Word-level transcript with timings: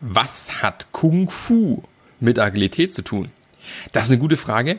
Was 0.00 0.62
hat 0.62 0.92
Kung 0.92 1.28
Fu 1.28 1.82
mit 2.20 2.38
Agilität 2.38 2.94
zu 2.94 3.02
tun? 3.02 3.32
Das 3.90 4.04
ist 4.04 4.10
eine 4.10 4.20
gute 4.20 4.36
Frage. 4.36 4.78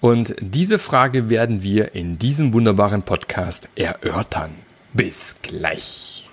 Und 0.00 0.34
diese 0.40 0.80
Frage 0.80 1.28
werden 1.28 1.62
wir 1.62 1.94
in 1.94 2.18
diesem 2.18 2.52
wunderbaren 2.52 3.04
Podcast 3.04 3.68
erörtern. 3.76 4.50
Bis 4.92 5.36
gleich. 5.42 6.28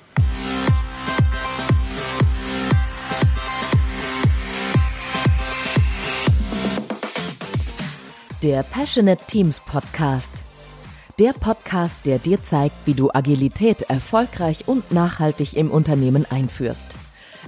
Der 8.42 8.64
Passionate 8.64 9.23
Teams 9.28 9.60
Podcast. 9.60 10.42
Der 11.20 11.34
Podcast, 11.34 11.98
der 12.05 12.18
dir 12.18 12.42
zeigt, 12.42 12.76
wie 12.86 12.96
du 12.96 13.12
Agilität 13.14 13.84
erfolgreich 13.84 14.68
und 14.68 14.92
nachhaltig 14.92 15.55
im 15.55 15.70
Unternehmen 15.70 16.26
einführst. 16.26 16.96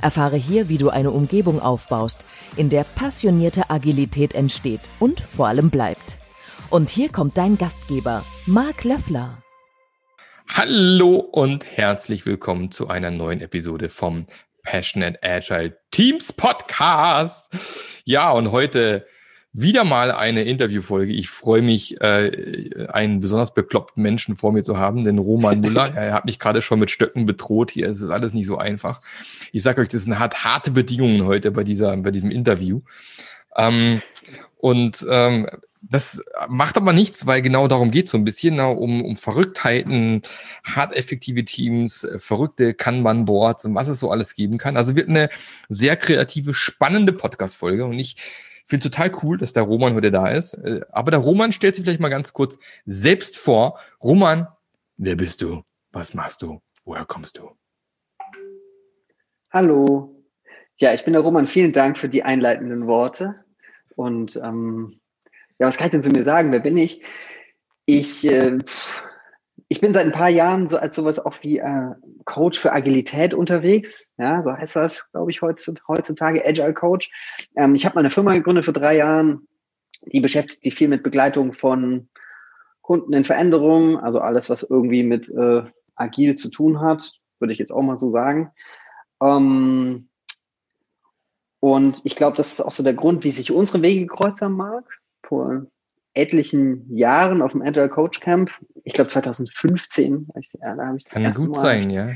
Erfahre 0.01 0.37
hier, 0.37 0.69
wie 0.69 0.77
du 0.77 0.89
eine 0.89 1.11
Umgebung 1.11 1.61
aufbaust, 1.61 2.25
in 2.55 2.69
der 2.69 2.83
passionierte 2.83 3.69
Agilität 3.69 4.33
entsteht 4.33 4.81
und 4.99 5.19
vor 5.19 5.47
allem 5.47 5.69
bleibt. 5.69 6.17
Und 6.69 6.89
hier 6.89 7.09
kommt 7.09 7.37
dein 7.37 7.57
Gastgeber, 7.57 8.23
Marc 8.45 8.83
Löffler. 8.83 9.37
Hallo 10.49 11.15
und 11.15 11.65
herzlich 11.65 12.25
willkommen 12.25 12.71
zu 12.71 12.87
einer 12.87 13.11
neuen 13.11 13.41
Episode 13.41 13.89
vom 13.89 14.25
Passionate 14.63 15.19
Agile 15.21 15.77
Teams 15.91 16.33
Podcast. 16.33 17.55
Ja, 18.05 18.31
und 18.31 18.51
heute 18.51 19.05
wieder 19.53 19.83
mal 19.83 20.11
eine 20.11 20.43
Interviewfolge. 20.43 21.11
Ich 21.13 21.29
freue 21.29 21.61
mich, 21.61 21.99
äh, 22.01 22.87
einen 22.89 23.19
besonders 23.19 23.53
bekloppten 23.53 24.03
Menschen 24.03 24.35
vor 24.35 24.51
mir 24.51 24.63
zu 24.63 24.77
haben, 24.77 25.03
den 25.03 25.17
Roman 25.17 25.59
Müller. 25.61 25.93
er 25.95 26.13
hat 26.13 26.25
mich 26.25 26.39
gerade 26.39 26.61
schon 26.61 26.79
mit 26.79 26.91
Stöcken 26.91 27.25
bedroht. 27.25 27.71
Hier 27.71 27.87
ist 27.87 28.01
es 28.01 28.09
alles 28.09 28.33
nicht 28.33 28.47
so 28.47 28.57
einfach. 28.57 29.01
Ich 29.51 29.63
sage 29.63 29.81
euch, 29.81 29.89
das 29.89 30.03
sind 30.03 30.19
hart, 30.19 30.43
harte 30.43 30.71
Bedingungen 30.71 31.25
heute 31.25 31.51
bei 31.51 31.63
dieser, 31.63 31.95
bei 31.97 32.11
diesem 32.11 32.31
Interview. 32.31 32.81
Ähm, 33.55 34.01
und 34.57 35.05
ähm, 35.09 35.47
das 35.81 36.23
macht 36.49 36.77
aber 36.77 36.91
nichts, 36.91 37.25
weil 37.27 37.41
genau 37.41 37.67
darum 37.67 37.91
geht 37.91 38.09
so 38.09 38.17
ein 38.17 38.25
bisschen, 38.25 38.55
na, 38.55 38.65
um, 38.65 39.03
um 39.03 39.15
Verrücktheiten, 39.15 40.21
hart 40.63 40.95
effektive 40.95 41.45
Teams, 41.45 42.03
äh, 42.03 42.19
verrückte 42.19 42.73
Kanban-Boards 42.73 43.65
und 43.65 43.75
was 43.75 43.87
es 43.87 43.99
so 43.99 44.11
alles 44.11 44.35
geben 44.35 44.57
kann. 44.57 44.77
Also 44.77 44.95
wird 44.95 45.09
eine 45.09 45.29
sehr 45.69 45.95
kreative, 45.95 46.53
spannende 46.53 47.13
Podcast-Folge 47.13 47.85
und 47.85 47.93
ich 47.93 48.17
finde 48.67 48.89
total 48.89 49.11
cool, 49.23 49.37
dass 49.37 49.53
der 49.53 49.63
Roman 49.63 49.95
heute 49.95 50.11
da 50.11 50.27
ist. 50.27 50.53
Äh, 50.53 50.81
aber 50.91 51.11
der 51.11 51.21
Roman 51.21 51.51
stellt 51.51 51.75
sich 51.75 51.85
vielleicht 51.85 52.01
mal 52.01 52.09
ganz 52.09 52.33
kurz 52.33 52.59
selbst 52.85 53.37
vor. 53.37 53.79
Roman, 54.03 54.47
wer 54.97 55.15
bist 55.15 55.41
du? 55.41 55.63
Was 55.91 56.13
machst 56.13 56.41
du? 56.41 56.61
Woher 56.83 57.05
kommst 57.05 57.37
du? 57.37 57.51
Hallo. 59.51 60.13
Ja, 60.77 60.93
ich 60.93 61.03
bin 61.05 61.13
der 61.13 61.21
Roman. 61.21 61.47
Vielen 61.47 61.71
Dank 61.71 61.97
für 61.97 62.09
die 62.09 62.23
einleitenden 62.23 62.85
Worte. 62.87 63.35
Und 63.95 64.35
ähm, 64.35 64.99
ja, 65.57 65.67
was 65.67 65.77
kann 65.77 65.87
ich 65.87 65.91
denn 65.91 66.03
zu 66.03 66.11
mir 66.11 66.23
sagen? 66.23 66.51
Wer 66.51 66.59
bin 66.59 66.77
ich? 66.77 67.01
Ich, 67.85 68.25
äh, 68.29 68.59
ich 69.69 69.81
bin 69.81 69.93
seit 69.93 70.05
ein 70.05 70.13
paar 70.13 70.29
Jahren 70.29 70.67
so 70.67 70.77
als 70.77 70.95
sowas 70.95 71.19
auch 71.19 71.35
wie 71.41 71.59
äh, 71.59 71.91
Coach 72.25 72.57
für 72.57 72.71
Agilität 72.71 73.33
unterwegs. 73.33 74.09
Ja, 74.17 74.41
so 74.41 74.53
heißt 74.53 74.75
das, 74.75 75.11
glaube 75.11 75.31
ich, 75.31 75.41
heutzutage, 75.41 76.45
Agile 76.45 76.73
Coach. 76.73 77.11
Ähm, 77.55 77.75
ich 77.75 77.85
habe 77.85 77.95
meine 77.95 78.09
Firma 78.09 78.33
gegründet 78.33 78.65
vor 78.65 78.73
drei 78.73 78.95
Jahren. 78.95 79.47
Die 80.05 80.21
beschäftigt 80.21 80.63
sich 80.63 80.75
viel 80.75 80.87
mit 80.87 81.03
Begleitung 81.03 81.53
von 81.53 82.07
Kunden 82.81 83.11
in 83.11 83.25
Veränderungen, 83.25 83.97
also 83.97 84.19
alles, 84.19 84.49
was 84.49 84.63
irgendwie 84.63 85.03
mit 85.03 85.27
äh, 85.29 85.63
agil 85.95 86.35
zu 86.35 86.49
tun 86.49 86.79
hat, 86.79 87.11
würde 87.39 87.51
ich 87.51 87.59
jetzt 87.59 87.71
auch 87.71 87.81
mal 87.81 87.99
so 87.99 88.11
sagen. 88.11 88.51
Ähm, 89.21 90.07
und 91.59 92.01
ich 92.05 92.15
glaube, 92.15 92.37
das 92.37 92.53
ist 92.53 92.61
auch 92.61 92.71
so 92.71 92.83
der 92.83 92.93
Grund, 92.93 93.25
wie 93.25 93.31
sich 93.31 93.51
unsere 93.51 93.81
Wege 93.81 94.07
kreuzen 94.07 94.53
mag. 94.53 94.85
Vor 95.23 95.65
etlichen 96.17 96.93
Jahren 96.93 97.41
auf 97.41 97.51
dem 97.51 97.61
Agile 97.61 97.89
Coach 97.89 98.19
Camp, 98.19 98.51
ich 98.83 98.93
glaube 98.93 99.09
2015, 99.09 100.27
ja, 100.61 100.75
da 100.75 100.87
habe 100.87 100.97
ich 100.97 101.05
Kann 101.05 101.31
gut 101.33 101.55
Mal, 101.55 101.61
sein, 101.61 101.89
ja. 101.89 102.09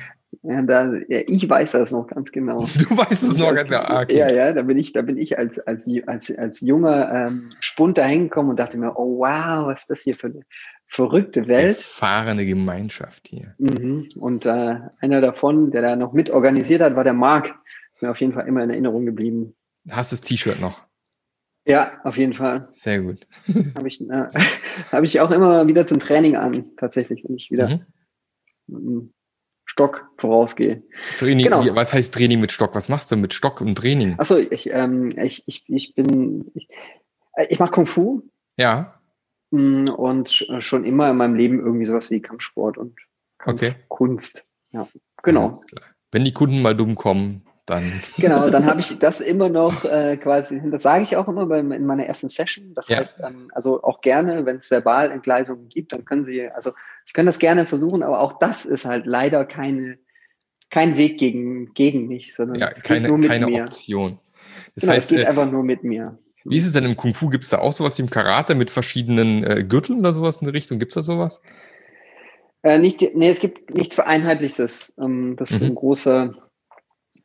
Ja, 0.43 0.61
da, 0.61 0.93
ja, 1.09 1.21
ich 1.27 1.47
weiß 1.47 1.73
das 1.73 1.91
noch 1.91 2.07
ganz 2.07 2.31
genau. 2.31 2.59
Du 2.77 2.97
weißt 2.97 3.23
es 3.23 3.37
noch 3.37 3.53
ganz 3.53 3.69
genau. 3.69 3.81
Ah, 3.81 4.01
okay. 4.01 4.17
Ja, 4.17 4.31
ja, 4.31 4.53
da 4.53 4.63
bin 4.63 4.77
ich, 4.77 4.93
da 4.93 5.01
bin 5.01 5.17
ich 5.17 5.37
als, 5.37 5.59
als, 5.59 5.87
als, 6.07 6.35
als 6.35 6.61
junger 6.61 7.11
ähm, 7.13 7.49
Spund 7.59 7.97
da 7.97 8.05
hingekommen 8.05 8.51
und 8.51 8.59
dachte 8.59 8.77
mir, 8.77 8.97
oh 8.97 9.19
wow, 9.19 9.67
was 9.67 9.81
ist 9.81 9.89
das 9.89 10.01
hier 10.01 10.15
für 10.15 10.27
eine 10.27 10.41
verrückte 10.87 11.47
Welt. 11.47 11.77
Erfahrene 11.77 12.45
Gemeinschaft 12.45 13.27
hier. 13.27 13.55
Mhm. 13.57 14.09
Und 14.15 14.45
äh, 14.45 14.75
einer 14.99 15.21
davon, 15.21 15.71
der 15.71 15.81
da 15.81 15.95
noch 15.95 16.13
mitorganisiert 16.13 16.81
hat, 16.81 16.95
war 16.95 17.03
der 17.03 17.13
Marc. 17.13 17.53
Ist 17.91 18.01
mir 18.01 18.11
auf 18.11 18.19
jeden 18.19 18.33
Fall 18.33 18.47
immer 18.47 18.63
in 18.63 18.69
Erinnerung 18.69 19.05
geblieben. 19.05 19.55
Hast 19.89 20.11
du 20.11 20.15
das 20.15 20.21
T-Shirt 20.21 20.59
noch? 20.59 20.85
Ja, 21.65 21.99
auf 22.03 22.17
jeden 22.17 22.33
Fall. 22.33 22.67
Sehr 22.71 23.01
gut. 23.01 23.27
Habe 23.75 23.87
ich, 23.87 24.01
äh, 24.01 24.29
hab 24.91 25.03
ich 25.03 25.19
auch 25.19 25.31
immer 25.31 25.67
wieder 25.67 25.85
zum 25.85 25.99
Training 25.99 26.35
an, 26.35 26.71
tatsächlich, 26.77 27.23
wenn 27.23 27.35
ich 27.35 27.51
wieder 27.51 27.69
mhm. 27.69 27.85
mit 28.67 28.83
dem 28.83 29.13
Stock 29.65 30.09
vorausgehe. 30.17 30.83
Training, 31.17 31.45
genau. 31.45 31.75
was 31.75 31.93
heißt 31.93 32.13
Training 32.13 32.41
mit 32.41 32.51
Stock? 32.51 32.75
Was 32.75 32.89
machst 32.89 33.11
du 33.11 33.15
mit 33.15 33.33
Stock 33.33 33.61
und 33.61 33.75
Training? 33.75 34.15
Achso, 34.17 34.37
ich, 34.37 34.69
ähm, 34.71 35.09
ich, 35.17 35.43
ich, 35.45 35.63
ich 35.69 35.95
bin, 35.95 36.51
ich, 36.55 36.67
äh, 37.33 37.45
ich 37.49 37.59
mache 37.59 37.71
Kung 37.71 37.85
Fu. 37.85 38.23
Ja. 38.57 38.99
Mm, 39.51 39.87
und 39.87 40.45
schon 40.59 40.83
immer 40.83 41.09
in 41.09 41.17
meinem 41.17 41.35
Leben 41.35 41.59
irgendwie 41.59 41.85
sowas 41.85 42.09
wie 42.09 42.21
Kampfsport 42.21 42.77
und 42.77 42.97
Kampfkunst. 43.37 44.45
Okay. 44.71 44.77
Ja, 44.77 44.87
genau. 45.23 45.61
Wenn 46.11 46.25
die 46.25 46.33
Kunden 46.33 46.61
mal 46.61 46.75
dumm 46.75 46.95
kommen, 46.95 47.45
dann. 47.71 48.01
Genau, 48.17 48.49
dann 48.49 48.65
habe 48.65 48.79
ich 48.79 48.97
das 48.99 49.21
immer 49.21 49.49
noch 49.49 49.85
äh, 49.85 50.17
quasi, 50.17 50.61
das 50.69 50.83
sage 50.83 51.03
ich 51.03 51.15
auch 51.15 51.27
immer 51.27 51.45
beim, 51.47 51.71
in 51.71 51.85
meiner 51.85 52.05
ersten 52.05 52.29
Session. 52.29 52.73
Das 52.75 52.89
ja. 52.89 52.97
heißt, 52.97 53.21
ähm, 53.25 53.49
also 53.53 53.81
auch 53.83 54.01
gerne, 54.01 54.45
wenn 54.45 54.57
es 54.57 54.67
Verbalentgleisungen 54.67 55.69
gibt, 55.69 55.93
dann 55.93 56.05
können 56.05 56.25
Sie, 56.25 56.47
also 56.49 56.71
Sie 57.05 57.13
können 57.13 57.25
das 57.25 57.39
gerne 57.39 57.65
versuchen, 57.65 58.03
aber 58.03 58.19
auch 58.19 58.37
das 58.39 58.65
ist 58.65 58.85
halt 58.85 59.05
leider 59.05 59.45
keine, 59.45 59.97
kein 60.69 60.97
Weg 60.97 61.17
gegen, 61.17 61.73
gegen 61.73 62.07
mich, 62.07 62.35
sondern 62.35 62.59
ja, 62.59 62.69
es 62.75 62.83
keine, 62.83 63.01
geht 63.01 63.09
nur 63.09 63.17
mit 63.17 63.29
keine 63.29 63.47
mir. 63.47 63.63
Option. 63.63 64.19
Das 64.75 64.83
genau, 64.83 64.93
heißt, 64.93 65.11
es 65.11 65.17
geht 65.17 65.25
äh, 65.25 65.29
einfach 65.29 65.49
nur 65.49 65.63
mit 65.63 65.83
mir. 65.83 66.17
Wie 66.43 66.57
ist 66.57 66.65
es 66.65 66.73
denn 66.73 66.85
im 66.85 66.97
Kung 66.97 67.13
Fu? 67.13 67.29
Gibt 67.29 67.43
es 67.43 67.51
da 67.51 67.59
auch 67.59 67.73
sowas 67.73 67.97
wie 67.97 68.01
im 68.01 68.09
Karate 68.09 68.55
mit 68.55 68.71
verschiedenen 68.71 69.43
äh, 69.43 69.63
Gürteln 69.63 69.99
oder 69.99 70.13
sowas 70.13 70.37
in 70.37 70.45
der 70.45 70.53
Richtung? 70.53 70.79
Gibt 70.79 70.91
es 70.91 70.95
da 70.95 71.01
sowas? 71.01 71.41
Äh, 72.63 72.79
nicht, 72.79 73.01
nee, 73.15 73.29
es 73.29 73.39
gibt 73.39 73.75
nichts 73.75 73.95
Vereinheitliches. 73.95 74.93
Ähm, 74.99 75.35
das 75.35 75.51
mhm. 75.51 75.55
ist 75.55 75.63
ein 75.63 75.75
großer, 75.75 76.31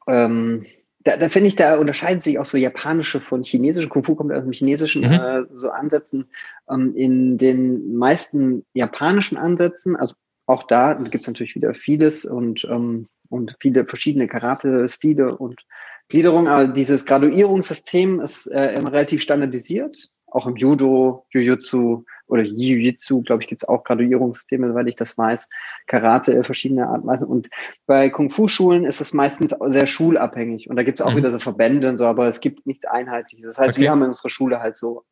ähm, 0.07 0.67
da, 1.07 1.17
da 1.17 1.29
finde 1.29 1.49
ich, 1.49 1.57
da 1.57 1.77
unterscheiden 1.79 2.21
sich 2.21 2.39
auch 2.39 2.45
so 2.45 2.59
japanische 2.59 3.21
von 3.21 3.45
chinesischen. 3.45 3.89
Kung 3.89 4.03
Fu 4.03 4.17
kommt 4.17 4.33
aus 4.33 4.43
dem 4.43 4.53
chinesischen 4.53 5.03
mhm. 5.03 5.13
äh, 5.13 5.43
so 5.53 5.71
Ansätzen. 5.71 6.29
Ähm, 6.69 6.95
in 6.97 7.39
den 7.39 7.97
meisten 7.97 8.65
japanischen 8.75 9.37
Ansätzen, 9.37 9.95
also 9.95 10.15
auch 10.47 10.65
da 10.65 10.95
gibt 10.95 11.23
es 11.23 11.27
natürlich 11.27 11.55
wieder 11.55 11.75
vieles 11.75 12.25
und, 12.25 12.65
ähm, 12.71 13.09
und 13.29 13.57
viele 13.61 13.85
verschiedene 13.87 14.27
Karate-Stile 14.27 15.37
und 15.37 15.65
Gliederung, 16.09 16.47
aber 16.47 16.69
dieses 16.69 17.05
Graduierungssystem 17.05 18.21
ist 18.21 18.47
äh, 18.47 18.75
immer 18.75 18.93
relativ 18.93 19.23
standardisiert. 19.23 20.09
Auch 20.29 20.47
im 20.47 20.57
Judo, 20.57 21.25
Jiu-Jitsu 21.33 22.05
oder 22.27 22.43
Jiu-Jitsu, 22.43 23.23
glaube 23.23 23.43
ich, 23.43 23.49
gibt 23.49 23.63
es 23.63 23.69
auch 23.69 23.85
Graduierungssysteme, 23.85 24.69
soweit 24.69 24.89
ich 24.89 24.97
das 24.97 25.17
weiß. 25.17 25.49
Karate, 25.87 26.35
äh, 26.35 26.43
verschiedene 26.43 26.89
Arten. 26.89 27.09
Und 27.25 27.49
bei 27.87 28.11
Kung-Fu-Schulen 28.11 28.85
ist 28.85 29.01
es 29.01 29.13
meistens 29.13 29.55
sehr 29.67 29.87
schulabhängig. 29.87 30.69
Und 30.69 30.77
da 30.77 30.83
gibt 30.83 31.01
es 31.01 31.07
auch 31.07 31.13
mhm. 31.13 31.19
wieder 31.19 31.31
so 31.31 31.39
Verbände 31.39 31.89
und 31.89 31.99
so, 31.99 32.07
aber 32.07 32.29
es 32.29 32.41
gibt 32.41 32.67
nichts 32.67 32.87
Einheitliches. 32.87 33.47
Das 33.47 33.59
heißt, 33.59 33.77
okay. 33.77 33.83
wir 33.83 33.91
haben 33.91 34.03
in 34.03 34.09
unserer 34.09 34.31
Schule 34.31 34.61
halt 34.61 34.77
so, 34.77 35.05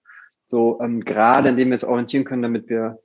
so 0.46 0.78
ähm, 0.80 1.04
Grade, 1.04 1.50
in 1.50 1.56
denen 1.56 1.70
wir 1.70 1.76
uns 1.76 1.84
orientieren 1.84 2.24
können, 2.24 2.42
damit 2.42 2.68
wir 2.68 2.98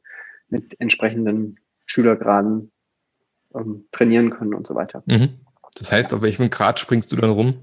mit 0.50 0.80
entsprechenden 0.80 1.60
Schülergraden 1.86 2.72
ähm, 3.56 3.88
trainieren 3.92 4.32
können 4.32 4.54
und 4.54 4.66
so 4.66 4.76
weiter. 4.76 5.04
Mhm. 5.06 5.40
Das 5.76 5.92
heißt, 5.92 6.14
auf 6.14 6.22
welchem 6.22 6.50
Grad 6.50 6.80
springst 6.80 7.12
du 7.12 7.16
dann 7.16 7.30
rum? 7.30 7.56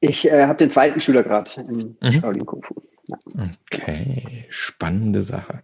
Ich 0.00 0.30
äh, 0.30 0.46
habe 0.46 0.56
den 0.56 0.70
zweiten 0.70 1.00
Schülergrad 1.00 1.58
im 1.58 1.96
mhm. 2.02 2.12
Shaolin 2.12 2.46
Kung 2.46 2.62
Fu. 2.62 2.74
Ja. 3.06 3.18
Okay, 3.70 4.46
spannende 4.48 5.22
Sache. 5.22 5.62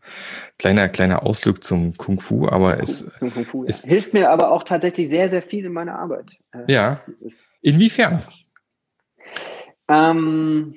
Kleiner, 0.58 0.88
kleiner 0.88 1.24
Ausflug 1.24 1.64
zum 1.64 1.96
Kung 1.96 2.20
Fu, 2.20 2.46
aber 2.46 2.80
es 2.80 3.10
Kung 3.18 3.44
Fu, 3.44 3.64
ja. 3.64 3.74
hilft 3.74 4.14
mir 4.14 4.30
aber 4.30 4.50
auch 4.50 4.62
tatsächlich 4.62 5.08
sehr, 5.08 5.28
sehr 5.28 5.42
viel 5.42 5.64
in 5.64 5.72
meiner 5.72 5.98
Arbeit. 5.98 6.36
Äh, 6.52 6.72
ja. 6.72 7.00
Inwiefern? 7.60 8.24
Ähm, 9.88 10.76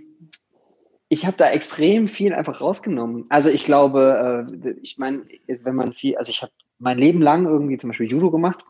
ich 1.08 1.26
habe 1.26 1.38
da 1.38 1.52
extrem 1.52 2.08
viel 2.08 2.34
einfach 2.34 2.62
rausgenommen. 2.62 3.26
Also 3.30 3.50
ich 3.50 3.64
glaube, 3.64 4.48
äh, 4.52 4.74
ich 4.82 4.98
meine, 4.98 5.24
wenn 5.48 5.76
man 5.76 5.94
viel, 5.94 6.18
also 6.18 6.32
ich 6.32 6.42
habe 6.42 6.52
mein 6.80 6.98
Leben 6.98 7.22
lang 7.22 7.46
irgendwie 7.46 7.78
zum 7.78 7.90
Beispiel 7.90 8.10
Judo 8.10 8.32
gemacht 8.32 8.64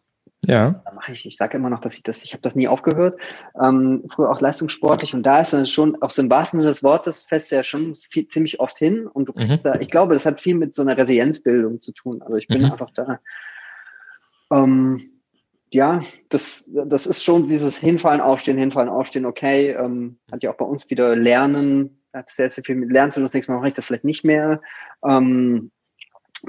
ja. 0.46 0.82
Da 0.86 0.92
mache 0.94 1.12
ich, 1.12 1.26
ich 1.26 1.38
sage 1.38 1.58
immer 1.58 1.70
noch, 1.70 1.82
dass 1.82 1.96
ich 1.96 2.04
das, 2.04 2.24
ich 2.24 2.34
habe 2.34 2.42
das 2.42 2.56
nie 2.56 2.68
aufgehört. 2.68 3.20
Ähm, 3.62 4.04
früher 4.10 4.30
auch 4.30 4.42
leistungssportlich 4.42 5.14
und 5.14 5.24
da 5.24 5.42
ist 5.42 5.54
dann 5.54 5.68
schon, 5.68 6.02
auch 6.02 6.10
so 6.10 6.22
im 6.22 6.30
wahrsten 6.30 6.60
Sinne 6.60 6.70
des 6.70 6.84
Wortes, 6.84 7.24
fällst 7.24 7.52
du 7.52 7.56
ja 7.56 7.64
schon 7.64 7.96
viel, 7.96 8.28
ziemlich 8.28 8.60
oft 8.60 8.78
hin 8.78 9.08
und 9.08 9.28
du 9.28 9.34
kriegst 9.34 9.66
mhm. 9.66 9.70
da, 9.70 9.80
ich 9.80 9.90
glaube, 9.90 10.14
das 10.14 10.26
hat 10.26 10.42
viel 10.42 10.56
mit 10.56 10.76
so 10.76 10.82
einer 10.82 10.98
Resilienzbildung 10.98 11.82
zu 11.82 11.92
tun. 11.94 12.22
Also 12.22 12.36
ich 12.36 12.48
bin 12.48 12.62
mhm. 12.62 12.72
einfach 12.72 12.92
da. 12.92 13.20
Ähm, 14.52 15.10
ja, 15.72 16.02
das, 16.30 16.70
das 16.86 17.06
ist 17.06 17.24
schon 17.24 17.48
dieses 17.48 17.78
Hinfallen, 17.78 18.22
Aufstehen, 18.22 18.58
Hinfallen, 18.58 18.90
Aufstehen, 18.90 19.26
okay. 19.26 19.72
Ähm, 19.72 20.18
hat 20.32 20.44
ja 20.44 20.52
auch 20.52 20.58
bei 20.58 20.66
uns 20.66 20.90
wieder 20.90 21.16
Lernen, 21.16 22.02
hat 22.14 22.30
sehr, 22.30 22.52
sehr 22.52 22.64
viel 22.64 22.76
mit 22.76 22.92
Lernen 22.92 23.12
zu 23.12 23.20
tun. 23.20 23.26
Das 23.26 23.34
nächste 23.34 23.52
Mal 23.52 23.58
mache 23.58 23.70
ich 23.70 23.74
das 23.74 23.86
vielleicht 23.86 24.06
nicht 24.06 24.24
mehr. 24.24 24.62
Ähm, 25.04 25.72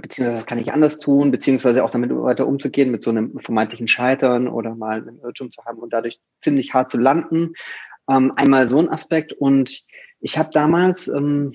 beziehungsweise 0.00 0.38
das 0.38 0.46
kann 0.46 0.58
ich 0.58 0.72
anders 0.72 0.98
tun, 0.98 1.30
beziehungsweise 1.30 1.84
auch 1.84 1.90
damit 1.90 2.10
weiter 2.10 2.46
umzugehen, 2.46 2.90
mit 2.90 3.02
so 3.02 3.10
einem 3.10 3.38
vermeintlichen 3.38 3.88
Scheitern 3.88 4.48
oder 4.48 4.74
mal 4.74 5.02
einen 5.02 5.20
Irrtum 5.20 5.50
zu 5.50 5.64
haben 5.64 5.78
und 5.78 5.92
dadurch 5.92 6.20
ziemlich 6.42 6.74
hart 6.74 6.90
zu 6.90 6.98
landen. 6.98 7.54
Ähm, 8.08 8.32
einmal 8.36 8.68
so 8.68 8.78
ein 8.78 8.88
Aspekt 8.88 9.32
und 9.32 9.82
ich 10.20 10.38
habe 10.38 10.50
damals 10.52 11.08
ähm, 11.08 11.52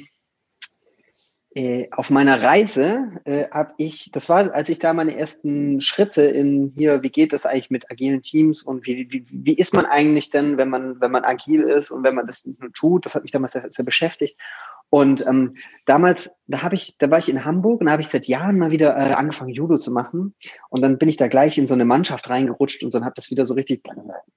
äh, 1.53 1.89
auf 1.91 2.09
meiner 2.09 2.41
Reise 2.41 3.19
äh, 3.25 3.49
habe 3.49 3.73
ich, 3.77 4.09
das 4.13 4.29
war, 4.29 4.53
als 4.53 4.69
ich 4.69 4.79
da 4.79 4.93
meine 4.93 5.17
ersten 5.17 5.81
Schritte 5.81 6.21
in 6.21 6.71
hier, 6.77 7.03
wie 7.03 7.09
geht 7.09 7.33
das 7.33 7.45
eigentlich 7.45 7.69
mit 7.69 7.91
agilen 7.91 8.21
Teams 8.21 8.63
und 8.63 8.85
wie, 8.87 9.07
wie, 9.11 9.25
wie 9.29 9.55
ist 9.55 9.73
man 9.73 9.85
eigentlich 9.85 10.29
denn, 10.29 10.57
wenn 10.57 10.69
man, 10.69 11.01
wenn 11.01 11.11
man 11.11 11.25
agil 11.25 11.63
ist 11.63 11.91
und 11.91 12.03
wenn 12.03 12.15
man 12.15 12.25
das 12.25 12.45
nur 12.45 12.71
tut, 12.71 13.05
das 13.05 13.15
hat 13.15 13.23
mich 13.23 13.33
damals 13.33 13.51
sehr, 13.51 13.65
sehr 13.69 13.83
beschäftigt. 13.83 14.39
Und 14.91 15.25
ähm, 15.25 15.55
damals, 15.85 16.35
da 16.47 16.63
habe 16.63 16.75
ich, 16.75 16.97
da 16.97 17.09
war 17.09 17.17
ich 17.17 17.29
in 17.29 17.45
Hamburg 17.45 17.79
und 17.79 17.85
da 17.85 17.93
habe 17.93 18.01
ich 18.01 18.09
seit 18.09 18.27
Jahren 18.27 18.59
mal 18.59 18.71
wieder 18.71 18.93
äh, 18.97 19.13
angefangen, 19.13 19.53
Judo 19.53 19.77
zu 19.77 19.89
machen. 19.89 20.35
Und 20.69 20.81
dann 20.81 20.97
bin 20.97 21.07
ich 21.07 21.15
da 21.15 21.29
gleich 21.29 21.57
in 21.57 21.65
so 21.65 21.73
eine 21.73 21.85
Mannschaft 21.85 22.29
reingerutscht 22.29 22.83
und 22.83 22.93
dann 22.93 23.05
habe 23.05 23.13
das 23.15 23.31
wieder 23.31 23.45
so 23.45 23.53
richtig 23.53 23.87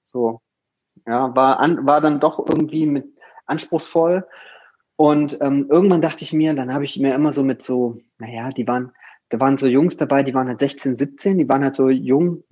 so, 0.05 0.41
ja, 1.09 1.35
war 1.35 1.59
an, 1.59 1.85
war 1.87 2.01
dann 2.01 2.21
doch 2.21 2.39
irgendwie 2.39 2.87
mit 2.87 3.05
anspruchsvoll. 3.47 4.29
Und 4.95 5.39
ähm, 5.41 5.67
irgendwann 5.69 6.03
dachte 6.03 6.23
ich 6.23 6.33
mir, 6.33 6.55
dann 6.55 6.73
habe 6.73 6.85
ich 6.85 7.01
mir 7.01 7.17
immer 7.17 7.33
so 7.33 7.43
mit 7.43 7.65
so, 7.65 7.99
naja, 8.19 8.51
die 8.51 8.69
waren, 8.69 8.93
da 9.31 9.41
waren 9.41 9.59
so 9.59 9.67
Jungs 9.67 9.97
dabei, 9.97 10.23
die 10.23 10.35
waren 10.35 10.47
halt 10.47 10.61
16, 10.61 10.95
17, 10.95 11.39
die 11.39 11.49
waren 11.49 11.65
halt 11.65 11.75
so 11.75 11.89
jung, 11.89 12.45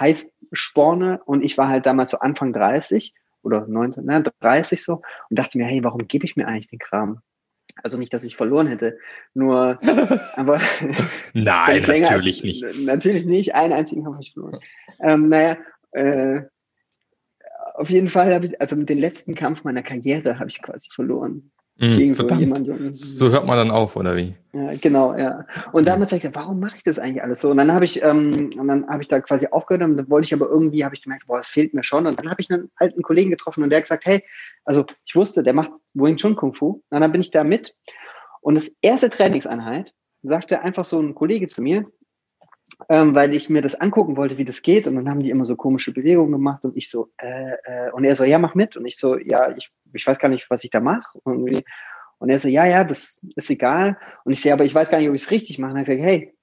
Heißsporne 0.00 1.20
und 1.26 1.42
ich 1.42 1.58
war 1.58 1.68
halt 1.68 1.84
damals 1.84 2.12
so 2.12 2.18
Anfang 2.18 2.54
30 2.54 3.12
oder 3.46 3.66
19, 3.66 4.04
ne, 4.04 4.22
30 4.40 4.82
so 4.82 5.02
und 5.30 5.38
dachte 5.38 5.56
mir, 5.56 5.64
hey, 5.64 5.82
warum 5.84 6.06
gebe 6.08 6.24
ich 6.24 6.36
mir 6.36 6.48
eigentlich 6.48 6.66
den 6.66 6.80
Kram? 6.80 7.20
Also 7.82 7.98
nicht, 7.98 8.12
dass 8.12 8.24
ich 8.24 8.36
verloren 8.36 8.66
hätte, 8.66 8.98
nur, 9.34 9.78
aber. 10.36 10.60
Nein, 11.34 11.82
natürlich 11.82 12.10
als, 12.10 12.42
nicht. 12.42 12.64
Natürlich 12.84 13.26
nicht, 13.26 13.54
einen 13.54 13.72
einzigen 13.72 14.06
habe 14.06 14.18
ich 14.20 14.32
verloren. 14.32 14.60
Ähm, 15.00 15.28
naja, 15.28 15.58
äh, 15.92 16.42
auf 17.74 17.90
jeden 17.90 18.08
Fall 18.08 18.34
habe 18.34 18.46
ich, 18.46 18.60
also 18.60 18.74
mit 18.76 18.88
dem 18.88 18.98
letzten 18.98 19.34
Kampf 19.34 19.64
meiner 19.64 19.82
Karriere 19.82 20.38
habe 20.38 20.50
ich 20.50 20.62
quasi 20.62 20.88
verloren. 20.90 21.52
Mhm, 21.78 21.98
gegen 21.98 22.14
so 22.14 22.26
jemanden. 22.28 22.94
So 22.94 23.30
hört 23.30 23.46
man 23.46 23.58
dann 23.58 23.70
auf, 23.70 23.96
oder 23.96 24.16
wie? 24.16 24.34
Ja, 24.54 24.70
genau, 24.80 25.14
ja. 25.14 25.44
Und 25.72 25.86
damals 25.86 26.10
dachte 26.10 26.28
ich, 26.28 26.34
warum 26.34 26.58
mache 26.58 26.76
ich 26.76 26.82
das 26.82 26.98
eigentlich 26.98 27.22
alles 27.22 27.42
so? 27.42 27.50
Und 27.50 27.58
dann 27.58 27.72
habe 27.72 27.84
ich, 27.84 28.02
ähm, 28.02 28.50
und 28.58 28.68
dann 28.68 28.88
habe 28.88 29.02
ich 29.02 29.08
da 29.08 29.20
quasi 29.20 29.48
aufgehört 29.48 29.82
und 29.82 29.98
dann 29.98 30.10
wollte 30.10 30.24
ich 30.24 30.32
aber 30.32 30.48
irgendwie, 30.48 30.84
habe 30.84 30.94
ich 30.94 31.02
gemerkt, 31.02 31.26
boah, 31.26 31.38
es 31.38 31.48
fehlt 31.48 31.74
mir 31.74 31.84
schon. 31.84 32.06
Und 32.06 32.18
dann 32.18 32.30
habe 32.30 32.40
ich 32.40 32.50
einen 32.50 32.70
alten 32.76 33.02
Kollegen 33.02 33.30
getroffen 33.30 33.62
und 33.62 33.68
der 33.68 33.78
hat 33.78 33.84
gesagt, 33.84 34.06
hey, 34.06 34.24
also 34.64 34.86
ich 35.04 35.14
wusste, 35.14 35.42
der 35.42 35.52
macht 35.52 35.72
Wing 35.92 36.16
Chun 36.16 36.34
Kung 36.34 36.54
Fu. 36.54 36.82
Und 36.88 37.00
dann 37.00 37.12
bin 37.12 37.20
ich 37.20 37.30
da 37.30 37.44
mit. 37.44 37.76
Und 38.40 38.54
das 38.54 38.70
erste 38.80 39.10
Trainingseinheit 39.10 39.92
sagte 40.22 40.62
einfach 40.62 40.86
so 40.86 40.98
ein 40.98 41.14
Kollege 41.14 41.46
zu 41.46 41.60
mir, 41.60 41.84
ähm, 42.88 43.14
weil 43.14 43.34
ich 43.34 43.50
mir 43.50 43.62
das 43.62 43.74
angucken 43.74 44.16
wollte, 44.16 44.38
wie 44.38 44.44
das 44.46 44.62
geht. 44.62 44.86
Und 44.86 44.96
dann 44.96 45.10
haben 45.10 45.20
die 45.20 45.30
immer 45.30 45.44
so 45.44 45.56
komische 45.56 45.92
Bewegungen 45.92 46.32
gemacht 46.32 46.64
und 46.64 46.76
ich 46.76 46.90
so, 46.90 47.10
äh, 47.18 47.52
äh, 47.64 47.90
und 47.92 48.04
er 48.04 48.16
so, 48.16 48.24
ja, 48.24 48.38
mach 48.38 48.54
mit. 48.54 48.76
Und 48.76 48.86
ich 48.86 48.96
so, 48.96 49.18
ja, 49.18 49.54
ich, 49.54 49.70
ich 49.96 50.06
weiß 50.06 50.18
gar 50.18 50.28
nicht, 50.28 50.48
was 50.50 50.64
ich 50.64 50.70
da 50.70 50.80
mache. 50.80 51.18
Und 52.18 52.28
er 52.28 52.38
so, 52.38 52.48
ja, 52.48 52.66
ja, 52.66 52.84
das 52.84 53.20
ist 53.34 53.50
egal. 53.50 53.98
Und 54.24 54.32
ich 54.32 54.40
sehe, 54.40 54.52
aber 54.52 54.64
ich 54.64 54.74
weiß 54.74 54.90
gar 54.90 54.98
nicht, 54.98 55.08
ob 55.08 55.14
ich 55.14 55.22
es 55.22 55.30
richtig 55.30 55.58
mache. 55.58 55.72
Und 55.72 55.80
ich 55.80 55.86
sage, 55.86 56.02
hey, 56.02 56.34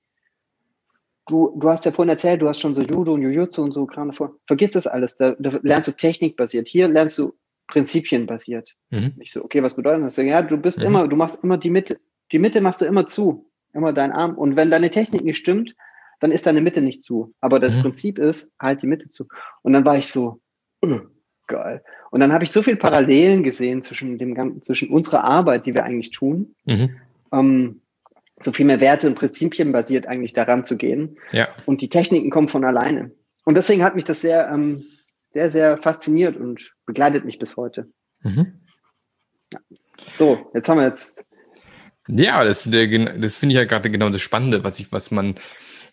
du, 1.28 1.56
du 1.58 1.70
hast 1.70 1.86
ja 1.86 1.92
vorhin 1.92 2.10
erzählt, 2.10 2.42
du 2.42 2.48
hast 2.48 2.60
schon 2.60 2.76
so 2.76 2.82
Judo 2.82 3.14
und 3.14 3.22
Jujutsu 3.22 3.64
und 3.64 3.72
so 3.72 3.86
Kram 3.86 4.10
davor. 4.10 4.36
Vergiss 4.46 4.72
das 4.72 4.88
alles. 4.88 5.16
Da, 5.18 5.36
da 5.40 5.60
lernst 5.64 5.88
du 5.88 5.94
technikbasiert. 5.94 6.68
Hier 6.68 6.88
lernst 6.88 7.18
du 7.18 7.34
prinzipienbasiert. 7.68 8.76
Mhm. 8.92 9.14
Ich 9.20 9.32
so, 9.32 9.44
okay, 9.44 9.64
was 9.64 9.76
bedeutet 9.76 10.04
das? 10.06 10.18
Ja, 10.18 10.42
du 10.42 10.58
bist 10.58 10.80
mhm. 10.80 10.86
immer, 10.86 11.08
du 11.08 11.16
machst 11.16 11.44
immer 11.44 11.58
die 11.58 11.70
Mitte, 11.70 12.00
die 12.32 12.40
Mitte 12.40 12.62
machst 12.62 12.82
du 12.82 12.86
immer 12.86 13.08
zu. 13.08 13.50
Immer 13.74 13.94
deinen 13.94 14.12
Arm. 14.12 14.38
Und 14.38 14.56
wenn 14.56 14.70
deine 14.70 14.92
Technik 14.92 15.24
nicht 15.24 15.38
stimmt, 15.38 15.74
dann 16.20 16.32
ist 16.32 16.46
deine 16.46 16.62
Mitte 16.62 16.82
nicht 16.82 17.04
zu. 17.04 17.34
Aber 17.42 17.60
das 17.60 17.78
mhm. 17.78 17.82
Prinzip 17.82 18.20
ist, 18.20 18.52
halt 18.60 18.84
die 18.84 18.88
Mitte 18.88 19.10
zu. 19.10 19.28
Und 19.64 19.74
dann 19.74 19.84
war 19.84 19.98
ich 19.98 20.08
so, 20.08 20.40
uh, 20.86 21.00
geil. 21.48 21.84
Und 22.12 22.20
dann 22.20 22.32
habe 22.34 22.44
ich 22.44 22.52
so 22.52 22.62
viel 22.62 22.76
Parallelen 22.76 23.44
gesehen 23.44 23.82
zwischen 23.82 24.18
dem 24.18 24.62
zwischen 24.64 24.90
unserer 24.90 25.24
Arbeit, 25.24 25.66
die 25.66 25.74
wir 25.74 25.84
eigentlich 25.84 26.12
tun, 26.12 26.56
mhm. 26.66 26.96
ähm, 27.32 27.82
so 28.40 28.52
viel 28.52 28.66
mehr 28.66 28.82
Werte 28.82 29.08
und 29.08 29.16
Prinzipien 29.16 29.72
basiert 29.72 30.08
eigentlich 30.08 30.34
daran 30.34 30.66
zu 30.66 30.78
gehen. 30.78 31.18
Ja. 31.32 31.48
Und 31.66 31.82
die 31.82 31.90
Techniken 31.90 32.30
kommen 32.30 32.48
von 32.48 32.66
alleine. 32.66 33.12
Und 33.46 33.56
deswegen 33.56 33.84
hat 33.84 33.96
mich 33.96 34.06
das 34.06 34.22
sehr, 34.22 34.50
ähm, 34.54 34.86
sehr, 35.30 35.50
sehr 35.50 35.78
fasziniert 35.78 36.38
und 36.38 36.74
begleitet 36.86 37.26
mich 37.26 37.40
bis 37.40 37.58
heute. 37.58 37.90
Mhm. 38.22 38.60
Ja. 39.52 39.60
So, 40.16 40.52
jetzt 40.54 40.68
haben 40.70 40.78
wir 40.80 40.88
jetzt. 40.88 41.26
Ja, 42.08 42.44
das, 42.44 42.64
das 42.64 43.38
finde 43.38 43.54
ich 43.54 43.60
ja 43.60 43.66
gerade 43.66 43.90
genau 43.90 44.10
das 44.10 44.22
Spannende, 44.22 44.64
was 44.64 44.80
ich, 44.80 44.92
was 44.92 45.10
man 45.12 45.36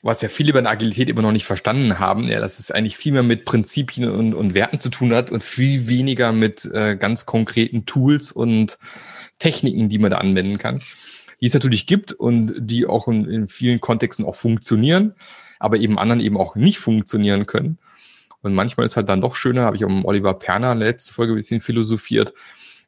was 0.03 0.23
ja 0.23 0.29
viele 0.29 0.53
bei 0.53 0.63
der 0.63 0.71
Agilität 0.71 1.11
immer 1.11 1.23
noch 1.23 1.33
nicht 1.33 1.45
verstanden 1.45 1.99
haben, 1.99 2.25
ja, 2.25 2.41
dass 2.41 2.59
es 2.59 2.71
eigentlich 2.71 2.97
viel 2.97 3.13
mehr 3.13 3.23
mit 3.23 3.45
Prinzipien 3.45 4.11
und, 4.11 4.35
und 4.35 4.55
Werten 4.55 4.81
zu 4.81 4.89
tun 4.89 5.13
hat 5.13 5.31
und 5.31 5.45
viel 5.45 5.89
weniger 5.89 6.33
mit 6.33 6.65
äh, 6.73 6.97
ganz 6.97 7.27
konkreten 7.27 7.85
Tools 7.85 8.33
und 8.33 8.79
Techniken, 9.39 9.89
die 9.89 9.99
man 9.99 10.11
da 10.11 10.19
anwenden 10.19 10.59
kann. 10.59 10.83
Die 11.41 11.47
es 11.47 11.55
natürlich 11.55 11.87
gibt 11.87 12.13
und 12.13 12.55
die 12.59 12.87
auch 12.87 13.09
in, 13.09 13.25
in 13.27 13.49
vielen 13.49 13.81
Kontexten 13.81 14.25
auch 14.25 14.35
funktionieren, 14.35 15.15
aber 15.59 15.77
eben 15.77 15.99
anderen 15.99 16.21
eben 16.21 16.37
auch 16.37 16.55
nicht 16.55 16.79
funktionieren 16.79 17.47
können. 17.47 17.79
Und 18.43 18.55
manchmal 18.55 18.87
ist 18.87 18.97
halt 18.97 19.09
dann 19.11 19.21
doch 19.21 19.35
schöner, 19.35 19.63
habe 19.63 19.77
ich 19.77 19.85
auch 19.85 19.91
mit 19.91 20.05
Oliver 20.07 20.35
Perner 20.35 20.73
in 20.73 20.81
der 20.81 20.89
letzten 20.89 21.13
Folge 21.13 21.35
ein 21.35 21.37
bisschen 21.37 21.61
philosophiert, 21.61 22.33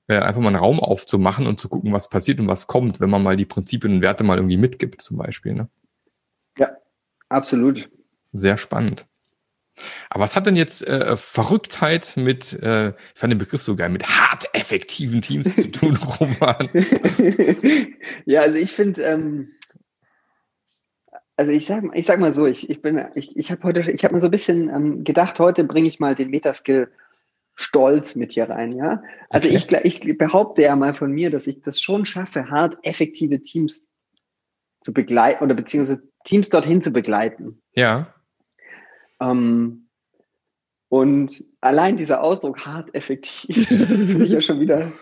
äh, 0.07 0.17
einfach 0.19 0.41
mal 0.41 0.49
einen 0.49 0.57
Raum 0.57 0.81
aufzumachen 0.81 1.47
und 1.47 1.61
zu 1.61 1.69
gucken, 1.69 1.93
was 1.93 2.09
passiert 2.09 2.41
und 2.41 2.49
was 2.49 2.67
kommt, 2.67 3.01
wenn 3.01 3.11
man 3.11 3.23
mal 3.23 3.37
die 3.37 3.45
Prinzipien 3.45 3.97
und 3.97 4.03
Werte 4.03 4.25
mal 4.25 4.39
irgendwie 4.39 4.57
mitgibt, 4.57 5.03
zum 5.03 5.19
Beispiel. 5.19 5.53
Ne? 5.53 5.69
Absolut. 7.33 7.89
Sehr 8.33 8.59
spannend. 8.59 9.07
Aber 10.11 10.25
was 10.25 10.37
hat 10.37 10.47
denn 10.47 10.57
jetzt 10.57 10.87
äh, 10.87 11.17
Verrücktheit 11.17 12.13
mit, 12.17 12.53
äh, 12.63 12.91
ich 12.91 12.95
fand 13.15 13.33
den 13.33 13.39
Begriff 13.39 13.63
so 13.63 13.75
geil, 13.75 13.89
mit 13.89 14.05
hart 14.05 14.45
effektiven 14.53 15.23
Teams 15.23 15.57
zu 15.57 15.71
tun, 15.71 15.97
Roman? 16.21 16.69
ja, 18.27 18.43
also 18.43 18.59
ich 18.59 18.73
finde, 18.73 19.03
ähm, 19.03 19.53
also 21.37 21.53
ich 21.53 21.65
sag, 21.65 21.85
ich 21.95 22.05
sag 22.05 22.21
mal 22.21 22.35
so, 22.35 22.47
ich, 22.47 22.69
ich 22.69 22.83
bin, 22.83 23.03
ich, 23.15 23.35
ich 23.35 23.51
habe 23.51 23.63
heute, 23.63 23.91
ich 23.91 24.05
habe 24.05 24.15
mir 24.15 24.21
so 24.21 24.29
ein 24.29 24.33
bisschen 24.33 24.69
ähm, 24.69 25.05
gedacht, 25.05 25.39
heute 25.39 25.65
bringe 25.65 25.89
ich 25.89 25.99
mal 25.99 26.15
den 26.15 26.31
Metaskill 26.31 26.93
Stolz 27.55 28.15
mit 28.15 28.33
hier 28.33 28.49
rein, 28.49 28.73
ja. 28.73 29.03
Also 29.29 29.49
okay. 29.49 29.81
ich, 29.85 30.07
ich 30.07 30.19
behaupte 30.19 30.63
ja 30.63 30.77
mal 30.77 30.95
von 30.95 31.13
mir, 31.13 31.31
dass 31.31 31.47
ich 31.47 31.61
das 31.63 31.81
schon 31.81 32.05
schaffe, 32.05 32.51
hart 32.51 32.79
effektive 32.83 33.43
Teams 33.43 33.87
zu 34.83 34.93
begleiten 34.93 35.45
oder 35.45 35.55
beziehungsweise 35.55 36.03
Teams 36.25 36.49
dorthin 36.49 36.83
zu 36.83 36.91
begleiten. 36.91 37.63
Ja. 37.75 38.13
Ähm, 39.21 39.89
und 40.89 41.45
allein 41.61 41.97
dieser 41.97 42.23
Ausdruck 42.23 42.67
hart 42.67 42.95
effektiv 42.95 43.67
finde 43.69 44.25
ich 44.25 44.31
ja 44.31 44.43
schon 44.43 44.61
wieder, 44.61 44.93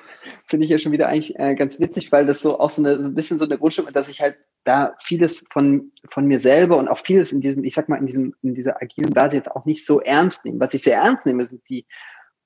finde 0.46 0.64
ich 0.64 0.70
ja 0.70 0.78
schon 0.78 0.92
wieder 0.92 1.08
eigentlich 1.08 1.38
äh, 1.38 1.54
ganz 1.54 1.80
witzig, 1.80 2.12
weil 2.12 2.26
das 2.26 2.42
so 2.42 2.60
auch 2.60 2.70
so, 2.70 2.82
eine, 2.82 3.02
so 3.02 3.08
ein 3.08 3.14
bisschen 3.14 3.38
so 3.38 3.44
eine 3.44 3.58
Grundstimmung, 3.58 3.92
dass 3.92 4.08
ich 4.08 4.20
halt 4.20 4.36
da 4.64 4.94
vieles 5.02 5.44
von, 5.50 5.90
von 6.10 6.26
mir 6.26 6.38
selber 6.38 6.76
und 6.76 6.88
auch 6.88 6.98
vieles 6.98 7.32
in 7.32 7.40
diesem, 7.40 7.64
ich 7.64 7.74
sag 7.74 7.88
mal, 7.88 7.96
in 7.96 8.06
diesem, 8.06 8.34
in 8.42 8.54
dieser 8.54 8.80
agilen 8.80 9.12
Basis 9.12 9.38
jetzt 9.38 9.50
auch 9.50 9.64
nicht 9.64 9.84
so 9.84 10.00
ernst 10.00 10.44
nehme. 10.44 10.60
Was 10.60 10.74
ich 10.74 10.82
sehr 10.82 10.98
ernst 10.98 11.26
nehme, 11.26 11.42
sind 11.44 11.62
die, 11.68 11.86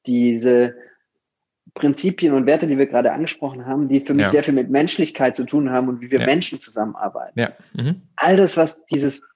diese 0.07 0.77
Prinzipien 1.75 2.33
und 2.33 2.47
Werte, 2.47 2.67
die 2.67 2.79
wir 2.79 2.87
gerade 2.87 3.13
angesprochen 3.13 3.67
haben, 3.67 3.89
die 3.89 4.01
für 4.01 4.15
mich 4.15 4.27
ja. 4.27 4.31
sehr 4.31 4.45
viel 4.45 4.55
mit 4.55 4.71
Menschlichkeit 4.71 5.35
zu 5.35 5.45
tun 5.45 5.71
haben 5.71 5.89
und 5.89 6.01
wie 6.01 6.11
wir 6.11 6.21
ja. 6.21 6.27
Menschen 6.27 6.61
zusammenarbeiten. 6.61 7.39
Ja. 7.39 7.53
Mhm. 7.75 8.03
All 8.17 8.37
das, 8.37 8.57
was 8.57 8.87
dieses 8.87 9.27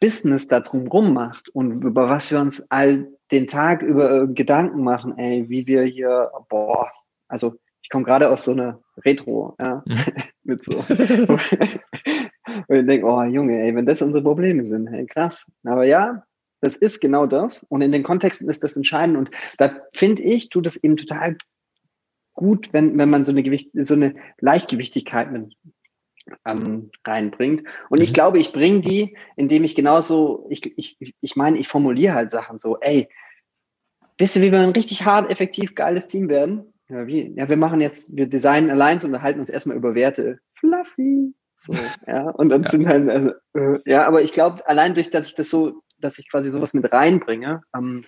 Business 0.00 0.48
da 0.48 0.60
drumherum 0.60 1.12
macht 1.12 1.48
und 1.50 1.82
über 1.82 2.08
was 2.08 2.30
wir 2.30 2.40
uns 2.40 2.66
all 2.70 3.08
den 3.30 3.46
Tag 3.46 3.82
über 3.82 4.22
äh, 4.22 4.26
Gedanken 4.28 4.82
machen, 4.82 5.18
ey, 5.18 5.48
wie 5.48 5.66
wir 5.66 5.82
hier, 5.82 6.30
boah, 6.48 6.90
also 7.28 7.56
ich 7.82 7.90
komme 7.90 8.04
gerade 8.04 8.30
aus 8.30 8.44
so 8.44 8.52
einer 8.52 8.80
Retro, 9.04 9.56
ja, 9.60 9.82
mhm. 9.86 9.96
mit 10.44 10.64
so. 10.64 10.78
und 10.78 11.40
ich 12.76 12.86
denke, 12.86 13.06
oh 13.06 13.22
Junge, 13.22 13.62
ey, 13.62 13.74
wenn 13.74 13.86
das 13.86 14.02
unsere 14.02 14.22
Probleme 14.22 14.66
sind, 14.66 14.88
hey, 14.88 15.06
krass. 15.06 15.46
Aber 15.64 15.84
ja, 15.84 16.22
das 16.60 16.76
ist 16.76 17.00
genau 17.00 17.26
das. 17.26 17.64
Und 17.68 17.82
in 17.82 17.92
den 17.92 18.02
Kontexten 18.02 18.48
ist 18.48 18.64
das 18.64 18.76
entscheidend. 18.76 19.16
Und 19.16 19.30
da 19.58 19.70
finde 19.92 20.22
ich, 20.22 20.48
tut 20.48 20.66
es 20.66 20.76
eben 20.76 20.96
total 20.96 21.36
gut, 22.38 22.72
wenn, 22.72 22.96
wenn 22.96 23.10
man 23.10 23.24
so 23.24 23.32
eine 23.32 23.42
Gewicht, 23.42 23.70
so 23.74 23.94
eine 23.94 24.14
Leichtgewichtigkeit 24.38 25.32
mit 25.32 25.56
ähm, 26.46 26.90
reinbringt. 27.04 27.64
Und 27.90 27.98
mhm. 27.98 28.04
ich 28.04 28.14
glaube, 28.14 28.38
ich 28.38 28.52
bringe 28.52 28.80
die, 28.80 29.16
indem 29.36 29.64
ich 29.64 29.74
genauso, 29.74 30.46
ich, 30.48 30.78
ich, 30.78 30.96
ich 31.20 31.36
meine, 31.36 31.58
ich 31.58 31.66
formuliere 31.66 32.14
halt 32.14 32.30
Sachen 32.30 32.60
so, 32.60 32.78
ey, 32.80 33.08
wisst 34.18 34.36
ihr, 34.36 34.42
wie 34.42 34.52
wir 34.52 34.60
ein 34.60 34.70
richtig 34.70 35.04
hart, 35.04 35.30
effektiv, 35.32 35.74
geiles 35.74 36.06
Team 36.06 36.28
werden? 36.28 36.72
Ja, 36.88 37.06
wie? 37.08 37.34
Ja, 37.34 37.48
wir 37.48 37.56
machen 37.56 37.80
jetzt, 37.80 38.14
wir 38.16 38.26
designen 38.26 38.70
Alliance 38.70 39.06
und 39.06 39.12
unterhalten 39.12 39.40
uns 39.40 39.50
erstmal 39.50 39.76
über 39.76 39.94
Werte. 39.94 40.38
Fluffy. 40.54 41.34
So, 41.56 41.74
ja. 42.06 42.30
Und 42.30 42.50
dann 42.50 42.62
ja. 42.62 42.70
sind 42.70 42.86
halt, 42.86 43.10
also, 43.10 43.32
äh, 43.54 43.80
ja, 43.84 44.06
aber 44.06 44.22
ich 44.22 44.32
glaube, 44.32 44.66
allein 44.68 44.94
durch, 44.94 45.10
dass 45.10 45.26
ich 45.26 45.34
das 45.34 45.50
so 45.50 45.82
dass 46.00 46.18
ich 46.18 46.30
quasi 46.30 46.50
sowas 46.50 46.74
mit 46.74 46.92
reinbringe, 46.92 47.62
ähm, 47.76 48.04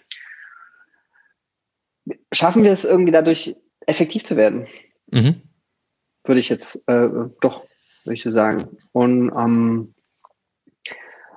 schaffen 2.32 2.62
wir 2.64 2.72
es 2.72 2.84
irgendwie 2.84 3.12
dadurch 3.12 3.56
effektiv 3.90 4.25
zu 4.25 4.37
werden. 4.37 4.66
Mhm. 5.11 5.42
Würde 6.25 6.40
ich 6.40 6.49
jetzt 6.49 6.76
äh, 6.87 7.09
doch, 7.40 7.64
würde 8.04 8.14
ich 8.14 8.23
so 8.23 8.30
sagen. 8.30 8.76
Und, 8.92 9.30
ähm, 9.37 9.94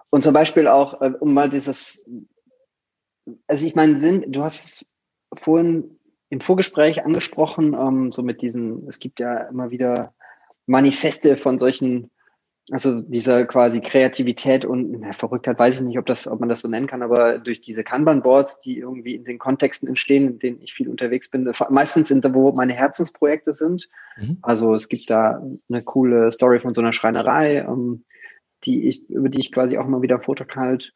und 0.10 0.24
zum 0.24 0.34
Beispiel 0.34 0.68
auch, 0.68 1.02
äh, 1.02 1.14
um 1.20 1.34
mal 1.34 1.50
dieses, 1.50 2.10
also 3.48 3.66
ich 3.66 3.76
meine, 3.76 4.00
Sinn, 4.00 4.32
du 4.32 4.44
hast 4.44 4.66
es 4.66 4.92
vorhin 5.42 6.00
im 6.30 6.42
Vorgespräch 6.42 7.04
angesprochen, 7.06 7.74
ähm, 7.74 8.12
so 8.12 8.24
mit 8.24 8.42
diesen, 8.42 8.88
es 8.88 9.00
gibt 9.00 9.20
ja 9.20 9.38
immer 9.48 9.72
wieder 9.72 10.14
Manifeste 10.66 11.38
von 11.38 11.60
solchen 11.60 12.10
also 12.72 13.02
dieser 13.02 13.46
quasi 13.46 13.82
Kreativität 13.82 14.64
und 14.64 15.02
na, 15.02 15.12
Verrücktheit, 15.12 15.60
weiß 15.60 15.82
ich 15.82 15.88
nicht, 15.88 16.00
ob 16.00 16.06
das, 16.06 16.28
ob 16.28 16.40
man 16.40 16.50
das 16.50 16.62
so 16.62 16.70
nennen 16.70 16.88
kann, 16.88 17.02
aber 17.02 17.40
durch 17.40 17.60
diese 17.60 17.84
Kanban-Boards, 17.84 18.60
die 18.60 18.78
irgendwie 18.78 19.16
in 19.16 19.26
den 19.26 19.38
Kontexten 19.38 19.90
entstehen, 19.90 20.28
in 20.28 20.40
denen 20.40 20.62
ich 20.62 20.74
viel 20.74 20.88
unterwegs 20.88 21.30
bin, 21.30 21.52
meistens 21.70 22.08
sind 22.08 22.24
da, 22.24 22.34
wo 22.34 22.52
meine 22.54 22.74
Herzensprojekte 22.74 23.52
sind. 23.52 23.90
Mhm. 24.18 24.38
Also 24.42 24.74
es 24.74 24.88
gibt 24.88 25.10
da 25.10 25.44
eine 25.70 25.84
coole 25.84 26.32
Story 26.32 26.62
von 26.62 26.74
so 26.74 26.82
einer 26.82 26.94
Schreinerei, 26.94 27.68
um, 27.68 27.80
ähm, 27.80 28.06
die 28.64 28.88
ich, 28.88 29.10
über 29.10 29.28
die 29.28 29.42
ich 29.42 29.52
quasi 29.52 29.78
auch 29.78 29.88
mal 29.88 30.02
wieder 30.02 30.22
Vortrag 30.22 30.56
halt 30.56 30.94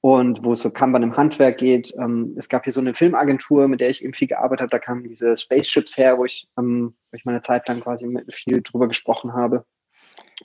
und 0.00 0.44
wo 0.44 0.52
es 0.52 0.60
so 0.60 0.70
Kanban 0.70 1.02
im 1.02 1.16
Handwerk 1.16 1.58
geht. 1.58 1.92
Ähm, 1.98 2.34
es 2.38 2.48
gab 2.48 2.64
hier 2.64 2.72
so 2.72 2.80
eine 2.80 2.94
Filmagentur, 2.94 3.66
mit 3.66 3.80
der 3.80 3.90
ich 3.90 4.04
eben 4.04 4.12
viel 4.12 4.28
gearbeitet 4.28 4.60
habe. 4.60 4.70
Da 4.70 4.78
kamen 4.78 5.02
diese 5.02 5.36
Spaceships 5.36 5.98
her, 5.98 6.18
wo 6.18 6.24
ich, 6.24 6.48
ähm, 6.56 6.94
wo 7.10 7.16
ich 7.16 7.24
meine 7.24 7.42
Zeit 7.42 7.66
lang 7.66 7.80
quasi 7.80 8.06
mit 8.06 8.32
viel 8.32 8.62
drüber 8.62 8.86
gesprochen 8.86 9.32
habe. 9.32 9.64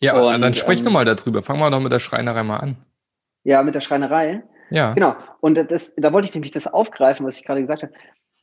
Ja, 0.02 0.22
und, 0.22 0.42
dann 0.42 0.54
sprechen 0.54 0.80
ähm, 0.80 0.86
wir 0.88 0.92
mal 0.92 1.06
darüber. 1.06 1.42
Fangen 1.42 1.60
wir 1.60 1.70
doch 1.70 1.80
mit 1.80 1.92
der 1.92 2.00
Schreinerei 2.00 2.44
mal 2.44 2.58
an. 2.58 2.78
Ja, 3.44 3.64
mit 3.64 3.76
der 3.76 3.82
Schreinerei. 3.82 4.44
Ja. 4.70 4.94
Genau. 4.94 5.16
Und 5.40 5.56
das, 5.72 5.94
da 5.96 6.12
wollte 6.12 6.28
ich 6.28 6.34
nämlich 6.34 6.52
das 6.52 6.68
aufgreifen, 6.68 7.26
was 7.26 7.38
ich 7.38 7.46
gerade 7.46 7.62
gesagt 7.62 7.84
habe. 7.84 7.94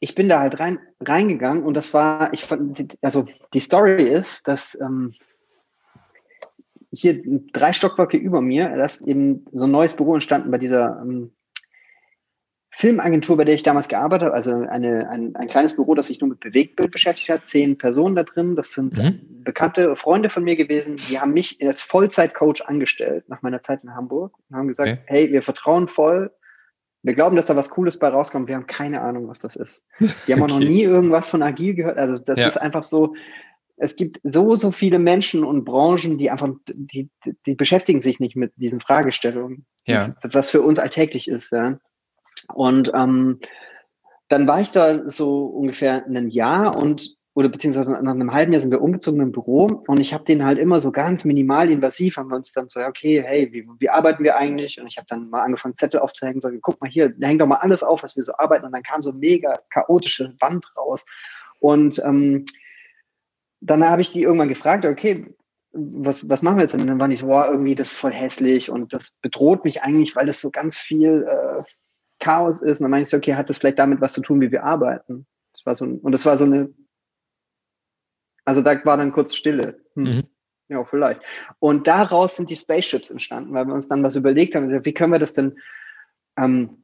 Ich 0.00 0.14
bin 0.14 0.28
da 0.28 0.40
halt 0.40 0.58
rein, 0.58 0.78
reingegangen 1.00 1.62
und 1.62 1.74
das 1.74 1.94
war, 1.94 2.32
ich 2.32 2.42
fand, 2.42 2.96
also 3.02 3.26
die 3.54 3.60
Story 3.60 4.02
ist, 4.02 4.48
dass 4.48 4.78
ähm, 4.80 5.14
hier 6.90 7.22
drei 7.52 7.72
Stockwerke 7.72 8.16
über 8.16 8.40
mir, 8.40 8.68
da 8.76 8.84
ist 8.84 9.02
eben 9.02 9.44
so 9.52 9.64
ein 9.64 9.70
neues 9.70 9.94
Büro 9.94 10.14
entstanden 10.14 10.50
bei 10.50 10.58
dieser 10.58 11.00
ähm, 11.02 11.32
Filmagentur, 12.74 13.36
bei 13.36 13.44
der 13.44 13.54
ich 13.54 13.62
damals 13.62 13.88
gearbeitet 13.88 14.26
habe, 14.26 14.34
also 14.34 14.52
eine, 14.52 15.08
ein, 15.10 15.36
ein 15.36 15.46
kleines 15.46 15.76
Büro, 15.76 15.94
das 15.94 16.06
sich 16.06 16.20
nur 16.20 16.30
mit 16.30 16.40
Bewegtbild 16.40 16.90
beschäftigt 16.90 17.28
hat, 17.28 17.44
zehn 17.44 17.76
Personen 17.76 18.16
da 18.16 18.22
drin, 18.22 18.56
das 18.56 18.72
sind 18.72 18.96
mhm. 18.96 19.44
bekannte 19.44 19.94
Freunde 19.94 20.30
von 20.30 20.42
mir 20.42 20.56
gewesen, 20.56 20.96
die 20.96 21.20
haben 21.20 21.34
mich 21.34 21.58
als 21.60 21.82
Vollzeitcoach 21.82 22.66
angestellt 22.66 23.28
nach 23.28 23.42
meiner 23.42 23.60
Zeit 23.60 23.84
in 23.84 23.94
Hamburg 23.94 24.34
und 24.48 24.56
haben 24.56 24.68
gesagt, 24.68 24.90
okay. 24.90 25.00
hey, 25.04 25.32
wir 25.32 25.42
vertrauen 25.42 25.86
voll, 25.86 26.32
wir 27.02 27.14
glauben, 27.14 27.36
dass 27.36 27.46
da 27.46 27.56
was 27.56 27.68
Cooles 27.68 27.98
bei 27.98 28.08
rauskommt, 28.08 28.48
wir 28.48 28.54
haben 28.54 28.66
keine 28.66 29.02
Ahnung, 29.02 29.28
was 29.28 29.40
das 29.40 29.54
ist. 29.54 29.84
Die 30.26 30.32
haben 30.32 30.40
okay. 30.40 30.52
auch 30.52 30.58
noch 30.58 30.66
nie 30.66 30.82
irgendwas 30.82 31.28
von 31.28 31.42
Agil 31.42 31.74
gehört, 31.74 31.98
also 31.98 32.16
das 32.16 32.38
ja. 32.38 32.48
ist 32.48 32.56
einfach 32.56 32.84
so, 32.84 33.14
es 33.76 33.96
gibt 33.96 34.18
so, 34.22 34.56
so 34.56 34.70
viele 34.70 34.98
Menschen 34.98 35.44
und 35.44 35.64
Branchen, 35.64 36.16
die 36.16 36.30
einfach, 36.30 36.48
die, 36.68 37.10
die 37.46 37.54
beschäftigen 37.54 38.00
sich 38.00 38.20
nicht 38.20 38.36
mit 38.36 38.52
diesen 38.56 38.80
Fragestellungen, 38.80 39.66
ja. 39.86 40.14
was 40.22 40.50
für 40.50 40.62
uns 40.62 40.78
alltäglich 40.78 41.28
ist, 41.28 41.52
ja. 41.52 41.78
Und 42.52 42.90
ähm, 42.94 43.40
dann 44.28 44.46
war 44.46 44.60
ich 44.60 44.70
da 44.70 45.08
so 45.08 45.44
ungefähr 45.44 46.06
ein 46.06 46.28
Jahr 46.28 46.76
und 46.76 47.16
oder 47.34 47.48
beziehungsweise 47.48 47.90
nach 47.90 48.12
einem 48.12 48.32
halben 48.32 48.52
Jahr 48.52 48.60
sind 48.60 48.72
wir 48.72 48.82
umgezogen 48.82 49.20
im 49.20 49.32
Büro 49.32 49.82
und 49.86 50.00
ich 50.00 50.12
habe 50.12 50.24
den 50.24 50.44
halt 50.44 50.58
immer 50.58 50.80
so 50.80 50.92
ganz 50.92 51.24
minimal 51.24 51.70
invasiv, 51.70 52.18
haben 52.18 52.28
wir 52.28 52.36
uns 52.36 52.52
dann 52.52 52.68
so, 52.68 52.80
okay, 52.80 53.22
hey, 53.22 53.50
wie, 53.52 53.66
wie 53.78 53.88
arbeiten 53.88 54.22
wir 54.22 54.36
eigentlich? 54.36 54.78
Und 54.78 54.86
ich 54.86 54.98
habe 54.98 55.06
dann 55.08 55.30
mal 55.30 55.42
angefangen, 55.42 55.76
Zettel 55.78 56.00
aufzuhängen, 56.00 56.42
so, 56.42 56.50
guck 56.60 56.78
mal 56.82 56.90
hier, 56.90 57.14
häng 57.22 57.38
doch 57.38 57.46
mal 57.46 57.56
alles 57.56 57.82
auf, 57.82 58.02
was 58.02 58.16
wir 58.16 58.22
so 58.22 58.34
arbeiten. 58.36 58.66
Und 58.66 58.72
dann 58.72 58.82
kam 58.82 59.00
so 59.00 59.12
mega 59.12 59.58
chaotische 59.70 60.34
Wand 60.40 60.66
raus. 60.76 61.06
Und 61.58 62.00
ähm, 62.00 62.44
dann 63.60 63.88
habe 63.88 64.02
ich 64.02 64.12
die 64.12 64.22
irgendwann 64.22 64.48
gefragt, 64.48 64.84
okay, 64.84 65.34
was, 65.72 66.28
was 66.28 66.42
machen 66.42 66.56
wir 66.56 66.64
jetzt? 66.64 66.74
Und 66.74 66.86
dann 66.86 67.00
waren 67.00 67.10
die 67.10 67.16
so, 67.16 67.28
wow, 67.28 67.46
irgendwie 67.48 67.74
das 67.74 67.92
ist 67.92 67.98
voll 67.98 68.12
hässlich 68.12 68.68
und 68.68 68.92
das 68.92 69.16
bedroht 69.22 69.64
mich 69.64 69.82
eigentlich, 69.82 70.14
weil 70.16 70.26
das 70.26 70.42
so 70.42 70.50
ganz 70.50 70.78
viel 70.78 71.26
äh, 71.26 71.62
Chaos 72.22 72.62
ist. 72.62 72.80
Und 72.80 72.84
dann 72.84 72.90
meine 72.92 73.02
ich 73.02 73.10
so, 73.10 73.16
okay, 73.16 73.34
hat 73.34 73.50
das 73.50 73.58
vielleicht 73.58 73.78
damit 73.78 74.00
was 74.00 74.12
zu 74.14 74.22
tun, 74.22 74.40
wie 74.40 74.52
wir 74.52 74.64
arbeiten? 74.64 75.26
Das 75.52 75.66
war 75.66 75.74
so 75.76 75.84
ein, 75.84 75.98
und 75.98 76.12
das 76.12 76.24
war 76.24 76.38
so 76.38 76.44
eine, 76.44 76.72
also 78.44 78.62
da 78.62 78.82
war 78.84 78.96
dann 78.96 79.12
kurz 79.12 79.34
Stille. 79.34 79.80
Hm. 79.94 80.04
Mhm. 80.04 80.22
Ja, 80.68 80.84
vielleicht. 80.84 81.20
Und 81.58 81.86
daraus 81.86 82.36
sind 82.36 82.48
die 82.48 82.56
Spaceships 82.56 83.10
entstanden, 83.10 83.52
weil 83.52 83.66
wir 83.66 83.74
uns 83.74 83.88
dann 83.88 84.02
was 84.02 84.16
überlegt 84.16 84.54
haben, 84.54 84.70
wie 84.84 84.94
können 84.94 85.12
wir 85.12 85.18
das 85.18 85.34
denn 85.34 85.58
ähm, 86.38 86.81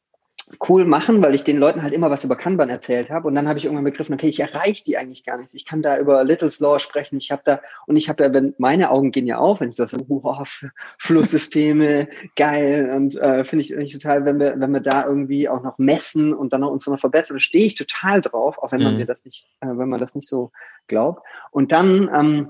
cool 0.69 0.85
machen, 0.85 1.23
weil 1.23 1.35
ich 1.35 1.45
den 1.45 1.59
Leuten 1.59 1.83
halt 1.83 1.93
immer 1.93 2.11
was 2.11 2.25
über 2.25 2.37
Kanban 2.37 2.69
erzählt 2.71 3.11
habe. 3.11 3.29
Und 3.29 3.35
dann 3.35 3.49
habe 3.49 3.59
ich 3.59 3.65
irgendwann 3.65 3.85
begriffen, 3.85 4.15
okay, 4.15 4.29
ich 4.29 4.41
erreiche 4.41 4.83
die 4.85 4.97
eigentlich 4.97 5.25
gar 5.25 5.39
nicht. 5.39 5.55
Ich 5.55 5.65
kann 5.65 5.83
da 5.83 5.99
über 5.99 6.25
Little's 6.25 6.61
Law 6.61 6.79
sprechen. 6.79 7.19
Ich 7.19 7.31
habe 7.31 7.43
da, 7.45 7.61
und 7.87 7.97
ich 7.97 8.09
habe 8.09 8.25
ja, 8.25 8.33
wenn 8.33 8.55
meine 8.59 8.91
Augen 8.91 9.11
gehen 9.11 9.27
ja 9.27 9.39
auf, 9.39 9.61
wenn 9.61 9.71
ich 9.71 9.77
so, 9.77 9.87
wow, 10.09 10.49
Flusssysteme, 10.99 12.09
geil. 12.37 12.93
Und 12.95 13.17
äh, 13.17 13.45
finde 13.45 13.65
ich, 13.65 13.73
ich 13.73 13.93
total, 13.93 14.25
wenn 14.25 14.39
wir, 14.39 14.59
wenn 14.59 14.73
wir 14.73 14.81
da 14.81 15.07
irgendwie 15.07 15.49
auch 15.49 15.63
noch 15.63 15.79
messen 15.79 16.33
und 16.33 16.53
dann 16.53 16.63
noch 16.63 16.71
uns 16.71 16.87
noch 16.87 16.99
verbessern, 16.99 17.41
stehe 17.41 17.67
ich 17.67 17.75
total 17.75 18.21
drauf, 18.21 18.59
auch 18.59 18.73
wenn 18.73 18.83
man 18.83 18.93
mhm. 18.93 18.99
mir 19.01 19.07
das 19.07 19.25
nicht, 19.25 19.47
äh, 19.61 19.67
wenn 19.67 19.89
man 19.89 20.01
das 20.01 20.15
nicht 20.15 20.29
so 20.29 20.51
glaubt. 20.87 21.23
Und 21.51 21.73
dann 21.73 22.11
ähm, 22.15 22.49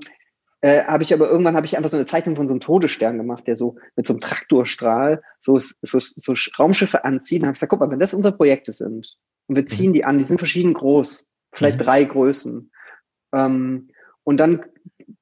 äh, 0.60 0.84
habe 0.84 1.02
ich 1.02 1.14
aber 1.14 1.28
irgendwann 1.28 1.56
habe 1.56 1.66
ich 1.66 1.76
einfach 1.76 1.90
so 1.90 1.96
eine 1.96 2.06
Zeichnung 2.06 2.36
von 2.36 2.48
so 2.48 2.54
einem 2.54 2.60
Todesstern 2.60 3.16
gemacht, 3.16 3.46
der 3.46 3.56
so 3.56 3.76
mit 3.96 4.06
so 4.06 4.12
einem 4.12 4.20
Traktorstrahl 4.20 5.22
so, 5.38 5.60
so, 5.82 6.00
so 6.00 6.34
Raumschiffe 6.58 7.04
anzieht. 7.04 7.42
Und 7.42 7.46
habe 7.46 7.52
ich 7.54 7.60
gesagt, 7.60 7.70
guck 7.70 7.80
mal, 7.80 7.90
wenn 7.90 8.00
das 8.00 8.14
unsere 8.14 8.36
Projekte 8.36 8.72
sind 8.72 9.16
und 9.46 9.56
wir 9.56 9.66
ziehen 9.66 9.90
mhm. 9.90 9.94
die 9.94 10.04
an, 10.04 10.18
die 10.18 10.24
sind 10.24 10.38
verschieden 10.38 10.74
groß, 10.74 11.28
vielleicht 11.52 11.78
mhm. 11.78 11.84
drei 11.84 12.04
Größen. 12.04 12.72
Ähm, 13.34 13.88
und 14.24 14.40
dann 14.40 14.64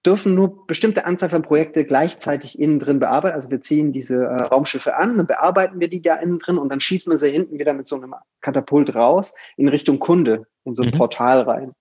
dürfen 0.04 0.34
nur 0.34 0.66
bestimmte 0.66 1.04
Anzahl 1.04 1.30
von 1.30 1.42
Projekte 1.42 1.84
gleichzeitig 1.84 2.58
innen 2.58 2.78
drin 2.78 2.98
bearbeiten. 2.98 3.34
Also 3.34 3.50
wir 3.50 3.60
ziehen 3.60 3.92
diese 3.92 4.24
äh, 4.24 4.42
Raumschiffe 4.42 4.96
an, 4.96 5.16
dann 5.16 5.26
bearbeiten 5.26 5.80
wir 5.80 5.88
die 5.88 6.02
da 6.02 6.16
innen 6.16 6.38
drin 6.38 6.58
und 6.58 6.70
dann 6.70 6.80
schießen 6.80 7.10
wir 7.10 7.18
sie 7.18 7.30
hinten 7.30 7.58
wieder 7.58 7.74
mit 7.74 7.88
so 7.88 7.96
einem 7.96 8.14
Katapult 8.40 8.94
raus 8.94 9.34
in 9.56 9.68
Richtung 9.68 9.98
Kunde, 9.98 10.46
in 10.64 10.74
so 10.74 10.82
ein 10.82 10.90
mhm. 10.90 10.98
Portal 10.98 11.42
rein. 11.42 11.72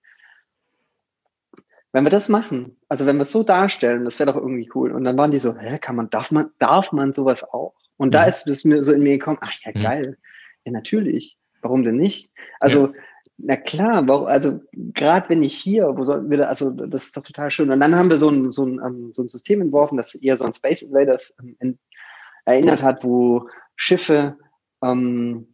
Wenn 1.92 2.04
wir 2.04 2.10
das 2.10 2.28
machen, 2.28 2.76
also 2.88 3.06
wenn 3.06 3.16
wir 3.16 3.22
es 3.22 3.32
so 3.32 3.42
darstellen, 3.42 4.04
das 4.04 4.18
wäre 4.18 4.32
doch 4.32 4.38
irgendwie 4.38 4.70
cool. 4.74 4.92
Und 4.92 5.04
dann 5.04 5.16
waren 5.16 5.30
die 5.30 5.38
so, 5.38 5.56
hä, 5.56 5.78
kann 5.78 5.96
man, 5.96 6.10
darf 6.10 6.30
man, 6.30 6.50
darf 6.58 6.92
man 6.92 7.14
sowas 7.14 7.42
auch? 7.42 7.74
Und 7.96 8.12
ja. 8.12 8.20
da 8.20 8.26
ist 8.28 8.46
es 8.46 8.64
mir 8.64 8.84
so 8.84 8.92
in 8.92 9.02
mir 9.02 9.18
gekommen, 9.18 9.38
ach 9.40 9.54
ja, 9.64 9.72
geil. 9.72 10.18
Ja, 10.64 10.72
natürlich. 10.72 11.38
Warum 11.62 11.84
denn 11.84 11.96
nicht? 11.96 12.30
Also, 12.60 12.88
ja. 12.88 12.92
na 13.38 13.56
klar, 13.56 14.06
warum, 14.06 14.26
also 14.26 14.60
gerade 14.72 15.28
wenn 15.30 15.42
ich 15.42 15.54
hier, 15.54 15.96
wo 15.96 16.02
sollten 16.02 16.28
wir 16.28 16.38
da, 16.38 16.44
also 16.44 16.70
das 16.70 17.06
ist 17.06 17.16
doch 17.16 17.22
total 17.22 17.50
schön. 17.50 17.70
Und 17.70 17.80
dann 17.80 17.94
haben 17.94 18.10
wir 18.10 18.18
so 18.18 18.28
ein, 18.28 18.50
so 18.50 18.64
ein, 18.64 18.80
ähm, 18.84 19.10
so 19.12 19.22
ein 19.22 19.28
System 19.28 19.62
entworfen, 19.62 19.96
das 19.96 20.14
eher 20.14 20.36
so 20.36 20.44
an 20.44 20.52
Space 20.52 20.82
Invaders 20.82 21.34
in, 21.60 21.78
erinnert 22.44 22.82
hat, 22.82 23.04
wo 23.04 23.48
Schiffe 23.74 24.36
ähm, 24.82 25.48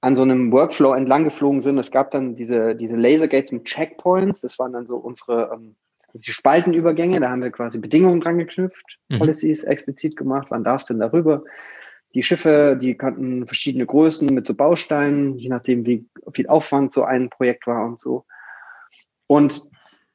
an 0.00 0.16
so 0.16 0.22
einem 0.22 0.52
Workflow 0.52 0.94
entlang 0.94 1.24
geflogen 1.24 1.60
sind. 1.60 1.78
Es 1.78 1.90
gab 1.90 2.10
dann 2.10 2.34
diese, 2.34 2.74
diese 2.76 2.96
Lasergates 2.96 3.52
mit 3.52 3.64
Checkpoints. 3.64 4.42
Das 4.42 4.58
waren 4.58 4.72
dann 4.72 4.86
so 4.86 4.96
unsere 4.96 5.50
ähm, 5.52 5.74
die 6.14 6.32
Spaltenübergänge. 6.32 7.20
Da 7.20 7.30
haben 7.30 7.42
wir 7.42 7.50
quasi 7.50 7.78
Bedingungen 7.78 8.20
dran 8.20 8.38
geknüpft, 8.38 8.98
mhm. 9.08 9.18
Policies 9.18 9.64
explizit 9.64 10.16
gemacht. 10.16 10.48
Wann 10.50 10.64
darfst 10.64 10.88
du 10.88 10.94
denn 10.94 11.00
darüber? 11.00 11.44
Die 12.14 12.22
Schiffe, 12.22 12.78
die 12.80 12.96
kannten 12.96 13.46
verschiedene 13.46 13.84
Größen 13.84 14.32
mit 14.32 14.46
so 14.46 14.54
Bausteinen, 14.54 15.36
je 15.36 15.50
nachdem, 15.50 15.84
wie 15.84 16.06
viel 16.32 16.46
Aufwand 16.46 16.92
so 16.92 17.04
ein 17.04 17.28
Projekt 17.28 17.66
war 17.66 17.84
und 17.84 18.00
so. 18.00 18.24
Und 19.26 19.68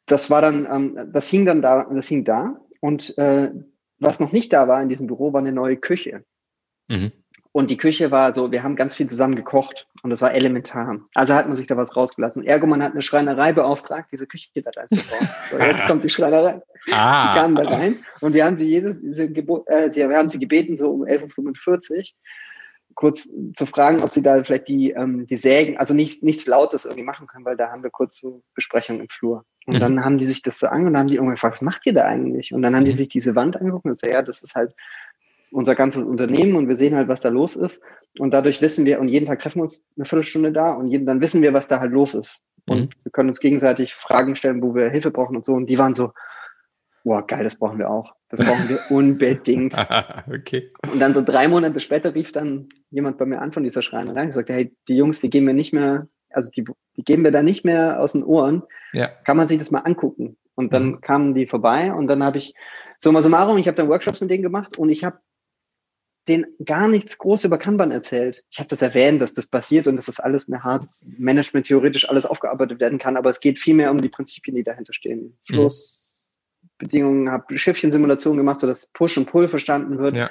das 0.07 0.31
war 0.31 0.41
dann, 0.41 0.65
ähm, 0.65 1.11
das 1.13 1.29
hing 1.29 1.45
dann 1.45 1.61
da, 1.61 1.83
das 1.83 2.07
hing 2.07 2.23
da. 2.23 2.59
Und 2.81 3.17
äh, 3.17 3.51
was 3.99 4.19
noch 4.19 4.31
nicht 4.31 4.51
da 4.51 4.67
war 4.67 4.81
in 4.81 4.89
diesem 4.89 5.07
Büro, 5.07 5.33
war 5.33 5.39
eine 5.39 5.51
neue 5.51 5.77
Küche. 5.77 6.25
Mhm. 6.89 7.11
Und 7.53 7.69
die 7.69 7.77
Küche 7.77 8.09
war 8.09 8.33
so, 8.33 8.51
wir 8.51 8.63
haben 8.63 8.75
ganz 8.75 8.95
viel 8.95 9.07
zusammen 9.07 9.35
gekocht 9.35 9.87
und 10.01 10.09
das 10.09 10.23
war 10.23 10.33
elementar. 10.33 10.99
Also 11.13 11.35
hat 11.35 11.47
man 11.47 11.55
sich 11.55 11.67
da 11.67 11.77
was 11.77 11.95
rausgelassen. 11.95 12.43
Ergo, 12.43 12.65
man 12.65 12.81
hat 12.81 12.93
eine 12.93 13.03
Schreinerei 13.03 13.53
beauftragt, 13.53 14.09
diese 14.11 14.25
Küche 14.25 14.49
da 14.55 14.71
reinzubauen. 14.75 15.29
So, 15.51 15.57
jetzt 15.59 15.85
kommt 15.87 16.03
die 16.03 16.09
Schreinerei. 16.09 16.61
Ah. 16.91 17.33
Die 17.33 17.39
kamen 17.39 17.55
da 17.55 17.63
rein 17.63 17.99
und 18.21 18.33
wir 18.33 18.43
haben 18.43 18.57
sie 18.57 18.67
jedes, 18.67 18.99
Gebot, 19.01 19.67
äh, 19.67 19.93
wir 19.93 20.17
haben 20.17 20.29
sie 20.29 20.39
gebeten, 20.39 20.75
so 20.75 20.89
um 20.89 21.03
11.45 21.03 21.91
Uhr, 21.91 22.03
kurz 22.95 23.29
zu 23.55 23.65
fragen, 23.67 24.01
ob 24.01 24.09
sie 24.09 24.23
da 24.23 24.43
vielleicht 24.43 24.67
die, 24.67 24.89
ähm, 24.91 25.27
die 25.27 25.37
Sägen, 25.37 25.77
also 25.77 25.93
nicht, 25.93 26.23
nichts 26.23 26.47
Lautes 26.47 26.85
irgendwie 26.85 27.05
machen 27.05 27.27
können, 27.27 27.45
weil 27.45 27.55
da 27.55 27.69
haben 27.71 27.83
wir 27.83 27.91
kurz 27.91 28.19
so 28.19 28.41
Besprechung 28.55 28.99
im 28.99 29.09
Flur. 29.09 29.45
Und 29.67 29.75
mhm. 29.75 29.79
dann 29.79 30.03
haben 30.03 30.17
die 30.17 30.25
sich 30.25 30.41
das 30.41 30.59
so 30.59 30.67
an 30.67 30.87
und 30.87 30.93
dann 30.93 31.01
haben 31.01 31.07
die 31.07 31.15
irgendwann 31.15 31.35
gefragt, 31.35 31.55
was 31.55 31.61
macht 31.61 31.85
ihr 31.85 31.93
da 31.93 32.05
eigentlich? 32.05 32.51
Und 32.51 32.63
dann 32.63 32.75
haben 32.75 32.85
die 32.85 32.91
mhm. 32.91 32.97
sich 32.97 33.09
diese 33.09 33.35
Wand 33.35 33.57
angeguckt 33.57 33.85
und 33.85 33.99
so, 33.99 34.07
ja, 34.07 34.23
das 34.23 34.41
ist 34.41 34.55
halt 34.55 34.73
unser 35.53 35.75
ganzes 35.75 36.03
Unternehmen 36.03 36.55
und 36.55 36.67
wir 36.67 36.75
sehen 36.75 36.95
halt, 36.95 37.07
was 37.07 37.21
da 37.21 37.29
los 37.29 37.55
ist. 37.55 37.81
Und 38.19 38.33
dadurch 38.33 38.61
wissen 38.61 38.85
wir, 38.85 38.99
und 38.99 39.07
jeden 39.07 39.25
Tag 39.25 39.39
treffen 39.39 39.59
wir 39.59 39.63
uns 39.63 39.83
eine 39.95 40.05
Viertelstunde 40.05 40.51
da 40.51 40.73
und 40.73 40.87
jeden, 40.87 41.05
dann 41.05 41.21
wissen 41.21 41.41
wir, 41.41 41.53
was 41.53 41.67
da 41.67 41.79
halt 41.79 41.91
los 41.91 42.13
ist. 42.13 42.41
Und 42.67 42.79
mhm. 42.79 42.89
wir 43.03 43.11
können 43.11 43.29
uns 43.29 43.39
gegenseitig 43.39 43.93
Fragen 43.93 44.35
stellen, 44.35 44.61
wo 44.61 44.75
wir 44.75 44.89
Hilfe 44.89 45.11
brauchen 45.11 45.35
und 45.35 45.45
so. 45.45 45.53
Und 45.53 45.69
die 45.69 45.77
waren 45.77 45.95
so, 45.95 46.11
boah, 47.03 47.25
geil, 47.25 47.43
das 47.43 47.55
brauchen 47.55 47.77
wir 47.77 47.89
auch. 47.89 48.15
Das 48.29 48.39
brauchen 48.39 48.69
wir 48.69 48.79
unbedingt. 48.89 49.75
okay. 50.27 50.71
Und 50.91 50.99
dann 50.99 51.13
so 51.13 51.21
drei 51.21 51.47
Monate 51.47 51.79
später 51.79 52.15
rief 52.15 52.31
dann 52.31 52.69
jemand 52.89 53.17
bei 53.17 53.25
mir 53.25 53.41
an 53.41 53.53
von 53.53 53.63
dieser 53.63 53.81
Schreinerei 53.81 54.23
und 54.23 54.33
sagte, 54.33 54.53
hey, 54.53 54.75
die 54.87 54.97
Jungs, 54.97 55.19
die 55.19 55.29
gehen 55.29 55.45
wir 55.45 55.53
nicht 55.53 55.73
mehr, 55.73 56.07
also 56.29 56.49
die, 56.51 56.63
die 56.97 57.03
geben 57.03 57.23
wir 57.23 57.31
da 57.31 57.43
nicht 57.43 57.65
mehr 57.65 57.99
aus 57.99 58.13
den 58.13 58.23
Ohren. 58.23 58.63
Ja. 58.93 59.07
Kann 59.25 59.37
man 59.37 59.47
sich 59.47 59.57
das 59.59 59.71
mal 59.71 59.79
angucken? 59.79 60.37
Und 60.55 60.73
dann 60.73 60.85
Mhm. 60.85 61.01
kamen 61.01 61.35
die 61.35 61.47
vorbei 61.47 61.91
und 61.93 62.07
dann 62.07 62.23
habe 62.23 62.37
ich, 62.37 62.53
summa 62.99 63.21
summarum, 63.21 63.57
ich 63.57 63.67
habe 63.67 63.75
dann 63.75 63.89
Workshops 63.89 64.21
mit 64.21 64.29
denen 64.29 64.43
gemacht 64.43 64.77
und 64.77 64.89
ich 64.89 65.03
habe 65.03 65.17
denen 66.27 66.45
gar 66.63 66.87
nichts 66.87 67.17
groß 67.17 67.43
über 67.45 67.57
Kanban 67.57 67.91
erzählt. 67.91 68.43
Ich 68.49 68.59
habe 68.59 68.69
das 68.69 68.81
erwähnt, 68.81 69.21
dass 69.21 69.33
das 69.33 69.47
passiert 69.47 69.87
und 69.87 69.97
dass 69.97 70.05
das 70.05 70.19
alles 70.19 70.47
eine 70.47 70.63
Hard 70.63 70.85
Management 71.17 71.67
theoretisch 71.67 72.07
alles 72.09 72.25
aufgearbeitet 72.25 72.79
werden 72.79 72.97
kann, 72.99 73.17
aber 73.17 73.29
es 73.29 73.39
geht 73.41 73.59
vielmehr 73.59 73.91
um 73.91 74.01
die 74.01 74.09
Prinzipien, 74.09 74.55
die 74.55 74.63
dahinter 74.63 74.93
stehen. 74.93 75.37
Flussbedingungen, 75.47 77.29
habe 77.31 77.57
Schiffchensimulationen 77.57 78.37
gemacht, 78.37 78.59
sodass 78.61 78.87
Push 78.87 79.17
und 79.17 79.25
Pull 79.25 79.49
verstanden 79.49 79.97
wird 79.99 80.15
Ja. 80.15 80.29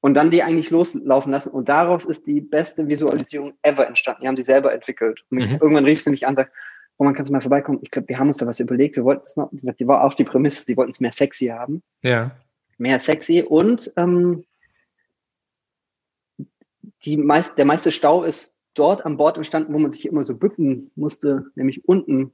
und 0.00 0.14
dann 0.14 0.30
die 0.30 0.42
eigentlich 0.42 0.70
loslaufen 0.70 1.32
lassen 1.32 1.50
und 1.50 1.68
daraus 1.68 2.04
ist 2.04 2.26
die 2.26 2.40
beste 2.40 2.88
Visualisierung 2.88 3.54
ever 3.62 3.86
entstanden. 3.86 4.22
Die 4.22 4.28
haben 4.28 4.36
die 4.36 4.42
selber 4.42 4.74
entwickelt. 4.74 5.24
Und 5.30 5.38
Mhm. 5.38 5.58
irgendwann 5.60 5.84
rief 5.84 6.02
sie 6.02 6.10
mich 6.10 6.26
an 6.26 6.32
und 6.32 6.36
sagt, 6.36 6.52
oh, 6.98 7.04
man 7.04 7.14
kannst 7.14 7.30
du 7.30 7.32
mal 7.32 7.40
vorbeikommen. 7.40 7.78
Ich 7.82 7.90
glaube, 7.90 8.08
wir 8.08 8.18
haben 8.18 8.28
uns 8.28 8.36
da 8.36 8.46
was 8.46 8.60
überlegt. 8.60 8.96
Wir 8.96 9.04
wollten 9.04 9.24
es 9.26 9.36
noch, 9.36 9.50
die 9.52 9.86
war 9.88 10.04
auch 10.04 10.14
die 10.14 10.24
Prämisse, 10.24 10.64
sie 10.64 10.76
wollten 10.76 10.90
es 10.92 11.00
mehr 11.00 11.12
sexy 11.12 11.46
haben 11.46 11.82
Ja. 12.02 12.32
mehr 12.78 13.00
sexy 13.00 13.42
und 13.48 13.92
ähm, 13.96 14.44
die 17.04 17.16
meist, 17.16 17.58
der 17.58 17.64
meiste 17.64 17.92
Stau 17.92 18.22
ist 18.24 18.56
dort 18.74 19.04
an 19.04 19.16
Bord 19.16 19.36
entstanden, 19.36 19.74
wo 19.74 19.78
man 19.78 19.90
sich 19.90 20.06
immer 20.06 20.24
so 20.24 20.34
bücken 20.34 20.90
musste, 20.94 21.46
nämlich 21.54 21.86
unten. 21.86 22.32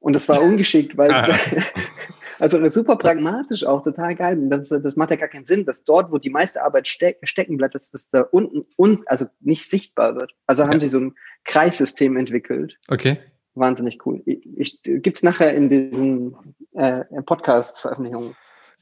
Und 0.00 0.12
das 0.12 0.28
war 0.28 0.42
ungeschickt, 0.42 0.96
weil 0.96 1.10
Ah. 1.14 1.34
also 2.38 2.68
super 2.68 2.96
pragmatisch 2.96 3.64
auch, 3.64 3.82
total 3.82 4.14
geil. 4.14 4.38
Und 4.38 4.50
Das, 4.50 4.68
das 4.68 4.96
macht 4.96 5.10
ja 5.10 5.16
gar 5.16 5.28
keinen 5.28 5.46
Sinn, 5.46 5.64
dass 5.64 5.84
dort, 5.84 6.12
wo 6.12 6.18
die 6.18 6.30
meiste 6.30 6.62
Arbeit 6.62 6.86
steck, 6.88 7.18
stecken 7.22 7.56
bleibt, 7.56 7.74
dass 7.74 7.90
das 7.90 8.10
da 8.10 8.22
unten 8.22 8.66
uns, 8.76 9.06
also 9.06 9.26
nicht 9.40 9.68
sichtbar 9.68 10.14
wird. 10.16 10.32
Also 10.46 10.64
haben 10.64 10.74
Ja. 10.74 10.80
sie 10.80 10.88
so 10.88 10.98
ein 11.00 11.14
Kreissystem 11.44 12.16
entwickelt. 12.16 12.76
Okay. 12.88 13.18
Wahnsinnig 13.54 14.04
cool. 14.04 14.20
Ich, 14.26 14.48
ich 14.56 14.80
gibt's 14.82 15.22
nachher 15.22 15.54
in 15.54 15.70
diesen 15.70 16.36
äh, 16.72 17.04
Podcast-Veröffentlichungen. 17.22 18.34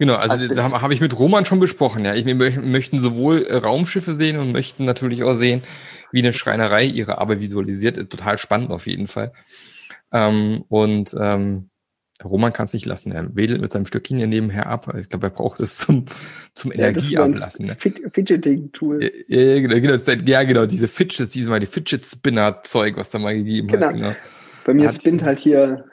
Genau, 0.03 0.17
also 0.17 0.33
Also- 0.35 0.49
das 0.49 0.59
habe 0.59 0.83
hab 0.83 0.91
ich 0.91 1.01
mit 1.01 1.17
Roman 1.17 1.45
schon 1.45 1.61
besprochen. 1.61 2.05
Ja, 2.05 2.13
ich, 2.17 2.27
wir 2.27 2.35
mö- 2.35 2.61
möchten 2.61 2.99
sowohl 2.99 3.45
äh, 3.47 3.55
Raumschiffe 3.55 4.17
sehen 4.17 4.37
und 4.37 4.51
möchten 4.51 4.85
natürlich 4.85 5.23
auch 5.23 5.35
sehen, 5.35 5.63
wie 6.11 6.19
eine 6.19 6.33
Schreinerei 6.33 6.83
ihre 6.87 7.19
Arbeit 7.19 7.39
visualisiert. 7.39 7.97
Äh, 7.97 8.07
Total 8.07 8.37
spannend 8.37 8.73
auf 8.73 8.89
jeden 8.89 9.07
Fall. 9.07 9.33
Ähm, 10.13 10.65
und 10.69 11.15
ähm, 11.17 11.69
Roman 12.25 12.53
kann 12.53 12.65
es 12.65 12.73
nicht 12.73 12.85
lassen. 12.85 13.13
Er 13.13 13.37
wedelt 13.37 13.61
mit 13.61 13.71
seinem 13.71 13.87
Stöckchen 13.87 14.17
hier 14.19 14.27
nebenher 14.27 14.67
ab. 14.67 14.93
Ich 14.99 15.09
glaube, 15.09 15.29
er 15.29 15.31
braucht 15.31 15.61
es 15.61 15.79
zum, 15.79 16.07
zum 16.53 16.73
Ja, 16.73 16.89
Energieablassen. 16.89 17.67
Ne? 17.67 17.77
Fid- 17.79 18.03
Fidgeting-Tool. 18.13 19.09
Ja, 19.29 19.39
ja, 19.41 19.61
genau, 19.61 19.77
genau, 19.97 20.23
ja, 20.27 20.43
genau, 20.43 20.67
diese 20.67 20.89
Fidgets, 20.89 21.31
diesmal 21.31 21.61
die 21.61 21.67
Fidget 21.67 22.05
Spinner 22.05 22.61
Zeug, 22.65 22.97
was 22.97 23.11
da 23.11 23.21
mal 23.21 23.37
gegeben 23.37 23.69
Genau. 23.69 23.87
hat. 23.87 23.95
Genau, 23.95 24.13
Bei 24.67 24.75
mir 24.75 24.91
spinnt 24.91 25.23
halt 25.23 25.39
hier. 25.39 25.85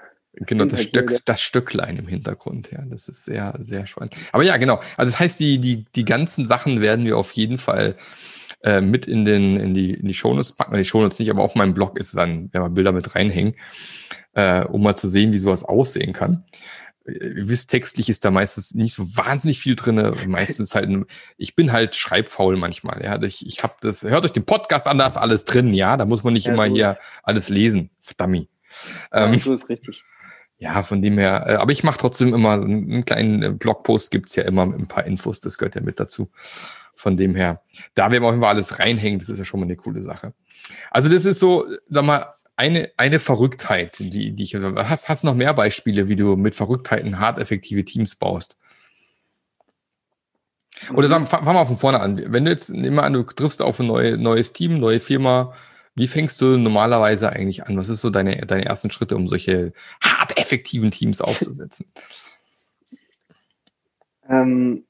Genau 0.46 0.66
das, 0.66 0.90
ja. 0.92 1.02
das 1.26 1.42
Stöcklein 1.42 1.98
im 1.98 2.08
Hintergrund. 2.08 2.72
Ja, 2.72 2.84
das 2.86 3.08
ist 3.08 3.26
sehr, 3.26 3.56
sehr 3.60 3.88
spannend. 3.88 4.16
Aber 4.32 4.44
ja, 4.44 4.58
genau. 4.58 4.82
Also 4.98 5.12
das 5.12 5.20
heißt, 5.20 5.40
die, 5.40 5.60
die, 5.60 5.86
die 5.96 6.06
ganzen 6.06 6.46
Sachen 6.46 6.82
werden 6.82 7.06
wir 7.06 7.18
auf 7.18 7.32
jeden 7.34 7.58
Fall 7.58 7.96
äh, 8.64 8.82
mit 8.82 9.06
in, 9.06 9.26
den, 9.26 9.60
in 9.60 9.74
die, 9.74 9.94
in 9.94 10.08
die 10.08 10.14
Shownotes 10.14 10.54
packen. 10.54 10.76
Die 10.76 10.86
Shownotes 10.86 11.20
nicht, 11.20 11.30
aber 11.30 11.44
auf 11.44 11.56
meinem 11.56 11.74
Blog 11.74 12.00
ist 12.00 12.16
dann, 12.16 12.50
wenn 12.52 12.62
wir 12.62 12.70
Bilder 12.70 12.92
mit 12.92 13.16
reinhängen, 13.16 13.56
äh, 14.34 14.64
um 14.64 14.84
mal 14.84 14.96
zu 14.96 15.10
sehen, 15.10 15.34
wie 15.34 15.40
sowas 15.40 15.64
aussehen 15.64 16.14
kann. 16.14 16.46
Ihr 17.06 17.50
wisst, 17.50 17.72
textlich 17.72 18.10
ist 18.10 18.24
da 18.24 18.30
meistens 18.32 18.76
nicht 18.76 18.94
so 18.94 19.16
wahnsinnig 19.18 19.60
viel 19.60 19.76
drinne. 19.76 20.14
Meistens 20.28 20.76
halt, 20.76 20.90
ich 21.38 21.56
bin 21.56 21.72
halt 21.72 21.96
schreibfaul 21.96 22.58
manchmal. 22.58 23.04
Ja, 23.04 23.22
ich, 23.24 23.46
ich 23.48 23.64
habe 23.64 23.74
das, 23.82 24.04
hört 24.04 24.26
euch 24.26 24.34
den 24.34 24.46
Podcast 24.46 24.88
an, 24.88 24.98
da 24.98 25.08
ist 25.08 25.18
alles 25.18 25.46
drin. 25.46 25.74
Ja, 25.74 25.98
da 25.98 26.06
muss 26.06 26.24
man 26.24 26.34
nicht 26.34 26.48
Ja, 26.48 26.54
immer 26.54 26.68
so 26.68 26.76
hier 26.76 26.98
alles 27.24 27.50
lesen. 27.50 27.90
Verdammt. 28.02 28.48
Ja, 29.12 29.26
Ähm, 29.26 29.40
so 29.40 29.54
ist 29.54 29.70
richtig. 29.70 30.04
Ja, 30.60 30.84
von 30.84 31.02
dem 31.02 31.18
her, 31.18 31.46
äh, 31.48 31.56
aber 31.56 31.72
ich 31.72 31.84
mache 31.84 31.98
trotzdem 31.98 32.34
immer 32.34 32.54
einen 32.54 32.92
einen 32.92 33.06
kleinen 33.06 33.44
äh, 33.44 33.52
Blogpost, 33.52 34.12
gibt's 34.12 34.36
ja 34.36 34.44
immer 34.44 34.66
mit 34.66 34.80
ein 34.80 34.88
paar 34.88 35.06
Infos, 35.06 35.40
das 35.40 35.58
gehört 35.58 35.76
ja 35.76 35.82
mit 35.82 36.00
dazu. 36.00 36.30
Von 36.96 37.16
dem 37.16 37.34
her, 37.34 37.62
da 37.96 38.12
werden 38.12 38.24
wir 38.24 38.30
auch 38.30 38.34
immer 38.34 38.50
alles 38.50 38.78
reinhängen, 38.78 39.20
das 39.20 39.30
ist 39.30 39.40
ja 39.40 39.46
schon 39.46 39.62
mal 39.62 39.66
eine 39.66 39.78
coole 39.78 40.04
Sache. 40.04 40.34
Also 40.92 41.08
das 41.10 41.26
ist 41.26 41.40
so, 41.40 41.66
sag 41.90 42.04
mal, 42.04 42.34
eine, 42.58 42.92
eine 42.98 43.20
Verrücktheit, 43.20 44.00
die, 44.00 44.34
die 44.34 44.44
ich, 44.44 44.54
also, 44.54 44.76
hast, 44.76 45.08
hast 45.08 45.24
du 45.24 45.28
noch 45.28 45.36
mehr 45.36 45.54
Beispiele, 45.54 46.10
wie 46.10 46.18
du 46.18 46.36
mit 46.36 46.56
Verrücktheiten 46.56 47.20
hart 47.20 47.40
effektive 47.40 47.86
Teams 47.86 48.18
baust? 48.18 48.58
Oder 50.94 51.08
Mhm. 51.08 51.12
sagen, 51.12 51.26
fang, 51.26 51.46
fang 51.46 51.54
mal 51.56 51.66
von 51.66 51.78
vorne 51.78 52.02
an. 52.02 52.22
Wenn 52.28 52.46
du 52.46 52.52
jetzt, 52.52 52.72
nimm 52.72 52.96
mal 52.96 53.04
an, 53.04 53.14
du 53.14 53.24
triffst 53.24 53.62
auf 53.62 53.80
ein 53.80 53.88
neue, 53.88 54.18
neues 54.18 54.52
Team, 54.54 54.80
neue 54.80 55.00
Firma, 55.00 55.54
wie 55.96 56.08
fängst 56.08 56.40
du 56.42 56.58
normalerweise 56.58 57.30
eigentlich 57.32 57.66
an? 57.66 57.78
Was 57.78 57.90
ist 57.90 58.02
so 58.02 58.10
deine, 58.10 58.38
deine 58.46 58.66
ersten 58.66 58.92
Schritte, 58.92 59.16
um 59.16 59.28
solche 59.28 59.74
hart 60.02 60.29
effektiven 60.40 60.92
Teams 60.92 61.22
aufzusetzen? 61.22 61.86
Ähm, 64.32 64.86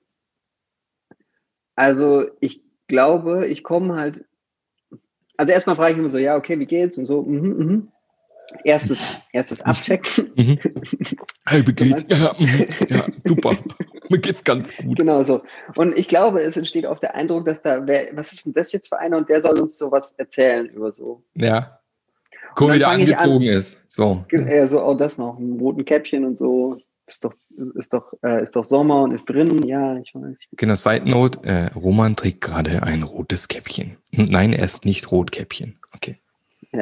also 1.75 2.27
ich 2.41 2.61
glaube, 2.89 3.47
ich 3.47 3.63
komme 3.63 3.95
halt. 3.95 4.25
Also 5.37 5.53
erstmal 5.53 5.77
frage 5.77 5.93
ich 5.93 5.97
immer 5.99 6.09
so, 6.09 6.17
ja, 6.17 6.35
okay, 6.35 6.59
wie 6.59 6.65
geht's? 6.65 6.97
Und 6.97 7.05
so, 7.05 7.21
mhm, 7.21 7.57
mhm. 7.57 7.91
Erstes, 8.65 8.99
erstes 9.31 9.61
Abchecken. 9.61 10.31
Mhm. 10.35 10.59
Hey, 11.45 11.65
wie 11.65 11.73
geht's? 11.73 12.05
Ja, 12.09 12.35
mhm, 12.37 12.65
ja, 12.89 13.05
super. 13.23 13.55
Mir 14.09 14.17
geht's 14.19 14.43
ganz 14.43 14.75
gut. 14.75 14.97
Genau 14.97 15.23
so. 15.23 15.41
Und 15.75 15.97
ich 15.97 16.09
glaube, 16.09 16.41
es 16.41 16.57
entsteht 16.57 16.85
auch 16.85 16.99
der 16.99 17.15
Eindruck, 17.15 17.45
dass 17.45 17.61
da, 17.61 17.87
wer, 17.87 18.09
was 18.13 18.33
ist 18.33 18.45
denn 18.45 18.53
das 18.53 18.73
jetzt 18.73 18.89
für 18.89 18.99
einer? 18.99 19.17
Und 19.17 19.29
der 19.29 19.41
soll 19.41 19.57
uns 19.59 19.77
sowas 19.77 20.15
erzählen 20.17 20.67
über 20.67 20.91
so. 20.91 21.23
Ja. 21.35 21.78
Guck, 22.55 22.73
wie 22.73 22.79
der 22.79 22.87
ich 22.87 22.93
an- 22.93 23.01
angezogen 23.01 23.45
ist. 23.45 23.83
So. 23.89 24.25
Ja, 24.31 24.67
so, 24.67 24.83
oh, 24.83 24.93
das 24.95 25.17
noch, 25.17 25.37
ein 25.37 25.59
roten 25.59 25.85
Käppchen 25.85 26.25
und 26.25 26.37
so. 26.37 26.77
Ist 27.07 27.25
doch, 27.25 27.33
ist 27.73 27.93
doch, 27.93 28.13
äh, 28.23 28.43
ist 28.43 28.55
doch 28.55 28.63
Sommer 28.63 29.01
und 29.01 29.11
ist 29.11 29.25
drin. 29.25 29.63
Ja, 29.63 29.97
ich 29.97 30.13
weiß. 30.13 30.37
Genau, 30.51 30.75
Side 30.75 31.09
Note, 31.09 31.39
äh, 31.43 31.65
Roman 31.73 32.15
trägt 32.15 32.41
gerade 32.41 32.83
ein 32.83 33.01
rotes 33.01 33.47
Käppchen. 33.47 33.97
Nein, 34.11 34.53
er 34.53 34.65
ist 34.65 34.85
nicht 34.85 35.11
Rotkäppchen. 35.11 35.79
Okay. 35.95 36.19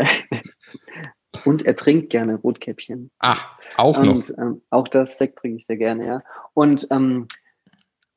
Und 1.46 1.66
er 1.66 1.76
trinkt 1.76 2.10
gerne 2.10 2.36
Rotkäppchen. 2.36 3.12
Ah, 3.20 3.38
auch 3.78 4.02
noch. 4.04 4.16
Und 4.16 4.34
ähm, 4.38 4.62
auch 4.70 4.88
das 4.88 5.18
Sekt 5.18 5.38
trinke 5.40 5.60
ich 5.60 5.66
sehr 5.66 5.78
gerne, 5.78 6.06
ja. 6.06 6.24
Und, 6.54 6.88
ähm, 6.92 7.28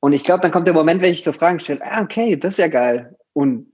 und 0.00 0.12
ich 0.12 0.24
glaube, 0.24 0.40
dann 0.40 0.50
kommt 0.52 0.66
der 0.66 0.74
Moment, 0.74 1.02
wenn 1.02 1.12
ich 1.12 1.22
so 1.22 1.32
Fragen 1.32 1.60
stelle, 1.60 1.80
ah, 1.84 2.02
okay, 2.02 2.36
das 2.36 2.54
ist 2.54 2.58
ja 2.58 2.68
geil. 2.68 3.16
Und, 3.34 3.66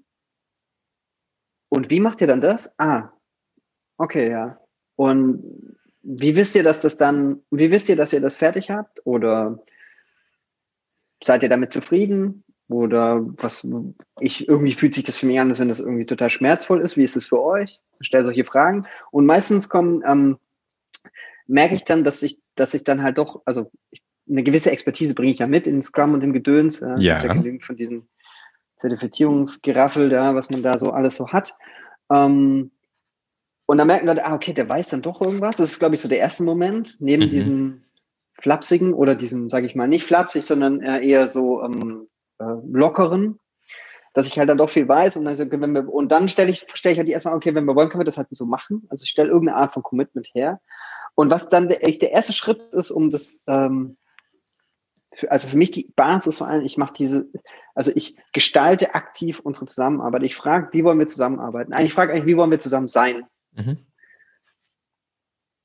und 1.69 1.91
wie 1.91 2.01
macht 2.01 2.21
ihr 2.21 2.27
dann 2.27 2.41
das? 2.41 2.75
Ah, 2.79 3.11
okay, 3.99 4.31
ja. 4.31 4.59
Und 4.97 5.43
wie 6.03 6.37
wisst 6.37 6.55
ihr, 6.55 6.63
dass 6.63 6.81
das 6.81 6.97
dann, 6.97 7.43
wie 7.51 7.71
wisst 7.71 7.89
ihr, 7.89 7.97
dass 7.97 8.13
ihr 8.13 8.21
das 8.21 8.37
fertig 8.37 8.71
habt? 8.71 9.05
Oder 9.05 9.63
seid 11.23 11.43
ihr 11.43 11.49
damit 11.49 11.73
zufrieden? 11.73 12.45
Oder 12.69 13.21
was, 13.21 13.69
ich, 14.21 14.49
irgendwie 14.49 14.73
fühlt 14.73 14.95
sich 14.95 15.05
das 15.05 15.17
für 15.19 15.27
mich 15.27 15.39
an, 15.39 15.51
als 15.51 15.61
wenn 15.61 15.69
das 15.69 15.81
irgendwie 15.81 16.07
total 16.07 16.31
schmerzvoll 16.31 16.81
ist. 16.81 16.97
Wie 16.97 17.05
ist 17.05 17.17
es 17.17 17.27
für 17.27 17.43
euch? 17.43 17.81
Ich 18.01 18.07
stelle 18.09 18.25
solche 18.25 18.45
Fragen. 18.45 18.87
Und 19.11 19.27
meistens 19.27 19.69
kommen, 19.69 20.03
ähm, 20.07 20.39
merke 21.47 21.75
ich 21.75 21.85
dann, 21.85 22.05
dass 22.05 22.23
ich, 22.23 22.41
dass 22.55 22.75
ich 22.75 22.85
dann 22.85 23.03
halt 23.03 23.19
doch, 23.19 23.43
also 23.45 23.71
ich, 23.91 24.03
eine 24.29 24.43
gewisse 24.43 24.73
Expertise 24.73 25.15
bringe 25.15 25.31
ich 25.31 25.39
ja 25.39 25.47
mit 25.47 25.69
in 25.69 25.83
Scrum 25.83 26.15
und 26.15 26.23
im 26.23 26.33
Gedöns. 26.33 26.83
Äh, 26.83 26.95
Ja. 26.99 27.21
von 27.61 27.77
diesen 27.77 28.09
Zertifizierungsgeraffel 28.77 30.09
da, 30.09 30.35
was 30.35 30.51
man 30.51 30.63
da 30.63 30.79
so 30.79 30.91
alles 30.91 31.17
so 31.17 31.29
hat. 31.29 31.55
Ähm, 32.13 32.73
und 33.67 33.79
dann 33.79 33.89
merken 33.89 34.07
Leute, 34.07 34.25
ah, 34.25 34.35
okay, 34.35 34.53
der 34.53 34.69
weiß 34.69 34.91
dann 34.91 35.03
doch 35.03 35.21
irgendwas. 35.21 35.57
Das 35.57 35.73
ist, 35.73 35.79
glaube 35.79 35.97
ich, 35.97 36.01
so 36.01 36.09
der 36.09 36.19
erste 36.19 36.45
Moment, 36.45 36.97
neben 37.01 37.25
Mhm. 37.25 37.31
diesem 37.31 37.83
flapsigen 38.39 38.95
oder 38.95 39.15
diesem, 39.15 39.51
sage 39.51 39.67
ich 39.67 39.75
mal, 39.75 39.89
nicht 39.89 40.05
flapsig, 40.05 40.45
sondern 40.45 40.81
äh, 40.83 41.05
eher 41.07 41.27
so 41.27 41.63
ähm, 41.63 42.09
äh, 42.39 42.45
lockeren, 42.71 43.41
dass 44.15 44.29
ich 44.29 44.39
halt 44.39 44.49
dann 44.49 44.59
doch 44.59 44.71
viel 44.71 44.89
weiß 44.89 45.17
und 45.17 45.25
dann, 45.25 45.35
so, 45.35 45.51
wenn 45.51 45.73
wir, 45.73 45.93
und 45.93 46.11
dann 46.13 46.29
stelle 46.29 46.51
ich, 46.51 46.67
stelle 46.75 46.93
ich 46.93 46.99
halt 46.99 47.09
die 47.09 47.13
erstmal, 47.13 47.35
okay, 47.35 47.55
wenn 47.55 47.65
wir 47.65 47.75
wollen, 47.75 47.89
können 47.89 48.03
wir 48.03 48.07
das 48.07 48.19
halt 48.19 48.29
so 48.31 48.47
machen. 48.47 48.87
Also 48.89 49.03
ich 49.03 49.11
stelle 49.11 49.31
irgendeine 49.31 49.59
Art 49.59 49.75
von 49.75 49.83
Commitment 49.83 50.29
her. 50.35 50.61
Und 51.15 51.31
was 51.31 51.49
dann 51.49 51.69
der, 51.69 51.79
der 51.81 52.13
erste 52.13 52.33
Schritt 52.33 52.61
ist, 52.73 52.91
um 52.91 53.11
das, 53.11 53.41
ähm, 53.47 53.97
für, 55.15 55.31
also 55.31 55.49
für 55.49 55.57
mich 55.57 55.71
die 55.71 55.93
Basis 55.97 56.39
vor 56.39 56.47
allem, 56.47 56.65
ich 56.65 56.77
mache 56.77 56.93
diese, 56.93 57.27
also 57.75 57.91
ich 57.95 58.17
gestalte 58.33 58.95
aktiv 58.95 59.41
unsere 59.41 59.67
Zusammenarbeit. 59.67 60.23
Ich 60.25 60.37
frage, 60.37 60.69
wie 60.73 60.85
wollen 60.85 60.99
wir 60.99 61.07
zusammenarbeiten? 61.07 61.73
Eigentlich 61.73 61.95
frage 61.95 62.13
eigentlich, 62.13 62.27
wie 62.27 62.37
wollen 62.37 62.51
wir 62.51 62.61
zusammen 62.61 62.89
sein? 62.89 63.27
Mhm. 63.57 63.79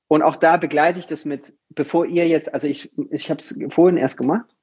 Und 0.07 0.23
auch 0.23 0.35
da 0.35 0.57
begleite 0.57 0.99
ich 0.99 1.07
das 1.07 1.23
mit, 1.23 1.53
bevor 1.69 2.05
ihr 2.05 2.27
jetzt, 2.27 2.53
also 2.53 2.67
ich, 2.67 2.91
ich 3.11 3.29
habe 3.29 3.39
es 3.39 3.57
vorhin 3.69 3.97
erst 3.97 4.17
gemacht, 4.17 4.53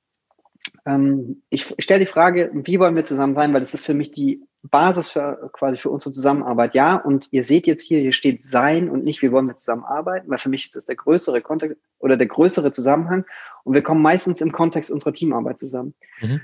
ähm, 0.84 1.42
ich 1.50 1.74
stelle 1.78 2.00
die 2.00 2.10
Frage, 2.10 2.50
wie 2.52 2.78
wollen 2.78 2.96
wir 2.96 3.04
zusammen 3.04 3.34
sein, 3.34 3.52
weil 3.52 3.60
das 3.60 3.74
ist 3.74 3.86
für 3.86 3.94
mich 3.94 4.10
die 4.10 4.42
Basis 4.62 5.10
für 5.10 5.50
quasi 5.52 5.78
für 5.78 5.90
unsere 5.90 6.12
Zusammenarbeit. 6.12 6.74
Ja, 6.74 6.96
und 6.96 7.28
ihr 7.30 7.44
seht 7.44 7.66
jetzt 7.66 7.82
hier, 7.82 8.00
hier 8.00 8.12
steht 8.12 8.44
sein 8.44 8.90
und 8.90 9.04
nicht, 9.04 9.22
wie 9.22 9.32
wollen 9.32 9.48
wir 9.48 9.56
zusammenarbeiten, 9.56 10.28
weil 10.28 10.38
für 10.38 10.48
mich 10.48 10.64
ist 10.64 10.76
das 10.76 10.86
der 10.86 10.96
größere 10.96 11.40
Kontext 11.40 11.76
oder 11.98 12.16
der 12.16 12.26
größere 12.26 12.72
Zusammenhang 12.72 13.24
und 13.64 13.74
wir 13.74 13.82
kommen 13.82 14.02
meistens 14.02 14.40
im 14.40 14.52
Kontext 14.52 14.90
unserer 14.90 15.12
Teamarbeit 15.12 15.58
zusammen. 15.58 15.94
Mhm. 16.20 16.40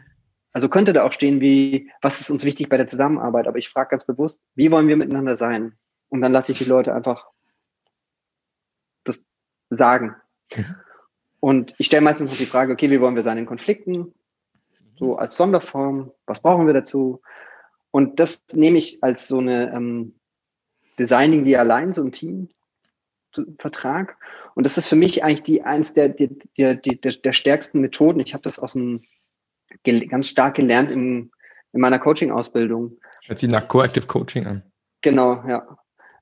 Also 0.53 0.68
könnte 0.68 0.92
da 0.92 1.05
auch 1.05 1.12
stehen, 1.12 1.40
wie, 1.40 1.90
was 2.01 2.20
ist 2.20 2.31
uns 2.31 2.44
wichtig 2.44 2.68
bei 2.68 2.77
der 2.77 2.87
Zusammenarbeit, 2.87 3.49
aber 3.49 3.59
ich 3.59 3.68
frage 3.68 3.90
ganz 3.90 4.07
bewusst, 4.07 4.40
wie 4.55 4.70
wollen 4.70 4.87
wir 4.87 4.97
miteinander 4.97 5.37
sein? 5.37 5.77
Und 6.14 6.20
dann 6.20 6.31
lasse 6.31 6.53
ich 6.53 6.59
die 6.59 6.64
Leute 6.64 6.94
einfach 6.94 7.27
das 9.03 9.27
sagen. 9.68 10.14
Mhm. 10.55 10.77
Und 11.40 11.74
ich 11.77 11.87
stelle 11.87 12.05
meistens 12.05 12.31
noch 12.31 12.37
die 12.37 12.46
Frage, 12.46 12.72
okay, 12.72 12.88
wie 12.88 13.00
wollen 13.00 13.16
wir 13.16 13.24
sein 13.24 13.37
in 13.37 13.46
Konflikten? 13.46 14.14
So 14.96 15.16
als 15.16 15.35
Sonderform, 15.35 16.12
was 16.24 16.38
brauchen 16.38 16.68
wir 16.68 16.72
dazu? 16.72 17.20
Und 17.90 18.20
das 18.20 18.44
nehme 18.53 18.79
ich 18.79 19.03
als 19.03 19.27
so 19.27 19.38
eine 19.38 19.72
ähm, 19.74 20.14
Designing 21.00 21.46
wie 21.46 21.57
allein, 21.57 21.92
so 21.92 22.05
ein 22.05 22.12
Team. 22.12 22.48
Vertrag. 23.59 24.16
Und 24.55 24.64
das 24.64 24.79
ist 24.79 24.87
für 24.87 24.94
mich 24.94 25.24
eigentlich 25.24 25.42
die 25.42 25.64
eins 25.64 25.94
der, 25.94 26.11
der, 26.11 26.29
der, 26.57 26.77
der, 26.77 26.94
der 26.94 27.33
stärksten 27.33 27.81
Methoden. 27.81 28.20
Ich 28.20 28.35
habe 28.35 28.44
das 28.44 28.61
aus 28.61 28.74
dem 28.74 29.03
ganz 29.83 30.29
stark 30.29 30.55
gelernt 30.55 30.92
in, 30.92 31.33
in 31.72 31.81
meiner 31.81 31.98
Coaching-Ausbildung. 31.98 32.98
Hört 33.24 33.40
sich 33.40 33.50
nach 33.50 33.66
Coactive 33.66 34.07
Coaching 34.07 34.46
an. 34.46 34.62
Genau, 35.00 35.42
ja 35.48 35.77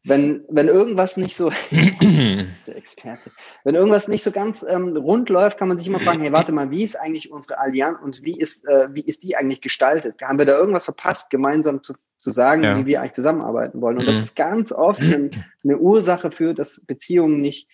wenn, 0.04 0.44
wenn 0.48 0.68
irgendwas 0.68 1.16
nicht 1.16 1.36
so, 1.36 1.52
der 1.70 2.76
Experte, 2.76 3.30
wenn 3.64 3.76
irgendwas 3.76 4.08
nicht 4.08 4.24
so 4.24 4.32
ganz 4.32 4.64
ähm, 4.68 4.96
rund 4.96 5.28
läuft, 5.28 5.58
kann 5.58 5.68
man 5.68 5.78
sich 5.78 5.86
immer 5.86 6.00
fragen, 6.00 6.22
hey, 6.22 6.32
warte 6.32 6.52
mal, 6.52 6.70
wie 6.70 6.82
ist 6.82 6.96
eigentlich 6.96 7.30
unsere 7.30 7.58
Allianz 7.60 7.98
und 8.02 8.22
wie 8.24 8.36
ist, 8.36 8.66
äh, 8.66 8.88
wie 8.92 9.02
ist 9.02 9.22
die 9.22 9.36
eigentlich 9.36 9.60
gestaltet? 9.60 10.20
Haben 10.20 10.38
wir 10.38 10.46
da 10.46 10.58
irgendwas 10.58 10.86
verpasst, 10.86 11.30
gemeinsam 11.30 11.84
zu, 11.84 11.94
zu 12.18 12.32
sagen, 12.32 12.64
ja. 12.64 12.76
wie 12.78 12.86
wir 12.86 13.00
eigentlich 13.00 13.12
zusammenarbeiten 13.12 13.80
wollen? 13.80 13.98
Und 13.98 14.06
das 14.06 14.16
mhm. 14.16 14.22
ist 14.22 14.36
ganz 14.36 14.72
oft 14.72 15.00
eine, 15.00 15.30
eine 15.62 15.78
Ursache 15.78 16.32
für, 16.32 16.52
dass 16.52 16.84
Beziehungen 16.84 17.40
nicht, 17.40 17.68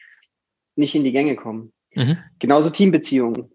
nicht 0.77 0.95
in 0.95 1.05
die 1.05 1.13
Gänge 1.13 1.35
kommen. 1.35 1.73
Mhm. 1.95 2.19
Genauso 2.39 2.69
Teambeziehungen. 2.69 3.51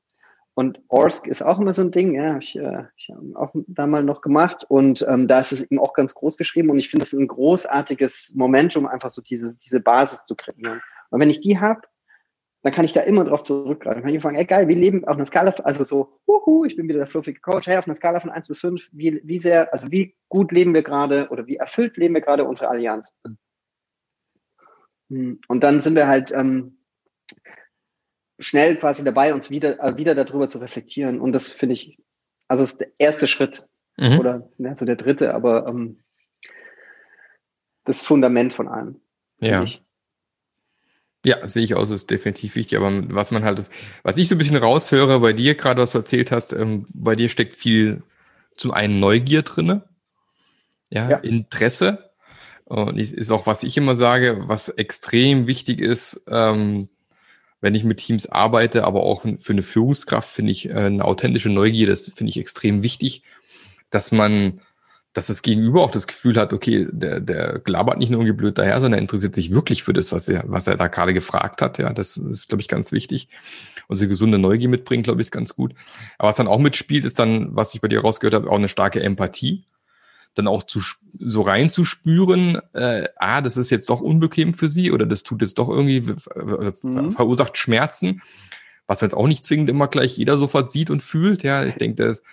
Und 0.56 0.82
Orsk 0.88 1.26
ist 1.28 1.42
auch 1.42 1.60
immer 1.60 1.74
so 1.74 1.82
ein 1.82 1.92
Ding, 1.92 2.14
ja, 2.14 2.38
ich, 2.38 2.56
äh, 2.56 2.84
ich 2.96 3.10
habe 3.10 3.32
auch 3.36 3.52
da 3.68 3.88
mal 3.88 4.04
noch 4.04 4.22
gemacht 4.22 4.66
und 4.70 5.04
ähm, 5.10 5.28
da 5.28 5.40
ist 5.40 5.52
es 5.52 5.64
eben 5.64 5.80
auch 5.80 5.94
ganz 5.94 6.14
groß 6.14 6.38
geschrieben 6.38 6.70
und 6.70 6.78
ich 6.78 6.90
finde 6.90 7.04
es 7.04 7.14
ein 7.14 7.28
großartiges 7.28 8.34
Momentum, 8.36 8.86
einfach 8.86 9.10
so 9.10 9.22
diese, 9.22 9.58
diese 9.58 9.82
Basis 9.82 10.26
zu 10.26 10.36
kreieren. 10.36 10.82
Und 11.10 11.20
wenn 11.20 11.32
ich 11.32 11.42
die 11.42 11.60
habe, 11.60 11.82
dann 12.62 12.72
kann 12.72 12.86
ich 12.86 12.94
da 12.94 13.02
immer 13.02 13.26
drauf 13.26 13.44
zurückgreifen. 13.44 13.96
Dann 13.96 14.04
kann 14.04 14.16
ich 14.16 14.22
fragen, 14.22 14.38
ey 14.38 14.46
geil, 14.46 14.68
wir 14.68 14.76
leben 14.76 15.06
auf 15.06 15.16
einer 15.16 15.26
Skala, 15.26 15.52
also 15.64 15.84
so, 15.84 16.20
huhu, 16.28 16.66
ich 16.66 16.76
bin 16.76 16.88
wieder 16.88 17.00
der 17.00 17.08
fluffige 17.08 17.42
Coach, 17.42 17.68
hey, 17.68 17.78
auf 17.78 17.88
einer 17.88 17.96
Skala 17.96 18.20
von 18.20 18.30
eins 18.30 18.48
bis 18.48 18.62
fünf, 18.62 18.88
wie, 18.92 19.22
wie 19.24 19.40
sehr, 19.40 19.74
also 19.74 19.92
wie 19.92 20.16
gut 20.30 20.52
leben 20.52 20.74
wir 20.74 20.84
gerade 20.84 21.28
oder 21.30 21.46
wie 21.48 21.58
erfüllt 21.58 21.98
leben 21.98 22.14
wir 22.14 22.22
gerade 22.22 22.46
unsere 22.46 22.70
Allianz? 22.70 23.12
Hm, 25.10 25.42
und 25.48 25.64
dann 25.64 25.82
sind 25.82 25.96
wir 25.96 26.08
halt 26.08 26.32
ähm, 26.32 26.78
schnell 28.40 28.78
quasi 28.78 29.04
dabei, 29.04 29.34
uns 29.34 29.50
wieder, 29.50 29.80
äh, 29.84 29.98
wieder 29.98 30.16
darüber 30.16 30.50
zu 30.50 30.58
reflektieren. 30.58 31.20
Und 31.20 31.32
das 31.34 31.50
finde 31.50 31.74
ich, 31.74 31.98
also 32.48 32.64
ist 32.64 32.82
der 32.82 32.92
erste 32.98 33.28
Schritt 33.28 33.68
mhm. 33.98 34.20
oder 34.20 34.50
also 34.64 34.86
der 34.86 34.96
dritte, 34.96 35.34
aber 35.34 35.68
ähm, 35.68 36.00
das 37.86 38.06
Fundament 38.06 38.54
von 38.54 38.68
allem. 38.68 39.02
Ja. 39.40 39.64
Ich. 39.64 39.82
Ja, 41.26 41.48
sehe 41.48 41.64
ich 41.64 41.76
aus, 41.76 41.90
ist 41.90 42.10
definitiv 42.10 42.56
wichtig. 42.56 42.78
Aber 42.78 42.92
was 43.16 43.32
man 43.32 43.46
halt, 43.46 43.64
was 44.04 44.18
ich 44.18 44.28
so 44.28 44.36
ein 44.36 44.38
bisschen 44.38 44.58
raushöre 44.58 45.22
bei 45.22 45.32
dir, 45.32 45.56
gerade 45.56 45.82
was 45.82 45.92
du 45.92 46.00
erzählt 46.00 46.32
hast, 46.32 46.52
ähm, 46.52 46.86
bei 46.94 47.16
dir 47.16 47.30
steckt 47.30 47.56
viel 47.56 48.04
zum 48.58 48.72
einen 48.72 49.00
Neugier 49.00 49.42
drinne, 49.44 49.88
ja, 50.90 51.10
ja. 51.10 51.18
Interesse. 51.18 52.12
Und 52.66 52.98
ist 52.98 53.32
auch, 53.32 53.46
was 53.48 53.64
ich 53.64 53.78
immer 53.78 53.96
sage, 53.96 54.44
was 54.48 54.70
extrem 54.70 55.48
wichtig 55.48 55.80
ist, 55.80 56.26
ähm, 56.28 56.90
wenn 57.64 57.76
ich 57.76 57.86
mit 57.86 58.00
Teams 58.00 58.28
arbeite, 58.28 58.84
aber 58.84 59.04
auch 59.04 59.22
für 59.22 59.54
eine 59.54 59.64
Führungskraft 59.64 60.30
finde 60.30 60.52
ich 60.52 60.70
äh, 60.70 60.74
eine 60.74 61.06
authentische 61.06 61.48
Neugier, 61.50 61.88
das 61.88 62.12
finde 62.14 62.30
ich 62.30 62.38
extrem 62.38 62.84
wichtig, 62.84 63.24
dass 63.90 64.12
man, 64.12 64.60
dass 65.14 65.28
das 65.28 65.44
Gegenüber 65.44 65.82
auch 65.82 65.92
das 65.92 66.06
Gefühl 66.06 66.36
hat, 66.36 66.52
okay, 66.52 66.90
der, 66.92 67.22
der 67.22 67.60
glabert 67.60 68.00
nicht 68.00 68.10
nur 68.10 68.20
irgendwie 68.20 68.36
blöd 68.36 68.58
daher, 68.58 68.82
sondern 68.82 69.00
er 69.00 69.02
interessiert 69.02 69.34
sich 69.34 69.52
wirklich 69.52 69.82
für 69.82 69.94
das, 69.94 70.12
was 70.12 70.28
er, 70.28 70.44
was 70.48 70.68
er 70.68 70.76
da 70.76 70.88
gerade 70.88 71.14
gefragt 71.14 71.62
hat. 71.62 71.78
Ja, 71.78 71.94
das 71.94 72.18
ist, 72.18 72.50
glaube 72.50 72.62
ich, 72.62 72.68
ganz 72.68 72.92
wichtig. 72.92 73.30
Und 73.88 73.96
so 73.96 74.10
gesunde 74.10 74.40
Neugier 74.40 74.68
mitbringen, 74.68 75.04
glaube 75.04 75.22
ich, 75.22 75.28
ist 75.28 75.32
ganz 75.32 75.56
gut. 75.56 75.74
Aber 76.18 76.28
was 76.30 76.36
dann 76.36 76.48
auch 76.48 76.60
mitspielt, 76.60 77.06
ist 77.06 77.18
dann, 77.18 77.56
was 77.56 77.74
ich 77.74 77.80
bei 77.80 77.88
dir 77.88 78.02
rausgehört 78.02 78.34
habe, 78.34 78.50
auch 78.50 78.58
eine 78.58 78.68
starke 78.68 79.02
Empathie 79.02 79.64
dann 80.36 80.48
auch 80.48 80.64
zu, 80.64 80.82
so 81.20 81.42
reinzuspüren, 81.42 82.60
äh, 82.74 83.08
ah, 83.18 83.42
das 83.42 83.58
ist 83.58 83.70
jetzt 83.70 83.90
doch 83.90 84.02
unbequem 84.02 84.54
für 84.54 84.70
sie 84.70 84.92
oder 84.92 85.06
das 85.06 85.24
tut 85.24 85.42
jetzt 85.42 85.60
doch 85.60 85.70
irgendwie, 85.70 86.02
mhm. 86.02 87.12
verursacht 87.12 87.58
Schmerzen, 87.58 88.22
was 88.88 89.02
man 89.02 89.10
jetzt 89.10 89.18
auch 89.18 89.28
nicht 89.28 89.46
zwingend 89.46 89.70
immer 89.70 89.88
gleich 89.88 90.18
jeder 90.18 90.38
sofort 90.38 90.72
sieht 90.72 90.90
und 90.90 91.02
fühlt. 91.02 91.44
Ja, 91.44 91.64
ich 91.64 91.76
denke, 91.76 92.04
das, 92.04 92.24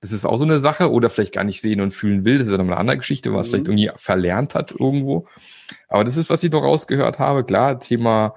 das 0.00 0.12
ist 0.12 0.24
auch 0.24 0.36
so 0.36 0.44
eine 0.44 0.60
Sache 0.60 0.90
oder 0.90 1.08
vielleicht 1.08 1.34
gar 1.34 1.44
nicht 1.44 1.60
sehen 1.60 1.80
und 1.80 1.92
fühlen 1.92 2.24
will. 2.24 2.38
Das 2.38 2.48
ist 2.48 2.52
ja 2.52 2.58
noch 2.58 2.64
eine 2.64 2.76
andere 2.76 2.98
Geschichte, 2.98 3.32
was 3.32 3.46
mhm. 3.46 3.50
vielleicht 3.50 3.68
irgendwie 3.68 3.90
verlernt 3.96 4.54
hat 4.54 4.72
irgendwo. 4.72 5.26
Aber 5.88 6.04
das 6.04 6.16
ist, 6.16 6.30
was 6.30 6.42
ich 6.42 6.52
noch 6.52 6.62
rausgehört 6.62 7.18
habe. 7.18 7.44
Klar, 7.44 7.80
Thema 7.80 8.34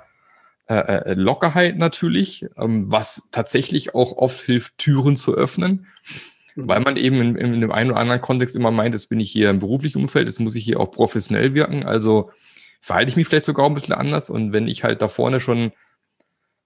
äh, 0.68 0.76
äh 0.76 1.14
Lockerheit 1.16 1.78
natürlich, 1.78 2.46
ähm, 2.58 2.92
was 2.92 3.28
tatsächlich 3.32 3.96
auch 3.96 4.14
oft 4.18 4.46
hilft, 4.46 4.78
Türen 4.78 5.18
zu 5.18 5.34
öffnen. 5.34 5.88
Weil 6.68 6.82
man 6.82 6.98
eben 6.98 7.22
in, 7.22 7.36
in 7.36 7.62
dem 7.62 7.72
einen 7.72 7.92
oder 7.92 8.00
anderen 8.00 8.22
Kontext 8.22 8.56
immer 8.56 8.72
meint, 8.72 8.94
jetzt 8.94 9.10
bin 9.10 9.20
ich 9.20 9.32
hier 9.32 9.50
im 9.50 9.60
beruflichen 9.60 10.02
Umfeld, 10.02 10.28
jetzt 10.28 10.40
muss 10.40 10.56
ich 10.56 10.66
hier 10.66 10.80
auch 10.80 10.92
professionell 10.92 11.54
wirken. 11.54 11.86
Also 11.86 12.32
verhalte 12.82 13.10
ich 13.10 13.16
mich 13.16 13.28
vielleicht 13.28 13.46
sogar 13.46 13.66
ein 13.66 13.74
bisschen 13.74 13.94
anders. 13.94 14.30
Und 14.30 14.54
wenn 14.54 14.68
ich 14.68 14.84
halt 14.84 15.02
da 15.02 15.08
vorne 15.08 15.40
schon 15.40 15.72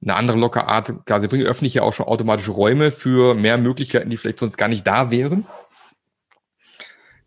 eine 0.02 0.16
andere 0.16 0.38
lockere 0.38 0.68
Art 0.68 1.06
quasi 1.06 1.28
bringe, 1.28 1.46
öffne 1.46 1.68
ich 1.68 1.76
ja 1.76 1.84
auch 1.84 1.94
schon 1.94 2.06
automatisch 2.06 2.50
Räume 2.50 2.92
für 2.92 3.36
mehr 3.36 3.58
Möglichkeiten, 3.58 4.10
die 4.10 4.18
vielleicht 4.18 4.40
sonst 4.40 4.58
gar 4.58 4.68
nicht 4.68 4.86
da 4.86 5.12
wären. 5.12 5.46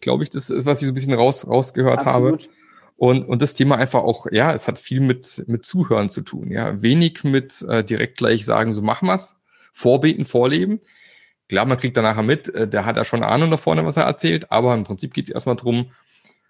Glaube 0.01 0.25
ich, 0.25 0.31
das 0.31 0.51
ist, 0.51 0.67
was 0.67 0.81
ich 0.81 0.87
so 0.87 0.93
ein 0.93 0.95
bisschen 0.95 1.15
raus, 1.15 1.47
rausgehört 1.47 2.01
Absolut. 2.01 2.43
habe. 2.43 2.53
Und, 2.97 3.29
und 3.29 3.43
das 3.43 3.55
Thema 3.55 3.77
einfach 3.77 4.03
auch, 4.03 4.27
ja, 4.31 4.53
es 4.53 4.67
hat 4.67 4.79
viel 4.79 5.01
mit, 5.01 5.45
mit 5.47 5.65
Zuhören 5.65 6.09
zu 6.09 6.23
tun. 6.23 6.51
Ja, 6.51 6.81
wenig 6.81 7.25
mit 7.25 7.63
äh, 7.63 7.85
direkt 7.85 8.19
gleich 8.19 8.45
sagen, 8.45 8.73
so 8.73 8.83
machen 8.83 9.09
wir's, 9.09 9.37
vorbeten, 9.73 10.25
vorleben. 10.25 10.81
Klar, 11.49 11.67
man 11.67 11.77
kriegt 11.77 11.97
dann 11.97 12.05
nachher 12.05 12.23
mit, 12.23 12.49
äh, 12.55 12.67
der 12.67 12.85
hat 12.85 12.97
ja 12.97 13.05
schon 13.05 13.23
Ahnung 13.23 13.51
da 13.51 13.57
vorne, 13.57 13.85
was 13.85 13.97
er 13.97 14.05
erzählt, 14.05 14.51
aber 14.51 14.75
im 14.75 14.85
Prinzip 14.85 15.15
geht 15.15 15.29
es 15.29 15.35
erstmal 15.35 15.57
drum, 15.57 15.91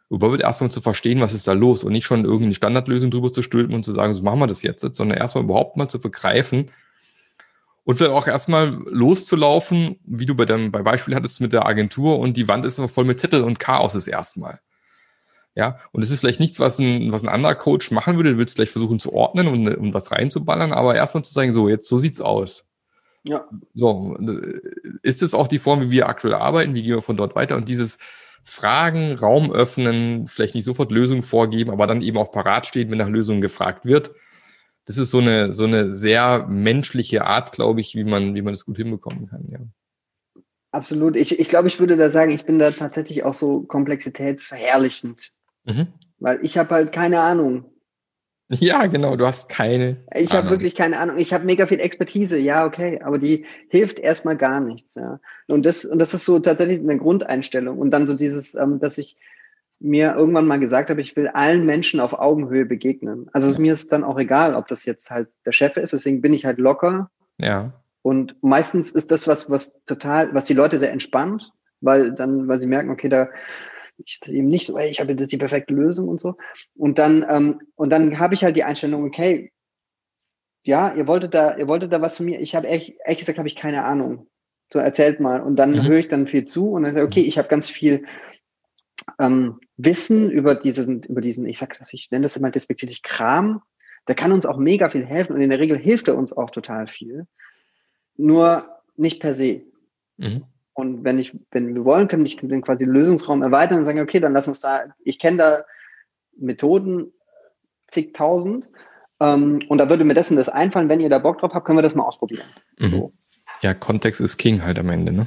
überhaupt 0.09 0.41
erstmal 0.41 0.71
zu 0.71 0.81
verstehen, 0.81 1.21
was 1.21 1.35
ist 1.35 1.49
da 1.49 1.53
los 1.53 1.85
und 1.85 1.93
nicht 1.93 2.07
schon 2.07 2.25
irgendeine 2.25 2.55
Standardlösung 2.55 3.11
drüber 3.11 3.33
zu 3.33 3.43
stülpen 3.43 3.75
und 3.75 3.85
zu 3.85 3.93
sagen, 3.93 4.15
so 4.15 4.23
machen 4.23 4.39
wir 4.39 4.47
das 4.47 4.63
jetzt, 4.63 4.83
sondern 4.95 5.19
erstmal 5.19 5.45
überhaupt 5.45 5.77
mal 5.77 5.89
zu 5.89 5.99
vergreifen 5.99 6.71
und 7.87 7.97
vielleicht 7.97 8.13
auch 8.13 8.27
erstmal 8.27 8.69
loszulaufen, 8.69 10.01
wie 10.05 10.27
du 10.27 10.35
bei 10.35 10.45
dem 10.45 10.73
bei 10.73 10.83
Beispiel 10.83 11.15
hattest 11.15 11.41
mit 11.41 11.53
der 11.53 11.67
Agentur 11.67 12.19
und 12.19 12.37
die 12.37 12.49
Wand 12.49 12.65
ist 12.65 12.81
voll 12.91 13.05
mit 13.05 13.21
Zettel 13.21 13.43
und 13.43 13.61
Chaos 13.61 13.93
das 13.93 14.09
erstmal. 14.09 14.61
Ja, 15.55 15.79
und 15.93 16.03
es 16.03 16.11
ist 16.11 16.21
vielleicht 16.21 16.41
nichts, 16.41 16.61
was 16.61 16.79
ein, 16.79 17.13
was 17.13 17.23
ein 17.23 17.31
anderer 17.31 17.55
Coach 17.55 17.91
machen 17.93 18.17
würde, 18.17 18.33
du 18.33 18.39
willst 18.39 18.57
gleich 18.57 18.71
versuchen 18.71 18.99
zu 18.99 19.15
ordnen 19.15 19.47
und, 19.47 19.69
und 19.69 19.95
was 19.95 20.13
reinzuballern, 20.13 20.73
aber 20.73 20.97
erstmal 20.97 21.25
zu 21.25 21.33
sagen, 21.33 21.53
so, 21.53 21.69
jetzt 21.69 21.89
so 21.89 21.99
sieht's 21.99 22.21
aus. 22.21 22.66
Ja. 23.29 23.49
So, 23.75 24.17
ist 25.03 25.23
es 25.23 25.35
auch 25.35 25.49
die 25.49 25.59
Form, 25.59 25.81
wie 25.81 25.91
wir 25.91 26.09
aktuell 26.09 26.35
arbeiten? 26.35 26.75
Wie 26.75 26.83
gehen 26.83 26.95
wir 26.95 27.03
von 27.03 27.17
dort 27.17 27.35
weiter? 27.35 27.57
Und 27.57 27.69
dieses 27.69 27.99
Fragen, 28.43 29.15
Raum 29.15 29.51
öffnen, 29.51 30.27
vielleicht 30.29 30.55
nicht 30.55 30.65
sofort 30.65 30.93
Lösungen 30.93 31.23
vorgeben, 31.23 31.71
aber 31.71 31.87
dann 31.87 32.03
eben 32.03 32.17
auch 32.19 32.31
parat 32.31 32.67
stehen, 32.67 32.91
wenn 32.91 32.99
nach 32.99 33.09
Lösungen 33.09 33.41
gefragt 33.41 33.85
wird. 33.85 34.13
Das 34.85 34.99
ist 34.99 35.11
so 35.11 35.19
eine, 35.19 35.53
so 35.53 35.65
eine 35.65 35.97
sehr 35.97 36.47
menschliche 36.47 37.25
Art, 37.25 37.51
glaube 37.51 37.81
ich, 37.81 37.97
wie 37.97 38.05
man, 38.05 38.37
wie 38.37 38.43
man 38.43 38.55
das 38.55 38.65
gut 38.65 38.77
hinbekommen 38.77 39.27
kann, 39.27 39.45
ja. 39.51 39.59
Absolut. 40.71 41.17
Ich, 41.17 41.39
ich 41.39 41.49
glaube, 41.49 41.69
ich 41.69 41.81
würde 41.81 41.97
da 41.97 42.11
sagen, 42.11 42.33
ich 42.33 42.45
bin 42.45 42.59
da 42.59 42.71
tatsächlich 42.71 43.25
auch 43.25 43.33
so 43.33 43.63
komplexitätsverherrlichend. 43.63 45.33
Mhm. 45.65 45.87
Weil 46.19 46.39
ich 46.43 46.59
habe 46.59 46.75
halt 46.75 46.93
keine 46.93 47.21
Ahnung. 47.21 47.65
Ja, 48.49 48.87
genau, 48.87 49.17
du 49.17 49.27
hast 49.27 49.49
keine. 49.49 49.97
Ich 50.15 50.33
habe 50.33 50.51
wirklich 50.51 50.77
keine 50.77 51.01
Ahnung. 51.01 51.19
Ich 51.19 51.35
habe 51.35 51.45
mega 51.45 51.67
viel 51.67 51.81
Expertise, 51.81 52.39
ja, 52.39 52.65
okay, 52.65 53.01
aber 53.03 53.19
die 53.19 53.45
hilft 53.69 53.99
erstmal 53.99 54.37
gar 54.37 54.61
nichts, 54.61 54.95
ja. 54.95 55.19
Und 55.49 55.67
das, 55.67 55.85
und 55.85 55.99
das 55.99 56.15
ist 56.15 56.25
so 56.25 56.39
tatsächlich 56.39 56.79
eine 56.79 56.97
Grundeinstellung. 56.97 57.79
Und 57.79 57.91
dann 57.91 58.07
so 58.07 58.15
dieses, 58.15 58.55
ähm, 58.55 58.79
dass 58.79 58.99
ich 58.99 59.17
mir 59.81 60.15
irgendwann 60.15 60.47
mal 60.47 60.61
gesagt 60.61 60.91
habe, 60.91 61.01
ich 61.01 61.17
will 61.17 61.29
allen 61.29 61.67
Menschen 61.67 62.01
auf 62.01 62.15
Augenhöhe 62.15 62.65
begegnen. 62.65 63.29
Also 63.33 63.51
ja. 63.51 63.59
mir 63.59 63.75
ist 63.75 63.93
dann 63.93 64.05
auch 64.05 64.19
egal, 64.19 64.55
ob 64.55 64.69
das 64.69 64.85
jetzt 64.85 65.11
halt 65.11 65.29
der 65.45 65.53
Chef 65.53 65.77
ist, 65.77 65.93
deswegen 65.93 66.21
bin 66.21 66.33
ich 66.33 66.45
halt 66.45 66.59
locker. 66.59 67.11
Ja. 67.39 67.73
Und 68.03 68.37
meistens 68.43 68.91
ist 68.91 69.11
das 69.11 69.27
was, 69.27 69.51
was 69.51 69.83
total, 69.85 70.33
was 70.33 70.47
die 70.47 70.55
Leute 70.55 70.79
sehr 70.79 70.93
entspannt, 70.93 71.53
weil 71.81 72.13
dann, 72.13 72.49
weil 72.49 72.61
sie 72.61 72.69
merken, 72.69 72.91
okay, 72.91 73.09
da 73.09 73.29
ich 74.05 74.21
eben 74.29 74.49
nicht 74.49 74.67
so, 74.67 74.77
ey, 74.77 74.91
ich 74.91 75.01
habe 75.01 75.13
jetzt 75.13 75.33
die 75.33 75.39
perfekte 75.39 75.75
Lösung 75.75 76.09
und 76.09 76.21
so. 76.21 76.35
Und 76.75 76.99
dann, 76.99 77.25
ähm, 77.29 77.61
und 77.75 77.91
dann 77.91 78.19
habe 78.19 78.35
ich 78.35 78.45
halt 78.45 78.57
die 78.57 78.65
Einstellung, 78.65 79.05
okay, 79.05 79.53
ja, 80.65 80.95
ihr 80.95 81.07
wolltet 81.07 81.35
da, 81.35 81.57
ihr 81.57 81.69
wolltet 81.69 81.93
da 81.93 82.01
was 82.01 82.17
von 82.17 82.27
mir. 82.27 82.41
Ich 82.41 82.55
habe 82.55 82.67
ehrlich, 82.67 82.97
ehrlich 83.05 83.19
gesagt, 83.19 83.39
habe 83.39 83.49
ich 83.49 83.57
keine 83.57 83.85
Ahnung. 83.85 84.29
So 84.73 84.81
erzählt 84.81 85.21
mal. 85.21 85.41
Und 85.41 85.57
dann 85.57 85.73
mhm. 85.73 85.87
höre 85.87 85.99
ich 85.99 86.09
dann 86.09 86.27
viel 86.27 86.45
zu 86.45 86.73
und 86.73 86.83
dann 86.83 86.93
sage 86.93 87.07
okay, 87.07 87.23
ich 87.23 87.39
habe 87.39 87.49
ganz 87.49 87.69
viel 87.69 88.05
ähm, 89.21 89.61
Wissen 89.77 90.31
über 90.31 90.55
diesen, 90.57 91.03
über 91.05 91.21
diesen, 91.21 91.47
ich 91.47 91.59
sag 91.59 91.79
das, 91.79 91.93
ich 91.93 92.11
nenne 92.11 92.25
das 92.25 92.37
immer 92.37 92.51
despektierlich 92.51 93.03
Kram. 93.03 93.63
Der 94.09 94.15
kann 94.15 94.33
uns 94.33 94.47
auch 94.47 94.59
mega 94.59 94.89
viel 94.89 95.07
helfen 95.07 95.35
und 95.35 95.41
in 95.41 95.51
der 95.51 95.59
Regel 95.59 95.79
hilft 95.79 96.09
er 96.09 96.17
uns 96.17 96.33
auch 96.33 96.51
total 96.51 96.89
viel. 96.89 97.27
Nur 98.17 98.69
nicht 98.97 99.21
per 99.21 99.35
se. 99.35 99.63
Mhm. 100.17 100.45
Und 100.77 101.05
wenn 101.05 101.19
ich, 101.19 101.37
wenn 101.51 101.75
wir 101.75 101.85
wollen, 101.85 102.07
können 102.07 102.27
ich 102.27 102.37
den 102.37 102.63
quasi 102.63 102.85
Lösungsraum 102.85 103.43
erweitern 103.43 103.79
und 103.79 103.85
sagen, 103.87 104.01
okay, 104.01 104.21
dann 104.21 104.35
lass 104.35 104.47
uns 104.47 104.61
da, 104.61 104.85
ich 105.05 105.19
kenne 105.19 105.39
da 105.39 105.65
Methoden, 106.37 107.13
zigtausend, 107.89 108.69
ähm, 109.21 109.63
und 109.69 109.79
da 109.79 109.89
würde 109.89 110.05
mir 110.05 110.15
dessen 110.15 110.37
das 110.37 110.49
einfallen, 110.49 110.89
wenn 110.89 111.01
ihr 111.01 111.09
da 111.09 111.19
Bock 111.19 111.39
drauf 111.39 111.53
habt, 111.55 111.67
können 111.67 111.79
wir 111.79 111.83
das 111.83 111.95
mal 111.95 112.05
ausprobieren. 112.05 112.47
Mhm. 112.79 112.91
So. 112.91 113.13
Ja, 113.63 113.75
Kontext 113.75 114.21
ist 114.21 114.37
King 114.37 114.63
halt 114.63 114.79
am 114.79 114.91
Ende, 114.91 115.13
ne? 115.13 115.27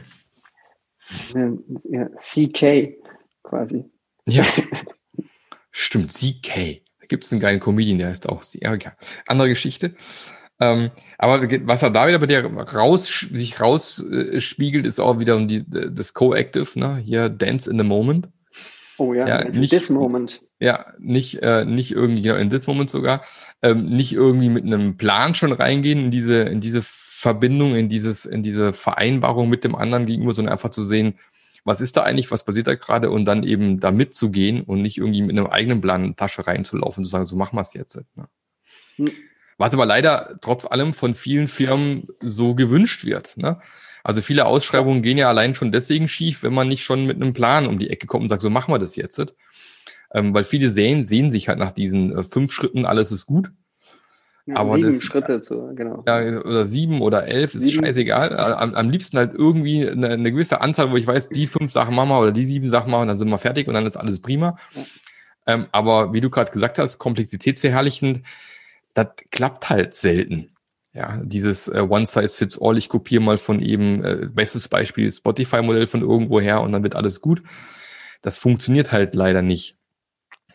Ja, 1.86 2.08
CK 2.18 2.98
quasi. 3.44 3.86
Ja. 4.28 4.44
Stimmt, 5.72 6.12
CK. 6.12 6.84
Da 7.00 7.08
gibt 7.08 7.26
es 7.26 7.32
einen 7.32 7.42
geilen 7.42 7.60
Comedian, 7.60 7.98
der 7.98 8.10
heißt 8.10 8.30
auch 8.30 8.42
CK. 8.42 8.62
Ja, 8.62 8.74
okay. 8.74 8.92
Andere 9.26 9.50
Geschichte. 9.50 9.96
Ähm, 10.60 10.92
aber 11.18 11.42
was 11.66 11.82
er 11.82 11.90
da 11.90 12.08
wieder 12.08 12.20
bei 12.20 12.26
dir 12.26 12.44
raus, 12.46 13.26
sich 13.32 13.62
rausspiegelt, 13.62 14.86
äh, 14.86 14.88
ist 14.88 15.00
auch 15.00 15.20
wieder 15.20 15.40
die, 15.46 15.64
das 15.68 16.14
Co-Active, 16.14 16.78
ne? 16.78 16.98
Hier 16.98 17.30
Dance 17.30 17.70
in 17.70 17.78
the 17.78 17.86
Moment. 17.86 18.28
Oh 18.98 19.14
ja, 19.14 19.26
ja 19.26 19.50
nicht, 19.50 19.72
this 19.72 19.90
moment. 19.90 20.42
Ja, 20.60 20.88
nicht, 21.00 21.42
äh, 21.42 21.64
nicht 21.64 21.92
irgendwie, 21.92 22.22
genau, 22.22 22.36
in 22.36 22.50
this 22.50 22.68
moment 22.68 22.90
sogar, 22.90 23.24
ähm, 23.62 23.86
nicht 23.86 24.12
irgendwie 24.12 24.50
mit 24.50 24.66
einem 24.66 24.98
Plan 24.98 25.34
schon 25.34 25.54
reingehen 25.54 26.06
in 26.06 26.12
diese, 26.12 26.42
in 26.42 26.60
diese 26.60 26.82
Verbindung, 26.84 27.76
in 27.76 27.88
dieses, 27.88 28.26
in 28.26 28.44
diese 28.44 28.74
Vereinbarung 28.74 29.48
mit 29.48 29.64
dem 29.64 29.76
anderen 29.76 30.06
gegenüber, 30.06 30.34
sondern 30.34 30.52
einfach 30.52 30.72
zu 30.72 30.84
sehen, 30.84 31.18
was 31.64 31.80
ist 31.80 31.96
da 31.96 32.04
eigentlich, 32.04 32.32
was 32.32 32.44
passiert 32.44 32.68
da 32.68 32.76
gerade 32.76 33.10
und 33.10 33.24
dann 33.26 33.44
eben 33.44 33.80
da 33.80 33.92
mitzugehen 33.92 34.62
und 34.62 34.82
nicht 34.82 34.98
irgendwie 34.98 35.22
mit 35.22 35.38
einem 35.38 35.48
eigenen 35.48 35.80
Plan 35.80 36.04
in 36.04 36.12
die 36.12 36.16
Tasche 36.16 36.46
reinzulaufen 36.46 37.02
und 37.02 37.06
zu 37.06 37.12
sagen, 37.12 37.26
so 37.26 37.38
machen 37.38 37.56
wir 37.56 37.62
es 37.62 37.74
jetzt. 37.74 38.00
Ne? 38.16 39.12
Was 39.60 39.74
aber 39.74 39.86
leider 39.86 40.38
trotz 40.42 40.66
allem 40.66 40.94
von 40.94 41.14
vielen 41.14 41.50
Firmen 41.50 42.08
so 42.22 42.56
gewünscht 42.56 43.04
wird. 43.04 43.38
Ne? 43.38 43.60
Also 44.04 44.22
viele 44.22 44.46
Ausschreibungen 44.46 45.02
gehen 45.02 45.18
ja 45.18 45.28
allein 45.28 45.54
schon 45.54 45.72
deswegen 45.72 46.08
schief, 46.08 46.44
wenn 46.44 46.54
man 46.54 46.70
nicht 46.70 46.84
schon 46.84 47.06
mit 47.06 47.18
einem 47.18 47.34
Plan 47.34 47.68
um 47.68 47.78
die 47.78 47.90
Ecke 47.90 48.08
kommt 48.08 48.24
und 48.24 48.30
sagt, 48.30 48.42
so 48.42 48.50
machen 48.50 48.74
wir 48.74 48.80
das 48.80 48.96
jetzt. 48.96 49.36
Ähm, 50.14 50.34
weil 50.34 50.46
viele 50.46 50.70
sehen, 50.70 51.04
sehen 51.04 51.30
sich 51.30 51.50
halt 51.50 51.60
nach 51.60 51.72
diesen 51.72 52.18
äh, 52.18 52.24
fünf 52.24 52.54
Schritten, 52.54 52.86
alles 52.86 53.12
ist 53.12 53.26
gut. 53.26 53.52
Ja, 54.46 54.56
aber 54.56 54.76
sieben 54.76 54.86
das, 54.86 55.04
Schritte 55.04 55.42
zu, 55.42 55.76
genau. 55.76 56.04
Ja, 56.08 56.20
oder 56.40 56.66
sieben 56.66 57.02
oder 57.02 57.28
elf, 57.28 57.54
ist 57.54 57.66
sieben. 57.66 57.84
scheißegal. 57.84 58.36
Am, 58.36 58.74
am, 58.74 58.90
liebsten 58.90 59.18
halt 59.18 59.36
irgendwie 59.36 59.88
eine, 59.88 60.10
eine, 60.10 60.32
gewisse 60.32 60.62
Anzahl, 60.62 60.90
wo 60.90 60.98
ich 60.98 61.06
weiß, 61.06 61.30
die 61.30 61.46
fünf 61.46 61.72
Sachen 61.72 61.94
machen 61.94 62.10
wir 62.10 62.20
oder 62.20 62.32
die 62.32 62.46
sieben 62.46 62.70
Sachen 62.70 62.90
machen, 62.90 63.10
dann 63.10 63.18
sind 63.18 63.30
wir 63.30 63.38
fertig 63.38 63.68
und 63.68 63.76
dann 63.76 63.86
ist 63.86 63.98
alles 63.98 64.20
prima. 64.20 64.58
Ja. 64.74 64.86
Ähm, 65.48 65.68
aber 65.72 66.14
wie 66.14 66.22
du 66.22 66.30
gerade 66.30 66.52
gesagt 66.52 66.80
hast, 66.80 66.98
komplexitätsverherrlichend, 66.98 68.22
das 68.94 69.08
klappt 69.32 69.70
halt 69.70 69.96
selten. 69.96 70.52
Ja, 70.94 71.22
dieses 71.24 71.68
äh, 71.68 71.86
One 71.88 72.06
Size 72.06 72.36
Fits 72.36 72.60
All, 72.60 72.78
ich 72.78 72.90
kopiere 72.90 73.22
mal 73.22 73.38
von 73.38 73.62
eben, 73.62 74.04
äh, 74.04 74.28
bestes 74.32 74.68
Beispiel 74.68 75.12
Spotify-Modell 75.12 75.88
von 75.88 76.02
irgendwo 76.02 76.42
her 76.42 76.62
und 76.62 76.72
dann 76.72 76.84
wird 76.84 76.96
alles 76.96 77.22
gut. 77.22 77.44
Das 78.22 78.38
funktioniert 78.38 78.92
halt 78.92 79.16
leider 79.16 79.42
nicht. 79.42 79.78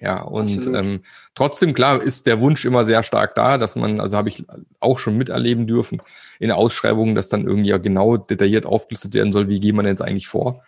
Ja, 0.00 0.20
und 0.22 0.66
ähm, 0.66 1.02
trotzdem, 1.34 1.72
klar, 1.72 2.02
ist 2.02 2.26
der 2.26 2.40
Wunsch 2.40 2.64
immer 2.64 2.84
sehr 2.84 3.02
stark 3.02 3.34
da, 3.36 3.56
dass 3.56 3.74
man, 3.76 4.00
also 4.00 4.16
habe 4.16 4.28
ich 4.28 4.44
auch 4.80 4.98
schon 4.98 5.16
miterleben 5.16 5.66
dürfen 5.66 6.02
in 6.40 6.48
der 6.48 6.58
Ausschreibung, 6.58 7.14
dass 7.14 7.28
dann 7.28 7.46
irgendwie 7.46 7.70
ja 7.70 7.78
genau 7.78 8.16
detailliert 8.16 8.66
aufgelistet 8.66 9.14
werden 9.14 9.32
soll, 9.32 9.48
wie 9.48 9.60
geht 9.60 9.74
man 9.74 9.86
jetzt 9.86 10.02
eigentlich 10.02 10.26
vor. 10.26 10.62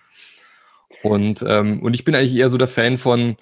Und, 1.02 1.44
ähm, 1.46 1.82
und 1.82 1.94
ich 1.94 2.04
bin 2.04 2.14
eigentlich 2.14 2.36
eher 2.36 2.48
so 2.48 2.56
der 2.56 2.68
Fan 2.68 2.96
von, 2.96 3.36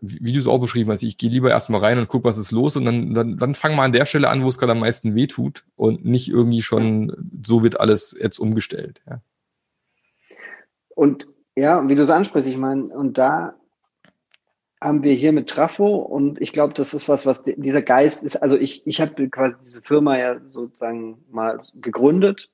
wie 0.00 0.32
du 0.32 0.40
es 0.40 0.46
auch 0.46 0.58
beschrieben 0.58 0.90
hast, 0.90 1.02
ich 1.02 1.16
gehe 1.16 1.30
lieber 1.30 1.50
erstmal 1.50 1.80
rein 1.80 1.98
und 1.98 2.08
guck, 2.08 2.24
was 2.24 2.38
ist 2.38 2.50
los 2.50 2.76
und 2.76 2.84
dann, 2.84 3.14
dann, 3.14 3.38
dann 3.38 3.54
fang 3.54 3.74
mal 3.74 3.84
an 3.84 3.92
der 3.92 4.04
Stelle 4.04 4.28
an, 4.28 4.42
wo 4.42 4.48
es 4.48 4.58
gerade 4.58 4.72
am 4.72 4.80
meisten 4.80 5.14
weh 5.14 5.26
tut 5.26 5.64
und 5.74 6.04
nicht 6.04 6.28
irgendwie 6.28 6.62
schon, 6.62 7.30
so 7.44 7.62
wird 7.62 7.80
alles 7.80 8.16
jetzt 8.20 8.38
umgestellt. 8.38 9.00
Ja. 9.08 9.20
Und 10.94 11.26
ja, 11.56 11.88
wie 11.88 11.94
du 11.94 12.02
es 12.02 12.10
ansprichst, 12.10 12.48
ich 12.48 12.58
meine, 12.58 12.84
und 12.84 13.16
da 13.16 13.54
haben 14.82 15.02
wir 15.02 15.14
hier 15.14 15.32
mit 15.32 15.48
Trafo 15.48 15.96
und 15.96 16.40
ich 16.40 16.52
glaube, 16.52 16.74
das 16.74 16.92
ist 16.92 17.08
was, 17.08 17.24
was 17.24 17.42
dieser 17.42 17.80
Geist 17.80 18.22
ist. 18.22 18.36
Also 18.36 18.58
ich, 18.58 18.86
ich 18.86 19.00
habe 19.00 19.28
quasi 19.30 19.56
diese 19.58 19.80
Firma 19.80 20.18
ja 20.18 20.38
sozusagen 20.44 21.24
mal 21.30 21.58
gegründet 21.80 22.50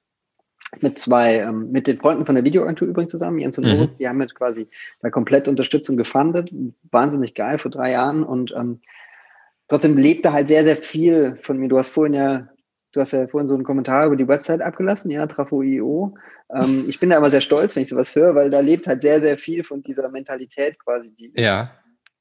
mit 0.80 0.98
zwei, 0.98 1.38
ähm, 1.38 1.70
mit 1.70 1.86
den 1.86 1.98
Freunden 1.98 2.24
von 2.24 2.34
der 2.34 2.44
Videoagentur 2.44 2.88
übrigens 2.88 3.10
zusammen, 3.10 3.38
Jens 3.38 3.58
und 3.58 3.66
mhm. 3.66 3.76
Moritz, 3.76 3.96
die 3.96 4.08
haben 4.08 4.18
mit 4.18 4.34
quasi 4.34 4.68
da 5.00 5.10
komplett 5.10 5.48
Unterstützung 5.48 5.96
gefundet. 5.96 6.50
Wahnsinnig 6.90 7.34
geil 7.34 7.58
vor 7.58 7.70
drei 7.70 7.92
Jahren 7.92 8.22
und 8.22 8.54
ähm, 8.56 8.80
trotzdem 9.68 9.98
lebte 9.98 10.32
halt 10.32 10.48
sehr, 10.48 10.64
sehr 10.64 10.76
viel 10.76 11.38
von 11.42 11.58
mir. 11.58 11.68
Du 11.68 11.78
hast 11.78 11.90
vorhin 11.90 12.14
ja, 12.14 12.48
du 12.92 13.00
hast 13.00 13.12
ja 13.12 13.26
vorhin 13.26 13.48
so 13.48 13.54
einen 13.54 13.64
Kommentar 13.64 14.06
über 14.06 14.16
die 14.16 14.28
Website 14.28 14.62
abgelassen, 14.62 15.10
ja, 15.10 15.26
Trafo.io. 15.26 16.14
Ähm, 16.54 16.86
ich 16.88 16.98
bin 16.98 17.10
da 17.10 17.18
immer 17.18 17.30
sehr 17.30 17.40
stolz, 17.42 17.76
wenn 17.76 17.82
ich 17.82 17.88
sowas 17.90 18.14
höre, 18.14 18.34
weil 18.34 18.50
da 18.50 18.60
lebt 18.60 18.86
halt 18.86 19.02
sehr, 19.02 19.20
sehr 19.20 19.36
viel 19.38 19.64
von 19.64 19.82
dieser 19.82 20.08
Mentalität 20.08 20.78
quasi, 20.78 21.10
die, 21.10 21.32
ja. 21.36 21.70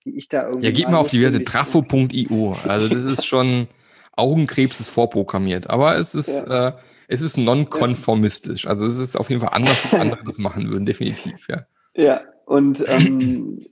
die 0.05 0.17
ich 0.17 0.27
da 0.27 0.47
irgendwie. 0.47 0.67
Ja, 0.67 0.73
geht 0.73 0.89
mal 0.89 0.97
auf 0.97 1.09
die 1.09 1.21
Website 1.21 1.45
trafo.io. 1.45 2.57
Also 2.67 2.89
das 2.89 3.03
ist 3.05 3.25
schon 3.25 3.67
Augenkrebs 4.13 4.79
ist 4.79 4.89
vorprogrammiert, 4.89 5.69
aber 5.69 5.97
es 5.97 6.13
ist 6.15 6.47
ja. 6.47 6.67
äh, 6.67 6.71
es 7.11 7.21
ist 7.21 7.37
nonkonformistisch. 7.37 8.67
Also 8.67 8.85
es 8.85 8.97
ist 8.97 9.17
auf 9.17 9.29
jeden 9.29 9.41
Fall 9.41 9.51
anders, 9.53 9.91
wie 9.91 9.97
andere 9.97 10.23
das 10.23 10.37
machen 10.37 10.69
würden, 10.69 10.85
definitiv, 10.85 11.47
ja. 11.49 11.65
Ja, 11.93 12.21
und 12.45 12.83
ähm, 12.87 13.67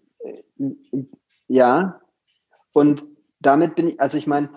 ja, 1.48 2.02
und 2.74 3.04
damit 3.40 3.76
bin 3.76 3.88
ich, 3.88 4.02
also 4.02 4.18
ich 4.18 4.28
meine, 4.28 4.50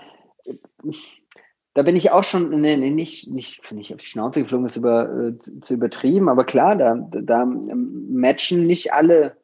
da 1.74 1.82
bin 1.82 1.94
ich 1.94 2.10
auch 2.10 2.24
schon, 2.24 2.50
nee, 2.60 2.76
nee, 2.76 2.90
nicht, 2.90 3.30
nicht, 3.30 3.64
finde 3.64 3.82
ich, 3.82 3.94
auf 3.94 4.00
die 4.00 4.06
Schnauze 4.06 4.42
geflogen 4.42 4.66
ist 4.66 4.76
über, 4.76 5.28
äh, 5.28 5.38
zu 5.60 5.74
übertrieben, 5.74 6.28
aber 6.28 6.44
klar, 6.44 6.74
da, 6.74 6.96
da 6.96 7.46
matchen 7.46 8.66
nicht 8.66 8.92
alle 8.92 9.36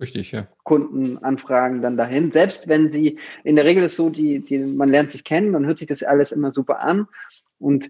Richtig, 0.00 0.32
ja. 0.32 0.48
Kundenanfragen 0.64 1.82
dann 1.82 1.96
dahin. 1.96 2.32
Selbst 2.32 2.66
wenn 2.66 2.90
sie, 2.90 3.20
in 3.44 3.54
der 3.54 3.66
Regel 3.66 3.84
ist 3.84 3.94
so, 3.94 4.10
die, 4.10 4.40
die, 4.40 4.58
man 4.58 4.88
lernt 4.88 5.12
sich 5.12 5.22
kennen, 5.22 5.52
dann 5.52 5.64
hört 5.64 5.78
sich 5.78 5.86
das 5.86 6.02
alles 6.02 6.32
immer 6.32 6.50
super 6.50 6.80
an. 6.80 7.06
Und 7.60 7.88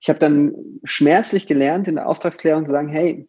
ich 0.00 0.08
habe 0.08 0.18
dann 0.18 0.54
schmerzlich 0.84 1.46
gelernt, 1.46 1.88
in 1.88 1.96
der 1.96 2.08
Auftragsklärung 2.08 2.66
zu 2.66 2.70
sagen, 2.70 2.88
hey, 2.88 3.28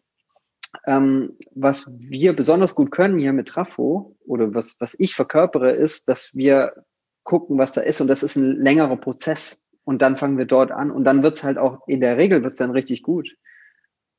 ähm, 0.86 1.36
was 1.54 1.90
wir 1.98 2.34
besonders 2.34 2.74
gut 2.74 2.90
können 2.90 3.18
hier 3.18 3.32
mit 3.32 3.48
Trafo 3.48 4.16
oder 4.26 4.54
was, 4.54 4.76
was 4.78 4.94
ich 4.98 5.14
verkörpere, 5.14 5.70
ist, 5.70 6.08
dass 6.08 6.34
wir 6.34 6.84
gucken, 7.24 7.58
was 7.58 7.72
da 7.72 7.80
ist 7.80 8.00
und 8.00 8.08
das 8.08 8.22
ist 8.22 8.36
ein 8.36 8.56
längerer 8.62 8.96
Prozess 8.96 9.62
und 9.84 10.02
dann 10.02 10.16
fangen 10.16 10.38
wir 10.38 10.46
dort 10.46 10.70
an 10.70 10.90
und 10.90 11.04
dann 11.04 11.22
wird's 11.22 11.44
halt 11.44 11.58
auch, 11.58 11.86
in 11.86 12.00
der 12.00 12.16
Regel 12.16 12.42
wird's 12.42 12.56
dann 12.56 12.70
richtig 12.70 13.02
gut. 13.02 13.36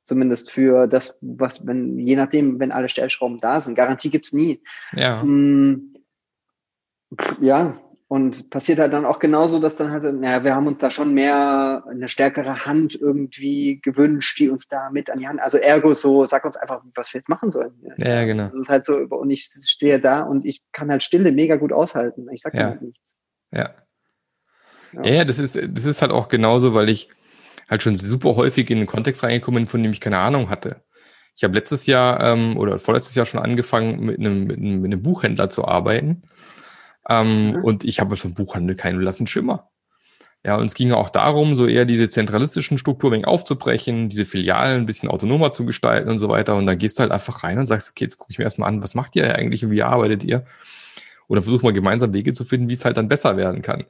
Zumindest 0.04 0.50
für 0.50 0.88
das, 0.88 1.20
was, 1.22 1.68
wenn, 1.68 2.00
je 2.00 2.16
nachdem, 2.16 2.60
wenn 2.60 2.72
alle 2.72 2.90
Stellschrauben 2.90 3.40
da 3.40 3.62
sind. 3.62 3.76
Garantie 3.76 4.10
gibt's 4.10 4.34
nie. 4.34 4.64
Ja. 4.94 5.22
Hm, 5.22 5.94
ja, 7.40 7.80
und 8.10 8.50
passiert 8.50 8.80
halt 8.80 8.92
dann 8.92 9.06
auch 9.06 9.20
genauso, 9.20 9.60
dass 9.60 9.76
dann 9.76 9.92
halt, 9.92 10.04
naja, 10.04 10.44
wir 10.44 10.56
haben 10.56 10.66
uns 10.66 10.80
da 10.80 10.90
schon 10.90 11.14
mehr 11.14 11.84
eine 11.88 12.10
stärkere 12.10 12.66
Hand 12.66 12.96
irgendwie 13.00 13.80
gewünscht, 13.84 14.40
die 14.40 14.50
uns 14.50 14.68
da 14.68 14.90
mit 14.90 15.12
an 15.12 15.20
die 15.20 15.28
Hand, 15.28 15.40
also 15.40 15.60
ergo 15.60 15.94
so, 15.94 16.26
sag 16.26 16.44
uns 16.44 16.58
einfach, 16.58 16.82
was 16.96 17.14
wir 17.14 17.20
jetzt 17.20 17.30
machen 17.30 17.52
sollen. 17.52 17.72
Ja, 17.98 18.26
genau. 18.26 18.48
Das 18.48 18.56
ist 18.56 18.70
halt 18.70 18.88
so, 18.88 18.96
und 18.96 19.30
ich 19.30 19.48
stehe 19.64 20.00
da 20.00 20.22
und 20.22 20.44
ich 20.44 20.64
kann 20.72 20.90
halt 20.90 21.04
Stille 21.04 21.32
mega 21.32 21.56
gut 21.58 21.72
aushalten. 21.72 22.28
Ich 22.34 22.42
sag 22.42 22.56
ja. 22.56 22.70
halt 22.70 22.82
nichts. 22.82 23.16
Ja. 23.52 23.70
ja. 24.94 25.04
Ja, 25.04 25.24
das 25.24 25.38
ist, 25.38 25.56
das 25.56 25.86
ist 25.86 26.02
halt 26.02 26.12
auch 26.12 26.30
genauso, 26.30 26.74
weil 26.74 26.90
ich 26.90 27.10
halt 27.70 27.84
schon 27.84 27.96
super 27.96 28.36
häufig 28.36 28.72
in 28.72 28.80
den 28.80 28.88
Kontext 28.88 29.22
reingekommen 29.22 29.66
bin, 29.66 29.70
von 29.70 29.84
dem 29.84 29.92
ich 29.92 30.02
keine 30.02 30.18
Ahnung 30.18 30.50
hatte. 30.50 30.82
Ich 31.36 31.44
habe 31.44 31.54
letztes 31.54 31.86
Jahr 31.86 32.24
ähm, 32.24 32.58
oder 32.58 32.80
vorletztes 32.80 33.14
Jahr 33.14 33.28
schon 33.28 33.40
angefangen, 33.40 34.04
mit 34.04 34.20
einem, 34.20 34.46
mit 34.46 34.58
einem, 34.58 34.82
mit 34.82 34.92
einem 34.92 35.04
Buchhändler 35.04 35.50
zu 35.50 35.64
arbeiten. 35.64 36.24
Ähm, 37.10 37.52
mhm. 37.52 37.64
Und 37.64 37.84
ich 37.84 38.00
habe 38.00 38.16
vom 38.16 38.34
Buchhandel 38.34 38.76
keinen 38.76 39.00
blassen 39.00 39.28
Schimmer. 39.28 39.70
Ja, 40.46 40.56
und 40.56 40.68
es 40.68 40.74
ging 40.74 40.94
auch 40.94 41.10
darum, 41.10 41.58
so 41.58 41.68
eher 41.68 41.84
diese 41.84 42.08
zentralistischen 42.08 42.78
Strukturen 42.78 43.26
aufzubrechen, 43.26 44.08
diese 44.08 44.24
Filialen 44.24 44.82
ein 44.82 44.86
bisschen 44.86 45.10
autonomer 45.10 45.52
zu 45.52 45.66
gestalten 45.66 46.10
und 46.10 46.18
so 46.18 46.30
weiter. 46.30 46.56
Und 46.56 46.66
dann 46.66 46.78
gehst 46.78 46.98
du 46.98 47.02
halt 47.02 47.12
einfach 47.12 47.44
rein 47.44 47.60
und 47.60 47.66
sagst, 47.66 47.90
okay, 47.90 48.06
jetzt 48.06 48.18
gucke 48.18 48.32
ich 48.32 48.38
mir 48.38 48.46
erstmal 48.46 48.70
an, 48.70 48.82
was 48.82 48.96
macht 48.96 49.18
ihr 49.18 49.36
eigentlich 49.36 49.66
und 49.66 49.72
wie 49.72 49.84
arbeitet 49.84 50.24
ihr? 50.24 50.46
Oder 51.28 51.42
versuch 51.42 51.62
mal 51.62 51.74
gemeinsam 51.74 52.14
Wege 52.14 52.32
zu 52.32 52.46
finden, 52.46 52.70
wie 52.70 52.74
es 52.74 52.86
halt 52.86 52.96
dann 52.96 53.10
besser 53.10 53.36
werden 53.36 53.62
kann. 53.62 53.84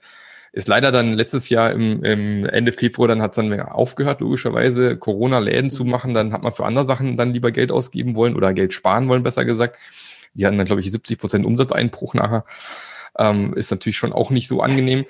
Ist 0.51 0.67
leider 0.67 0.91
dann 0.91 1.13
letztes 1.13 1.49
Jahr 1.49 1.71
im, 1.71 2.03
im 2.03 2.45
Ende 2.47 2.71
Februar, 2.71 3.07
dann 3.07 3.21
hat 3.21 3.31
es 3.31 3.35
dann 3.35 3.59
aufgehört, 3.61 4.19
logischerweise, 4.19 4.97
Corona-Läden 4.97 5.69
zu 5.69 5.85
machen. 5.85 6.15
Dann 6.15 6.33
hat 6.33 6.41
man 6.41 6.51
für 6.51 6.65
andere 6.65 6.83
Sachen 6.83 7.15
dann 7.15 7.31
lieber 7.31 7.51
Geld 7.51 7.71
ausgeben 7.71 8.15
wollen 8.15 8.35
oder 8.35 8.53
Geld 8.53 8.73
sparen 8.73 9.07
wollen, 9.07 9.21
besser 9.21 9.45
gesagt. 9.45 9.77
Die 10.33 10.47
hatten 10.47 10.57
dann, 10.57 10.65
glaube 10.65 10.81
ich, 10.81 10.91
70 10.91 11.19
Prozent 11.19 11.45
Umsatzeinbruch 11.45 12.15
nachher. 12.15 12.45
Ähm, 13.19 13.53
ist 13.53 13.69
natürlich 13.69 13.97
schon 13.97 14.13
auch 14.13 14.31
nicht 14.31 14.47
so 14.47 14.61
angenehm. 14.61 15.05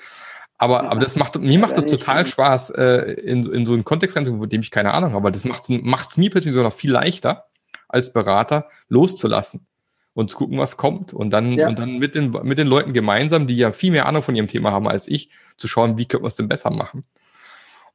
Aber, 0.58 0.82
ja. 0.82 0.90
aber 0.90 1.00
das 1.00 1.16
macht, 1.16 1.40
mir 1.40 1.58
macht 1.58 1.76
das 1.78 1.86
total 1.86 2.26
Spaß, 2.26 2.70
äh, 2.70 3.12
in, 3.12 3.50
in 3.50 3.64
so 3.64 3.72
einen 3.72 3.84
Kontext 3.84 4.14
reinzukommen, 4.14 4.42
von 4.42 4.50
dem 4.50 4.60
ich 4.60 4.70
keine 4.70 4.92
Ahnung 4.92 5.10
habe. 5.10 5.18
Aber 5.18 5.30
das 5.30 5.44
macht 5.44 5.62
es 5.62 6.16
mir 6.18 6.30
persönlich 6.30 6.54
sogar 6.54 6.64
noch 6.64 6.76
viel 6.76 6.90
leichter, 6.90 7.46
als 7.88 8.12
Berater 8.12 8.68
loszulassen 8.88 9.66
und 10.12 10.28
zu 10.28 10.36
gucken, 10.36 10.58
was 10.58 10.76
kommt. 10.76 11.14
Und 11.14 11.30
dann, 11.30 11.52
ja. 11.54 11.68
und 11.68 11.78
dann 11.78 11.98
mit 11.98 12.14
den, 12.14 12.30
mit 12.42 12.58
den 12.58 12.66
Leuten 12.66 12.92
gemeinsam, 12.92 13.46
die 13.46 13.56
ja 13.56 13.72
viel 13.72 13.90
mehr 13.90 14.06
Ahnung 14.06 14.22
von 14.22 14.34
ihrem 14.34 14.48
Thema 14.48 14.70
haben 14.70 14.86
als 14.86 15.08
ich, 15.08 15.30
zu 15.56 15.66
schauen, 15.66 15.96
wie 15.96 16.06
können 16.06 16.24
wir 16.24 16.28
es 16.28 16.36
denn 16.36 16.48
besser 16.48 16.70
machen. 16.70 17.04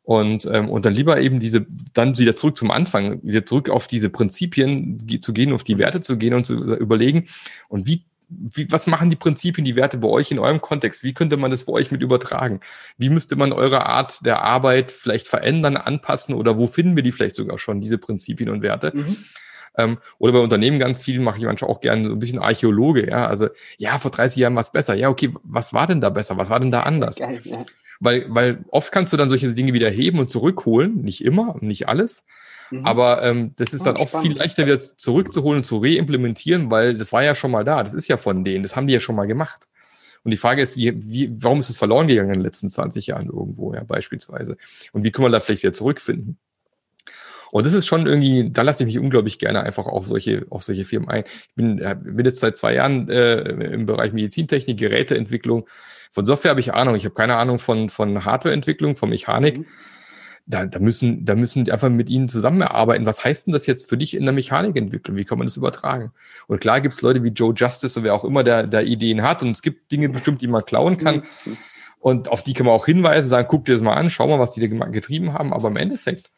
Und, 0.01 0.47
ähm, 0.51 0.69
und 0.69 0.85
dann 0.85 0.93
lieber 0.93 1.19
eben 1.19 1.39
diese, 1.39 1.65
dann 1.93 2.17
wieder 2.17 2.35
zurück 2.35 2.55
zum 2.55 2.69
Anfang, 2.69 3.21
wieder 3.23 3.45
zurück 3.45 3.69
auf 3.69 3.87
diese 3.87 4.09
Prinzipien 4.09 4.99
zu 5.19 5.33
gehen, 5.33 5.51
auf 5.51 5.63
die 5.63 5.79
Werte 5.79 6.01
zu 6.01 6.17
gehen 6.17 6.35
und 6.35 6.45
zu 6.45 6.63
überlegen, 6.75 7.27
und 7.69 7.87
wie 7.87 8.05
wie, 8.37 8.71
was 8.71 8.87
machen 8.87 9.09
die 9.09 9.15
Prinzipien, 9.15 9.65
die 9.65 9.75
Werte 9.75 9.97
bei 9.97 10.07
euch 10.07 10.31
in 10.31 10.39
eurem 10.39 10.61
Kontext? 10.61 11.03
Wie 11.03 11.13
könnte 11.13 11.37
man 11.37 11.51
das 11.51 11.65
bei 11.65 11.73
euch 11.73 11.91
mit 11.91 12.01
übertragen? 12.01 12.59
Wie 12.97 13.09
müsste 13.09 13.35
man 13.35 13.53
eure 13.53 13.85
Art 13.85 14.25
der 14.25 14.41
Arbeit 14.41 14.91
vielleicht 14.91 15.27
verändern, 15.27 15.77
anpassen 15.77 16.35
oder 16.35 16.57
wo 16.57 16.67
finden 16.67 16.95
wir 16.95 17.03
die 17.03 17.11
vielleicht 17.11 17.35
sogar 17.35 17.57
schon, 17.57 17.81
diese 17.81 17.97
Prinzipien 17.97 18.49
und 18.49 18.61
Werte? 18.61 18.91
Mhm. 18.93 19.17
Ähm, 19.77 19.97
oder 20.17 20.33
bei 20.33 20.39
Unternehmen 20.39 20.79
ganz 20.79 21.01
viel 21.01 21.19
mache 21.19 21.37
ich 21.37 21.43
manchmal 21.43 21.69
auch 21.69 21.81
gerne 21.81 22.05
so 22.05 22.13
ein 22.13 22.19
bisschen 22.19 22.39
Archäologe, 22.39 23.09
ja. 23.09 23.27
Also, 23.27 23.49
ja, 23.77 23.97
vor 23.97 24.11
30 24.11 24.37
Jahren 24.37 24.55
war 24.55 24.61
es 24.61 24.71
besser. 24.71 24.95
Ja, 24.95 25.09
okay, 25.09 25.33
was 25.43 25.73
war 25.73 25.87
denn 25.87 26.01
da 26.01 26.09
besser? 26.09 26.37
Was 26.37 26.49
war 26.49 26.59
denn 26.59 26.71
da 26.71 26.83
anders? 26.83 27.17
Geil, 27.17 27.41
ja. 27.43 27.65
Weil, 27.99 28.25
weil 28.29 28.65
oft 28.71 28.91
kannst 28.91 29.13
du 29.13 29.17
dann 29.17 29.29
solche 29.29 29.53
Dinge 29.53 29.73
wieder 29.73 29.89
heben 29.89 30.19
und 30.19 30.29
zurückholen. 30.29 31.01
Nicht 31.01 31.23
immer, 31.23 31.55
nicht 31.61 31.87
alles. 31.87 32.25
Mhm. 32.71 32.85
Aber 32.85 33.23
ähm, 33.23 33.53
das 33.55 33.73
ist 33.73 33.81
oh, 33.81 33.85
dann 33.85 33.97
auch 33.97 34.07
spannend. 34.07 34.27
viel 34.27 34.37
leichter 34.37 34.65
wieder 34.65 34.79
zurückzuholen 34.79 35.57
und 35.57 35.63
zu 35.65 35.77
reimplementieren, 35.77 36.71
weil 36.71 36.95
das 36.95 37.11
war 37.11 37.23
ja 37.23 37.35
schon 37.35 37.51
mal 37.51 37.63
da. 37.63 37.83
Das 37.83 37.93
ist 37.93 38.07
ja 38.07 38.17
von 38.17 38.43
denen. 38.43 38.63
Das 38.63 38.75
haben 38.75 38.87
die 38.87 38.93
ja 38.93 38.99
schon 38.99 39.15
mal 39.15 39.27
gemacht. 39.27 39.67
Und 40.23 40.31
die 40.31 40.37
Frage 40.37 40.61
ist, 40.61 40.75
wie, 40.75 40.93
wie, 41.07 41.31
warum 41.39 41.59
ist 41.59 41.69
es 41.69 41.77
verloren 41.77 42.07
gegangen 42.07 42.29
in 42.29 42.39
den 42.39 42.41
letzten 42.41 42.69
20 42.69 43.07
Jahren 43.07 43.27
irgendwo, 43.27 43.73
ja, 43.73 43.83
beispielsweise? 43.83 44.57
Und 44.91 45.03
wie 45.03 45.11
können 45.11 45.27
wir 45.27 45.31
da 45.31 45.39
vielleicht 45.39 45.61
wieder 45.61 45.73
zurückfinden? 45.73 46.39
Und 47.51 47.65
das 47.65 47.73
ist 47.73 47.85
schon 47.85 48.07
irgendwie, 48.07 48.49
da 48.49 48.63
lasse 48.63 48.83
ich 48.83 48.87
mich 48.87 48.99
unglaublich 48.99 49.37
gerne 49.37 49.61
einfach 49.61 49.85
auf 49.85 50.07
solche, 50.07 50.45
auf 50.49 50.63
solche 50.63 50.83
Firmen 50.83 51.09
ein. 51.09 51.23
Ich 51.25 51.55
bin, 51.55 51.77
äh, 51.77 51.95
bin 51.95 52.25
jetzt 52.25 52.39
seit 52.39 52.57
zwei 52.57 52.73
Jahren 52.73 53.07
äh, 53.07 53.41
im 53.43 53.85
Bereich 53.85 54.13
Medizintechnik, 54.13 54.77
Geräteentwicklung. 54.77 55.67
Von 56.09 56.25
Software 56.25 56.49
habe 56.49 56.59
ich 56.59 56.73
Ahnung. 56.73 56.95
Ich 56.95 57.05
habe 57.05 57.13
keine 57.13 57.37
Ahnung 57.37 57.59
von, 57.59 57.89
von 57.89 58.25
Hardwareentwicklung, 58.25 58.95
von 58.95 59.09
Mechanik. 59.09 59.59
Mhm 59.59 59.65
da, 60.47 60.65
da 60.65 60.79
müssen, 60.79 61.25
da 61.25 61.35
müssen 61.35 61.65
die 61.65 61.71
einfach 61.71 61.89
mit 61.89 62.09
ihnen 62.09 62.29
zusammenarbeiten. 62.29 63.05
Was 63.05 63.23
heißt 63.23 63.47
denn 63.47 63.53
das 63.53 63.65
jetzt 63.65 63.89
für 63.89 63.97
dich 63.97 64.13
in 64.13 64.25
der 64.25 64.33
Mechanikentwicklung? 64.33 65.17
Wie 65.17 65.25
kann 65.25 65.39
man 65.39 65.47
das 65.47 65.57
übertragen? 65.57 66.11
Und 66.47 66.59
klar 66.59 66.81
gibt 66.81 66.93
es 66.93 67.01
Leute 67.01 67.23
wie 67.23 67.29
Joe 67.29 67.53
Justice 67.55 67.99
oder 67.99 68.05
wer 68.05 68.13
auch 68.13 68.23
immer, 68.23 68.43
der, 68.43 68.67
der 68.67 68.83
Ideen 68.83 69.23
hat. 69.23 69.41
Und 69.41 69.51
es 69.51 69.61
gibt 69.61 69.91
Dinge 69.91 70.09
bestimmt, 70.09 70.41
die 70.41 70.47
man 70.47 70.63
klauen 70.63 70.97
kann. 70.97 71.23
Und 71.99 72.29
auf 72.29 72.43
die 72.43 72.53
kann 72.53 72.67
man 72.67 72.75
auch 72.75 72.85
hinweisen, 72.85 73.27
sagen, 73.27 73.47
guck 73.49 73.65
dir 73.65 73.73
das 73.73 73.81
mal 73.81 73.95
an, 73.95 74.11
schau 74.11 74.27
mal, 74.27 74.39
was 74.39 74.51
die 74.51 74.67
da 74.67 74.85
getrieben 74.85 75.33
haben. 75.33 75.51
Aber 75.51 75.69
im 75.69 75.77
Endeffekt 75.77 76.29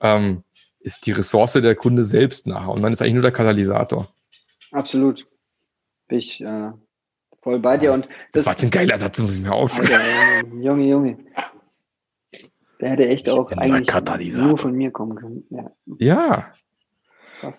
ähm, 0.00 0.42
ist 0.80 1.06
die 1.06 1.12
Ressource 1.12 1.54
der 1.54 1.74
Kunde 1.74 2.04
selbst 2.04 2.46
nachher. 2.46 2.70
Und 2.70 2.82
man 2.82 2.92
ist 2.92 3.00
eigentlich 3.00 3.14
nur 3.14 3.22
der 3.22 3.32
Katalysator. 3.32 4.08
Absolut. 4.72 5.26
Bin 6.08 6.18
ich 6.18 6.42
äh, 6.42 6.72
voll 7.40 7.60
bei 7.60 7.78
dir. 7.78 7.92
Das, 7.92 8.02
und 8.02 8.08
das, 8.10 8.16
das 8.32 8.46
war 8.46 8.52
jetzt 8.52 8.64
ein 8.64 8.70
geiler 8.70 8.98
Satz, 8.98 9.18
muss 9.18 9.34
ich 9.34 9.40
mir 9.40 9.52
aufschreiben. 9.52 10.60
Junge, 10.60 10.84
Junge. 10.84 11.18
Der 12.82 12.90
hätte 12.90 13.08
echt 13.08 13.30
auch 13.30 13.52
eigentlich 13.52 14.36
nur 14.36 14.58
von 14.58 14.74
mir 14.74 14.90
kommen 14.90 15.14
können. 15.14 15.46
Ja. 15.50 15.70
Ja, 15.98 16.52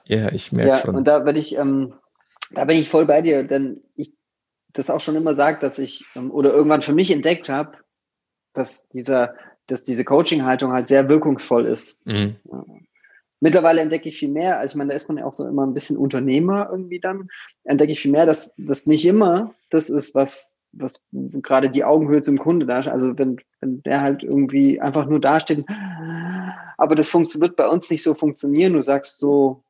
ja 0.05 0.31
ich 0.33 0.51
merke 0.51 0.69
ja, 0.69 0.77
schon. 0.79 0.95
Und 0.97 1.07
da 1.07 1.19
bin 1.19 1.37
ich, 1.37 1.55
ähm, 1.55 1.93
da 2.51 2.65
bin 2.65 2.77
ich 2.77 2.89
voll 2.89 3.05
bei 3.05 3.21
dir, 3.21 3.45
denn 3.45 3.81
ich 3.95 4.11
das 4.73 4.89
auch 4.89 4.99
schon 4.99 5.15
immer 5.15 5.33
sagt, 5.33 5.63
dass 5.63 5.79
ich 5.79 6.03
ähm, 6.17 6.29
oder 6.29 6.51
irgendwann 6.53 6.81
für 6.81 6.91
mich 6.91 7.09
entdeckt 7.09 7.47
habe, 7.47 7.77
dass 8.51 8.89
dieser, 8.89 9.35
dass 9.67 9.85
diese 9.85 10.03
Coaching-Haltung 10.03 10.73
halt 10.73 10.89
sehr 10.89 11.07
wirkungsvoll 11.07 11.67
ist. 11.67 12.05
Mhm. 12.05 12.35
Ja. 12.51 12.65
Mittlerweile 13.39 13.79
entdecke 13.79 14.09
ich 14.09 14.17
viel 14.17 14.29
mehr, 14.29 14.59
also 14.59 14.73
ich 14.73 14.75
meine, 14.75 14.89
da 14.89 14.95
ist 14.97 15.07
man 15.07 15.19
ja 15.19 15.25
auch 15.25 15.33
so 15.33 15.47
immer 15.47 15.65
ein 15.65 15.73
bisschen 15.73 15.95
Unternehmer 15.95 16.67
irgendwie 16.69 16.99
dann, 16.99 17.29
entdecke 17.63 17.93
ich 17.93 18.01
viel 18.01 18.11
mehr, 18.11 18.25
dass 18.25 18.53
das 18.57 18.87
nicht 18.87 19.05
immer 19.05 19.53
das 19.69 19.89
ist, 19.89 20.15
was 20.15 20.52
was 20.73 21.01
gerade 21.11 21.69
die 21.69 21.83
Augenhöhe 21.83 22.21
zum 22.21 22.37
Kunde 22.37 22.65
da, 22.65 22.79
also 22.81 23.17
wenn, 23.17 23.37
wenn 23.61 23.81
der 23.83 24.01
halt 24.01 24.23
irgendwie 24.23 24.81
einfach 24.81 25.05
nur 25.05 25.21
dasteht, 25.21 25.65
aber 26.77 26.95
das 26.95 27.13
wird 27.13 27.55
bei 27.55 27.67
uns 27.67 27.89
nicht 27.89 28.03
so 28.03 28.13
funktionieren. 28.13 28.73
Du 28.73 28.81
sagst 28.81 29.19
so, 29.19 29.63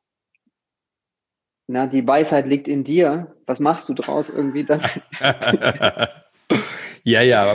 na, 1.66 1.86
die 1.86 2.06
Weisheit 2.06 2.46
liegt 2.46 2.68
in 2.68 2.84
dir. 2.84 3.34
Was 3.46 3.60
machst 3.60 3.88
du 3.88 3.94
draus 3.94 4.28
irgendwie 4.30 4.64
dann? 4.64 4.80
ja, 7.04 7.22
ja, 7.22 7.54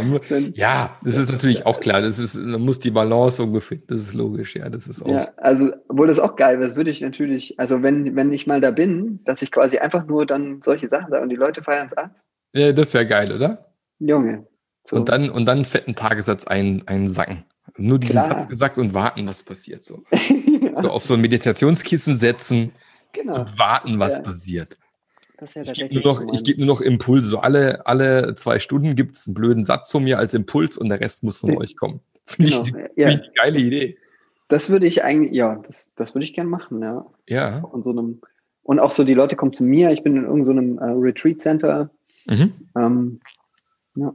ja, 0.54 0.98
das 1.04 1.18
ist 1.18 1.32
natürlich 1.32 1.66
auch 1.66 1.80
klar. 1.80 2.02
Das 2.02 2.20
ist, 2.20 2.36
man 2.36 2.62
muss 2.62 2.80
die 2.80 2.92
Balance 2.92 3.44
ungefähr, 3.44 3.80
das 3.88 4.00
ist 4.00 4.14
logisch, 4.14 4.56
ja, 4.56 4.70
das 4.70 4.88
ist 4.88 5.02
auch. 5.04 5.10
Ja, 5.10 5.30
also, 5.38 5.72
obwohl 5.88 6.08
das 6.08 6.20
auch 6.20 6.36
geil 6.36 6.60
wäre, 6.60 6.68
das 6.68 6.76
würde 6.76 6.92
ich 6.92 7.02
natürlich, 7.02 7.60
also 7.60 7.84
wenn, 7.84 8.16
wenn 8.16 8.32
ich 8.32 8.48
mal 8.48 8.62
da 8.62 8.72
bin, 8.72 9.20
dass 9.26 9.42
ich 9.42 9.52
quasi 9.52 9.78
einfach 9.78 10.06
nur 10.06 10.26
dann 10.26 10.62
solche 10.62 10.88
Sachen 10.88 11.12
sage 11.12 11.24
und 11.24 11.30
die 11.30 11.36
Leute 11.36 11.64
feiern 11.64 11.88
es 11.88 11.98
ab, 11.98 12.12
ja, 12.54 12.72
das 12.72 12.94
wäre 12.94 13.06
geil, 13.06 13.32
oder? 13.32 13.74
Junge. 14.00 14.48
So. 14.84 14.96
Und 14.96 15.10
dann, 15.10 15.30
und 15.30 15.46
dann 15.46 15.60
einen 15.60 15.66
fetten 15.66 15.96
Tagessatz 15.96 16.48
ein, 16.48 16.84
einsacken. 16.88 17.46
Nur 17.78 18.00
diesen 18.00 18.14
Klar. 18.14 18.32
Satz 18.32 18.48
gesagt 18.48 18.78
und 18.78 18.94
warten, 18.94 19.28
was 19.28 19.44
passiert 19.44 19.86
so. 19.86 20.04
ja. 20.12 20.76
So 20.82 20.92
auf 20.92 21.04
so 21.04 21.16
ein 21.16 21.22
Meditationskissen 21.22 22.16
setzen 22.16 22.72
genau. 23.12 23.40
und 23.40 23.60
warten, 23.60 24.00
was 24.00 24.18
ja. 24.18 24.24
passiert. 24.24 24.78
Das 25.38 25.56
ja 25.56 25.64
ich 25.64 25.74
gebe 25.74 25.94
nur, 25.96 26.04
noch, 26.04 26.34
ich 26.34 26.44
geb 26.44 26.58
nur 26.58 26.68
noch 26.68 26.82
Impulse. 26.82 27.28
So 27.28 27.40
alle, 27.40 27.86
alle 27.86 28.36
zwei 28.36 28.60
Stunden 28.60 28.96
gibt 28.96 29.16
es 29.16 29.28
einen 29.28 29.34
blöden 29.34 29.64
Satz 29.64 29.92
von 29.92 30.04
mir 30.04 30.20
als 30.20 30.34
Impuls 30.34 30.78
und 30.78 30.90
der 30.90 31.00
Rest 31.00 31.24
muss 31.24 31.38
von 31.38 31.58
euch 31.58 31.76
kommen. 31.76 32.02
Finde 32.26 32.52
genau. 32.52 32.64
ich, 32.64 32.72
find 32.72 32.92
ich 32.96 33.06
eine 33.06 33.32
geile 33.36 33.60
Idee. 33.60 33.98
Das 34.48 34.70
würde 34.70 34.86
ich 34.88 35.04
eigentlich, 35.04 35.34
ja, 35.34 35.62
das, 35.66 35.92
das 35.96 36.14
würde 36.14 36.26
ich 36.26 36.34
gern 36.34 36.48
machen, 36.48 36.82
ja. 36.82 37.06
Ja. 37.28 37.60
Und, 37.60 37.84
so 37.84 37.92
einem, 37.92 38.22
und 38.64 38.80
auch 38.80 38.92
so, 38.92 39.04
die 39.04 39.14
Leute 39.14 39.36
kommen 39.36 39.54
zu 39.54 39.64
mir, 39.64 39.92
ich 39.92 40.04
bin 40.04 40.16
in 40.16 40.26
irgendeinem 40.26 40.78
so 40.78 40.84
äh, 40.84 40.92
Retreat 40.92 41.40
Center 41.40 41.90
Mhm. 42.26 42.54
Ähm, 42.76 43.20
ja. 43.96 44.14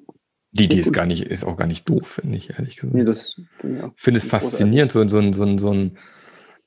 Die 0.53 0.65
Idee 0.65 0.79
ist 0.79 0.93
gar 0.93 1.07
nicht, 1.07 1.25
ist 1.25 1.45
auch 1.45 1.57
gar 1.57 1.67
nicht 1.67 1.89
doof, 1.89 2.21
finde 2.23 2.39
ich, 2.39 2.51
ehrlich 2.51 2.77
gesagt. 2.77 2.95
Nee, 2.95 3.05
das 3.05 3.35
finde 3.59 3.93
ich 3.97 4.01
finde 4.01 4.19
es 4.19 4.27
faszinierend, 4.27 4.93
so, 4.93 5.07
so, 5.09 5.21
so, 5.21 5.33
so, 5.33 5.59
so 5.59 5.71
ein, 5.73 5.99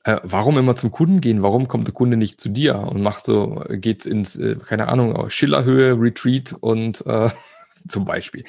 äh, 0.04 0.18
warum 0.22 0.58
immer 0.58 0.76
zum 0.76 0.90
Kunden 0.90 1.22
gehen? 1.22 1.42
Warum 1.42 1.68
kommt 1.68 1.86
der 1.86 1.94
Kunde 1.94 2.18
nicht 2.18 2.38
zu 2.38 2.50
dir 2.50 2.78
und 2.78 3.00
macht 3.00 3.24
so, 3.24 3.64
geht's 3.70 4.04
ins, 4.04 4.36
äh, 4.36 4.56
keine 4.56 4.88
Ahnung, 4.88 5.30
Schillerhöhe, 5.30 5.98
Retreat 5.98 6.54
und 6.60 7.04
äh, 7.06 7.30
zum 7.88 8.04
Beispiel. 8.04 8.44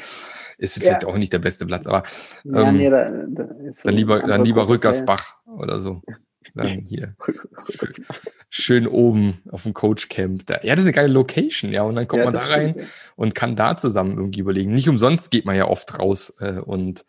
Ist 0.57 0.75
ja. 0.77 0.83
vielleicht 0.83 1.05
auch 1.05 1.17
nicht 1.17 1.31
der 1.31 1.39
beste 1.39 1.65
Platz, 1.65 1.87
aber 1.87 2.03
ähm, 2.43 2.53
ja, 2.53 2.71
nee, 2.73 2.89
da, 2.89 3.09
da 3.29 3.49
dann 3.83 3.93
lieber, 3.93 4.19
dann 4.19 4.43
lieber 4.43 4.67
Rückersbach 4.67 5.35
oder 5.45 5.79
so. 5.79 6.01
Dann 6.63 6.79
hier. 6.87 7.15
schön 8.49 8.87
oben 8.87 9.39
auf 9.51 9.63
dem 9.63 9.73
Coach 9.73 10.09
Camp. 10.09 10.45
Da, 10.45 10.59
ja, 10.63 10.75
das 10.75 10.79
ist 10.79 10.87
eine 10.87 10.95
geile 10.95 11.13
Location, 11.13 11.71
ja. 11.71 11.83
Und 11.83 11.95
dann 11.95 12.07
kommt 12.07 12.19
ja, 12.19 12.25
man 12.25 12.33
da 12.33 12.41
rein 12.41 12.71
stimmt, 12.71 12.87
ja. 12.87 12.93
und 13.15 13.35
kann 13.35 13.55
da 13.55 13.77
zusammen 13.77 14.17
irgendwie 14.17 14.39
überlegen. 14.39 14.73
Nicht 14.73 14.89
umsonst 14.89 15.31
geht 15.31 15.45
man 15.45 15.55
ja 15.55 15.67
oft 15.67 15.99
raus 15.99 16.33
äh, 16.39 16.59
und 16.59 17.05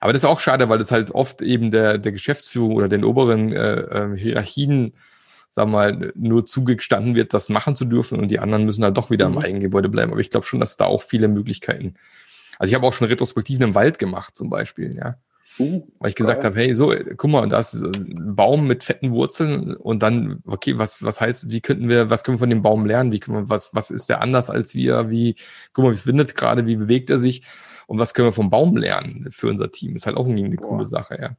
aber 0.00 0.12
das 0.12 0.22
ist 0.22 0.28
auch 0.28 0.40
schade, 0.40 0.68
weil 0.68 0.78
das 0.78 0.92
halt 0.92 1.10
oft 1.12 1.42
eben 1.42 1.70
der, 1.70 1.98
der 1.98 2.12
Geschäftsführung 2.12 2.74
oder 2.74 2.88
den 2.88 3.04
oberen 3.04 3.52
äh, 3.52 3.80
äh, 3.80 4.16
Hierarchien, 4.16 4.92
sagen 5.50 5.70
wir 5.70 5.76
mal, 5.76 6.12
nur 6.14 6.46
zugestanden 6.46 7.14
wird, 7.14 7.32
das 7.32 7.48
machen 7.48 7.76
zu 7.76 7.86
dürfen 7.86 8.20
und 8.20 8.30
die 8.30 8.38
anderen 8.38 8.64
müssen 8.64 8.84
halt 8.84 8.96
doch 8.96 9.10
wieder 9.10 9.28
mhm. 9.28 9.36
im 9.36 9.42
Eigengebäude 9.42 9.88
bleiben. 9.88 10.12
Aber 10.12 10.20
ich 10.20 10.30
glaube 10.30 10.46
schon, 10.46 10.60
dass 10.60 10.76
da 10.76 10.84
auch 10.84 11.02
viele 11.02 11.28
Möglichkeiten. 11.28 11.94
Also 12.58 12.70
ich 12.70 12.74
habe 12.74 12.86
auch 12.86 12.92
schon 12.92 13.08
Retrospektiven 13.08 13.68
im 13.68 13.74
Wald 13.74 13.98
gemacht, 13.98 14.36
zum 14.36 14.50
Beispiel, 14.50 14.96
ja. 14.96 15.16
Uh, 15.58 15.86
Weil 16.00 16.10
ich 16.10 16.16
gesagt 16.16 16.44
habe, 16.44 16.54
hey, 16.54 16.74
so, 16.74 16.92
guck 17.16 17.30
mal, 17.30 17.48
da 17.48 17.58
ist 17.60 17.74
ein 17.74 18.34
Baum 18.36 18.66
mit 18.66 18.84
fetten 18.84 19.12
Wurzeln 19.12 19.74
und 19.74 20.02
dann, 20.02 20.42
okay, 20.46 20.78
was, 20.78 21.02
was 21.02 21.20
heißt, 21.20 21.50
wie 21.50 21.60
könnten 21.60 21.88
wir, 21.88 22.10
was 22.10 22.24
können 22.24 22.36
wir 22.36 22.40
von 22.40 22.50
dem 22.50 22.62
Baum 22.62 22.84
lernen? 22.84 23.10
Wie 23.12 23.20
können 23.20 23.38
wir, 23.38 23.50
was, 23.50 23.74
was 23.74 23.90
ist 23.90 24.08
der 24.08 24.20
anders 24.20 24.50
als 24.50 24.74
wir? 24.74 25.08
Wie, 25.10 25.36
guck 25.72 25.84
mal, 25.84 25.90
wie 25.92 25.96
es 25.96 26.06
windet 26.06 26.34
gerade, 26.34 26.66
wie 26.66 26.76
bewegt 26.76 27.08
er 27.08 27.18
sich? 27.18 27.42
Und 27.86 27.98
was 27.98 28.12
können 28.12 28.28
wir 28.28 28.32
vom 28.32 28.50
Baum 28.50 28.76
lernen 28.76 29.28
für 29.30 29.48
unser 29.48 29.70
Team? 29.70 29.96
Ist 29.96 30.06
halt 30.06 30.16
auch 30.16 30.26
eine 30.26 30.56
Boah. 30.56 30.68
coole 30.68 30.86
Sache, 30.86 31.18
ja. 31.20 31.36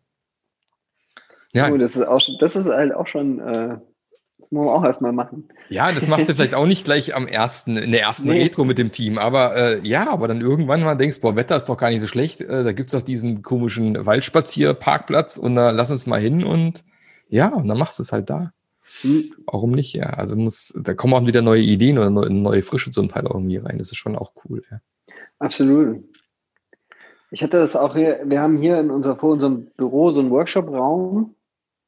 Ja. 1.54 1.72
Oh, 1.72 1.78
das 1.78 1.96
ist 1.96 2.06
auch 2.06 2.22
das 2.40 2.56
ist 2.56 2.68
halt 2.68 2.94
auch 2.94 3.08
schon, 3.08 3.40
äh, 3.40 3.78
das 4.40 4.52
muss 4.52 4.66
man 4.66 4.76
auch 4.76 4.84
erstmal 4.84 5.12
machen. 5.12 5.50
Ja, 5.70 5.92
das 5.92 6.08
machst 6.08 6.30
du 6.30 6.36
vielleicht 6.36 6.54
auch 6.56 6.68
nicht 6.68 6.86
gleich 6.86 7.16
am 7.16 7.28
ersten, 7.28 7.76
in 7.76 7.92
der 7.92 8.02
ersten 8.02 8.30
nee. 8.30 8.44
Retro 8.44 8.66
mit 8.66 8.78
dem 8.78 8.92
Team. 8.92 9.18
Aber 9.18 9.56
äh, 9.56 9.80
ja, 9.88 10.10
aber 10.10 10.28
dann 10.28 10.42
irgendwann 10.42 10.84
mal 10.84 10.96
denkst, 10.96 11.20
boah, 11.22 11.36
Wetter 11.36 11.56
ist 11.56 11.66
doch 11.66 11.78
gar 11.78 11.90
nicht 11.90 12.00
so 12.00 12.08
schlecht. 12.08 12.42
Äh, 12.42 12.64
da 12.64 12.72
gibt's 12.72 12.94
doch 12.94 13.02
diesen 13.02 13.42
komischen 13.42 14.06
Waldspazierparkplatz 14.06 15.38
und 15.38 15.56
da 15.56 15.72
lass 15.72 15.92
uns 15.92 16.06
mal 16.06 16.20
hin 16.22 16.44
und 16.44 16.84
ja, 17.30 17.50
und 17.50 17.68
dann 17.68 17.78
machst 17.78 18.00
du 18.00 18.04
es 18.04 18.12
halt 18.12 18.30
da. 18.30 18.54
Hm. 19.02 19.32
Warum 19.46 19.72
nicht? 19.72 19.94
Ja, 19.94 20.12
also 20.12 20.36
muss, 20.36 20.74
da 20.80 20.94
kommen 20.94 21.14
auch 21.14 21.28
wieder 21.28 21.42
neue 21.42 21.62
Ideen 21.62 21.98
oder 21.98 22.10
neue, 22.10 22.30
neue 22.30 22.62
Frische 22.62 22.92
zum 22.92 23.10
Teil 23.10 23.26
irgendwie 23.26 23.58
rein. 23.58 23.78
Das 23.80 23.92
ist 23.92 23.98
schon 23.98 24.16
auch 24.16 24.34
cool, 24.46 24.64
ja. 24.72 24.80
Absolut. 25.40 26.04
Ich 27.30 27.44
hatte 27.44 27.58
das 27.58 27.76
auch 27.76 27.96
hier, 27.96 28.22
wir 28.26 28.40
haben 28.40 28.58
hier 28.58 28.80
in 28.80 28.90
unser, 28.90 29.18
vor 29.18 29.32
unserem 29.34 29.68
Büro 29.78 30.12
so 30.12 30.22
einen 30.22 30.32
Workshop-Raum 30.32 31.36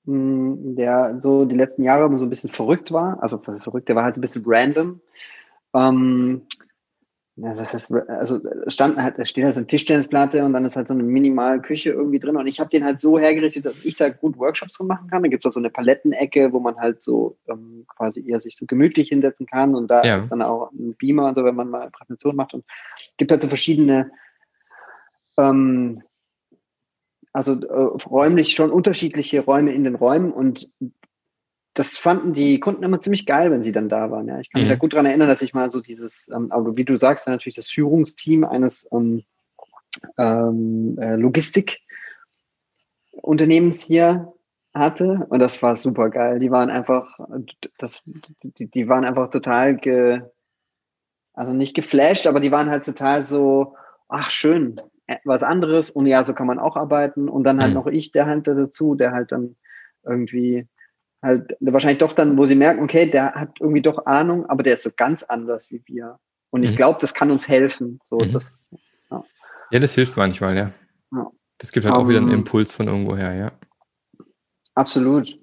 der 0.09 1.19
so 1.19 1.45
die 1.45 1.55
letzten 1.55 1.83
Jahre 1.83 2.05
immer 2.05 2.19
so 2.19 2.25
ein 2.25 2.29
bisschen 2.29 2.51
verrückt 2.51 2.91
war. 2.91 3.21
Also 3.21 3.41
was 3.45 3.63
verrückt, 3.63 3.89
der 3.89 3.95
war 3.95 4.03
halt 4.03 4.15
so 4.15 4.19
ein 4.19 4.23
bisschen 4.23 4.43
random. 4.45 5.01
Ähm, 5.73 6.41
ja, 7.41 7.53
das 7.53 7.73
heißt, 7.73 7.93
also 8.09 8.41
es 8.65 8.73
stand 8.73 8.97
halt, 8.97 9.17
es 9.17 9.29
steht 9.29 9.45
halt 9.45 9.53
so 9.53 9.59
eine 9.59 9.67
Tischtennisplatte 9.67 10.43
und 10.43 10.51
dann 10.51 10.65
ist 10.65 10.75
halt 10.75 10.89
so 10.89 10.93
eine 10.93 11.03
minimale 11.03 11.61
Küche 11.61 11.91
irgendwie 11.91 12.19
drin. 12.19 12.35
Und 12.35 12.47
ich 12.47 12.59
habe 12.59 12.69
den 12.69 12.83
halt 12.83 12.99
so 12.99 13.17
hergerichtet, 13.17 13.65
dass 13.65 13.85
ich 13.85 13.95
da 13.95 14.09
gut 14.09 14.37
Workshops 14.37 14.77
machen 14.81 15.07
kann. 15.09 15.23
Da 15.23 15.29
gibt 15.29 15.41
es 15.41 15.43
da 15.45 15.51
so 15.51 15.59
eine 15.59 15.69
Palettenecke, 15.69 16.51
wo 16.51 16.59
man 16.59 16.75
halt 16.77 17.01
so 17.01 17.37
ähm, 17.47 17.85
quasi 17.95 18.27
eher 18.27 18.41
sich 18.41 18.57
so 18.57 18.65
gemütlich 18.65 19.09
hinsetzen 19.09 19.45
kann. 19.45 19.73
Und 19.73 19.89
da 19.89 20.03
ja. 20.03 20.17
ist 20.17 20.29
dann 20.29 20.41
auch 20.41 20.71
ein 20.71 20.95
Beamer 20.95 21.27
und 21.29 21.35
so, 21.35 21.45
wenn 21.45 21.55
man 21.55 21.69
mal 21.69 21.89
Präsentation 21.91 22.35
macht. 22.35 22.53
Und 22.53 22.65
gibt 23.17 23.31
halt 23.31 23.41
so 23.41 23.47
verschiedene, 23.47 24.11
ähm, 25.37 26.03
also 27.39 27.53
äh, 27.53 28.03
räumlich 28.05 28.53
schon 28.53 28.69
unterschiedliche 28.69 29.39
Räume 29.39 29.73
in 29.73 29.85
den 29.85 29.95
Räumen. 29.95 30.33
Und 30.33 30.69
das 31.73 31.97
fanden 31.97 32.33
die 32.33 32.59
Kunden 32.59 32.83
immer 32.83 32.99
ziemlich 32.99 33.25
geil, 33.25 33.49
wenn 33.49 33.63
sie 33.63 33.71
dann 33.71 33.87
da 33.87 34.11
waren. 34.11 34.27
Ja. 34.27 34.41
Ich 34.41 34.51
kann 34.51 34.59
mich 34.59 34.67
mhm. 34.67 34.73
da 34.73 34.77
gut 34.77 34.91
daran 34.91 35.05
erinnern, 35.05 35.29
dass 35.29 35.41
ich 35.41 35.53
mal 35.53 35.69
so 35.69 35.79
dieses, 35.79 36.29
ähm, 36.35 36.51
aber 36.51 36.75
wie 36.75 36.83
du 36.83 36.97
sagst, 36.97 37.25
dann 37.25 37.33
natürlich 37.33 37.55
das 37.55 37.69
Führungsteam 37.69 38.43
eines 38.43 38.89
ähm, 38.91 39.23
ähm, 40.17 40.97
äh, 40.99 41.15
Logistikunternehmens 41.15 43.83
hier 43.83 44.33
hatte 44.73 45.25
und 45.29 45.39
das 45.39 45.63
war 45.63 45.77
super 45.77 46.09
geil. 46.09 46.39
Die 46.39 46.51
waren 46.51 46.69
einfach, 46.69 47.17
das, 47.77 48.03
die, 48.43 48.69
die 48.69 48.89
waren 48.89 49.05
einfach 49.05 49.29
total 49.29 49.77
ge, 49.77 50.23
also 51.33 51.53
nicht 51.53 51.73
geflasht, 51.73 52.27
aber 52.27 52.41
die 52.41 52.51
waren 52.51 52.69
halt 52.69 52.83
total 52.83 53.23
so, 53.23 53.77
ach 54.09 54.29
schön, 54.29 54.81
was 55.23 55.43
anderes 55.43 55.89
und 55.89 56.05
ja, 56.05 56.23
so 56.23 56.33
kann 56.33 56.47
man 56.47 56.59
auch 56.59 56.75
arbeiten 56.75 57.29
und 57.29 57.43
dann 57.43 57.59
halt 57.59 57.71
mhm. 57.71 57.75
noch 57.75 57.87
ich, 57.87 58.11
der 58.11 58.25
halt 58.25 58.47
dazu, 58.47 58.95
der 58.95 59.11
halt 59.11 59.31
dann 59.31 59.55
irgendwie 60.03 60.67
halt 61.21 61.55
wahrscheinlich 61.59 61.99
doch 61.99 62.13
dann, 62.13 62.37
wo 62.37 62.45
sie 62.45 62.55
merken, 62.55 62.83
okay, 62.83 63.05
der 63.05 63.33
hat 63.33 63.59
irgendwie 63.59 63.81
doch 63.81 64.05
Ahnung, 64.05 64.45
aber 64.49 64.63
der 64.63 64.73
ist 64.73 64.83
so 64.83 64.91
ganz 64.95 65.23
anders 65.23 65.69
wie 65.71 65.81
wir. 65.85 66.19
Und 66.51 66.63
ich 66.63 66.71
mhm. 66.71 66.75
glaube, 66.75 66.99
das 67.01 67.13
kann 67.13 67.31
uns 67.31 67.47
helfen. 67.47 67.99
So, 68.03 68.17
mhm. 68.17 68.31
das, 68.33 68.69
ja. 69.11 69.23
ja. 69.71 69.79
das 69.79 69.95
hilft 69.95 70.17
manchmal, 70.17 70.57
ja. 70.57 70.71
ja. 71.11 71.31
Das 71.57 71.71
gibt 71.71 71.85
halt 71.85 71.95
um, 71.95 72.03
auch 72.03 72.07
wieder 72.07 72.19
einen 72.19 72.29
ähm. 72.29 72.39
Impuls 72.39 72.75
von 72.75 72.87
irgendwoher, 72.87 73.33
ja. 73.33 73.51
Absolut. 74.75 75.37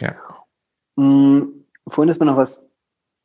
Ja. 0.00 0.14
Mhm, 0.96 1.64
vorhin 1.88 2.10
ist 2.10 2.20
mir 2.20 2.26
noch 2.26 2.36
was, 2.36 2.66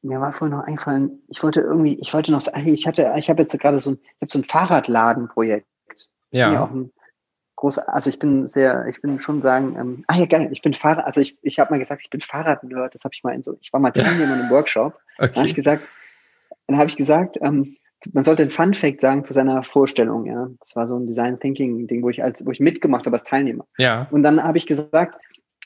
mir 0.01 0.19
war 0.19 0.33
vorhin 0.33 0.57
noch 0.57 0.65
eingefallen, 0.65 1.21
ich 1.27 1.43
wollte 1.43 1.61
irgendwie, 1.61 1.99
ich 1.99 2.13
wollte 2.13 2.31
noch, 2.31 2.41
ich 2.65 2.87
hatte, 2.87 3.13
ich 3.17 3.29
habe 3.29 3.41
jetzt 3.41 3.57
gerade 3.59 3.79
so 3.79 3.91
ein, 3.91 3.99
ich 4.01 4.21
habe 4.21 4.31
so 4.31 4.39
ein 4.39 4.45
Fahrradladenprojekt. 4.45 5.67
Ja. 6.31 6.63
Auch 6.63 6.71
ein, 6.71 6.91
groß, 7.61 7.77
also 7.77 8.09
ich 8.09 8.19
bin 8.19 8.47
sehr, 8.47 8.87
ich 8.87 9.01
bin 9.01 9.19
schon 9.21 9.41
sagen, 9.41 9.75
ähm, 9.79 10.03
ah 10.07 10.17
ja 10.17 10.25
geil, 10.25 10.49
ich 10.51 10.61
bin 10.61 10.73
Fahrer, 10.73 11.05
also 11.05 11.21
ich, 11.21 11.37
ich 11.43 11.59
habe 11.59 11.71
mal 11.71 11.79
gesagt, 11.79 12.01
ich 12.03 12.09
bin 12.09 12.21
Fahrradnerd, 12.21 12.95
das 12.95 13.03
habe 13.03 13.13
ich 13.13 13.23
mal 13.23 13.35
in 13.35 13.43
so, 13.43 13.55
ich 13.61 13.71
war 13.71 13.79
mal 13.79 13.91
Teilnehmer 13.91 14.33
in 14.33 14.41
einem 14.41 14.49
Workshop, 14.49 14.99
okay. 15.19 15.27
dann 15.27 15.35
habe 15.35 15.47
ich 15.47 15.55
gesagt, 15.55 15.87
dann 16.67 16.77
habe 16.77 16.89
ich 16.89 16.97
gesagt, 16.97 17.37
ähm, 17.41 17.77
man 18.13 18.23
sollte 18.23 18.41
ein 18.41 18.49
Fun 18.49 18.73
Fact 18.73 18.99
sagen 18.99 19.23
zu 19.23 19.33
seiner 19.33 19.61
Vorstellung, 19.61 20.25
ja. 20.25 20.49
Das 20.59 20.75
war 20.75 20.87
so 20.87 20.97
ein 20.97 21.05
Design 21.05 21.37
Thinking 21.37 21.87
Ding, 21.87 22.01
wo 22.01 22.09
ich 22.09 22.23
als, 22.23 22.43
wo 22.43 22.49
ich 22.49 22.59
mitgemacht 22.59 23.05
habe 23.05 23.15
als 23.15 23.23
Teilnehmer. 23.23 23.65
Ja. 23.77 24.07
Und 24.09 24.23
dann 24.23 24.43
habe 24.43 24.57
ich 24.57 24.65
gesagt, 24.65 25.21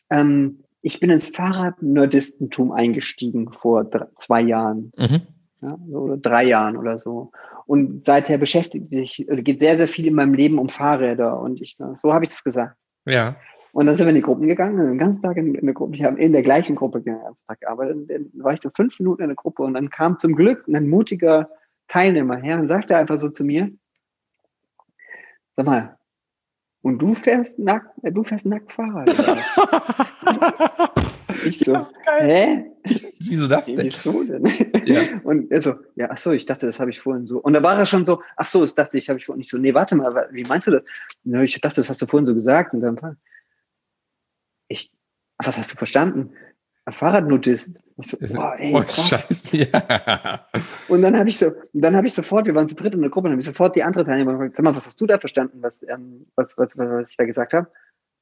ähm, 0.09 0.63
ich 0.81 0.99
bin 0.99 1.09
ins 1.09 1.29
Fahrradnerdistentum 1.29 2.71
eingestiegen 2.71 3.51
vor 3.53 3.85
drei, 3.85 4.05
zwei 4.17 4.41
Jahren. 4.41 4.91
Mhm. 4.97 5.21
Ja, 5.65 5.79
so, 5.89 5.97
oder 5.97 6.17
drei 6.17 6.43
Jahren 6.43 6.77
oder 6.77 6.99
so. 6.99 7.31
Und 7.65 8.05
seither 8.05 8.37
beschäftigt 8.37 8.91
sich, 8.91 9.25
geht 9.27 9.59
sehr, 9.59 9.77
sehr 9.77 9.87
viel 9.87 10.05
in 10.05 10.13
meinem 10.13 10.35
Leben 10.35 10.59
um 10.59 10.69
Fahrräder. 10.69 11.39
Und 11.39 11.61
ich, 11.61 11.77
so 11.95 12.13
habe 12.13 12.23
ich 12.23 12.29
das 12.29 12.43
gesagt. 12.43 12.77
Ja. 13.05 13.35
Und 13.71 13.87
dann 13.87 13.95
sind 13.95 14.05
wir 14.05 14.11
in 14.11 14.15
die 14.15 14.21
Gruppen 14.21 14.47
gegangen, 14.47 14.77
den 14.77 14.97
ganzen 14.97 15.23
Tag 15.23 15.37
in, 15.37 15.55
in 15.55 15.65
der 15.65 15.73
Gruppe. 15.73 15.95
Ich 15.95 16.03
habe 16.03 16.19
in 16.19 16.33
der 16.33 16.43
gleichen 16.43 16.75
Gruppe 16.75 17.01
den 17.01 17.19
ganzen 17.19 17.47
Tag 17.47 17.61
gearbeitet. 17.61 18.09
Dann 18.09 18.29
war 18.35 18.53
ich 18.53 18.61
so 18.61 18.69
fünf 18.75 18.99
Minuten 18.99 19.23
in 19.23 19.29
der 19.29 19.35
Gruppe 19.35 19.63
und 19.63 19.73
dann 19.73 19.89
kam 19.89 20.19
zum 20.19 20.35
Glück 20.35 20.67
ein 20.67 20.87
mutiger 20.87 21.49
Teilnehmer 21.87 22.37
her 22.37 22.59
und 22.59 22.67
sagte 22.67 22.95
einfach 22.95 23.17
so 23.17 23.29
zu 23.29 23.43
mir, 23.43 23.71
sag 25.55 25.65
mal, 25.65 25.97
und 26.83 26.99
du 26.99 27.15
fährst 27.15 27.57
nackt, 27.57 27.89
du 28.03 28.23
fährst 28.23 28.45
nackt 28.45 28.71
Fahrrad. 28.71 29.09
Ich 31.43 31.59
so, 31.65 31.75
hä? 32.19 32.65
Wieso 33.19 33.47
das 33.47 33.65
denn? 33.65 33.85
Wieso 33.85 34.23
denn? 34.23 34.45
Ja. 34.85 35.01
Und 35.23 35.51
er 35.51 35.61
so, 35.61 35.75
ja, 35.95 36.09
ach 36.11 36.17
so, 36.17 36.31
ich 36.31 36.45
dachte, 36.45 36.67
das 36.67 36.79
habe 36.79 36.91
ich 36.91 37.01
vorhin 37.01 37.25
so. 37.25 37.39
Und 37.39 37.53
da 37.53 37.63
war 37.63 37.77
er 37.77 37.87
schon 37.87 38.05
so, 38.05 38.21
ach 38.37 38.45
so, 38.45 38.61
das 38.61 38.75
dachte 38.75 38.97
ich, 38.97 39.09
habe 39.09 39.17
ich 39.17 39.25
vorhin 39.25 39.39
nicht 39.39 39.49
so. 39.49 39.57
Nee, 39.57 39.73
warte 39.73 39.95
mal, 39.95 40.29
wie 40.31 40.43
meinst 40.43 40.67
du 40.67 40.71
das? 40.71 40.83
Ja, 41.23 41.41
ich 41.41 41.59
dachte, 41.59 41.77
das 41.77 41.89
hast 41.89 42.01
du 42.01 42.05
vorhin 42.05 42.27
so 42.27 42.35
gesagt. 42.35 42.73
Und 42.73 42.81
dann, 42.81 43.17
ich, 44.67 44.91
was 45.37 45.57
hast 45.57 45.73
du 45.73 45.77
verstanden? 45.77 46.33
Ein 46.85 46.93
Fahrradnudist. 46.93 47.81
Ich 47.97 48.07
so, 48.07 48.17
boah, 48.35 48.55
ey, 48.59 48.75
oh, 48.75 48.83
Scheiße, 48.83 49.57
ja. 49.57 50.47
Und 50.87 51.01
dann 51.01 51.17
habe 51.17 51.29
ich 51.29 51.39
so, 51.39 51.51
dann 51.73 51.95
habe 51.95 52.05
ich 52.05 52.13
sofort, 52.13 52.45
wir 52.45 52.53
waren 52.53 52.67
zu 52.67 52.75
dritt 52.75 52.93
in 52.93 53.01
der 53.01 53.09
Gruppe, 53.09 53.25
dann 53.25 53.33
habe 53.33 53.39
ich 53.39 53.45
sofort 53.45 53.75
die 53.75 53.81
andere 53.81 54.05
Teilnehmer 54.05 54.33
gefragt, 54.33 54.57
sag 54.57 54.63
mal, 54.63 54.75
was 54.75 54.85
hast 54.85 55.01
du 55.01 55.07
da 55.07 55.17
verstanden, 55.17 55.63
was, 55.63 55.83
ähm, 55.89 56.27
was, 56.35 56.55
was, 56.59 56.77
was, 56.77 56.89
was 56.89 57.09
ich 57.09 57.17
da 57.17 57.25
gesagt 57.25 57.53
habe? 57.53 57.71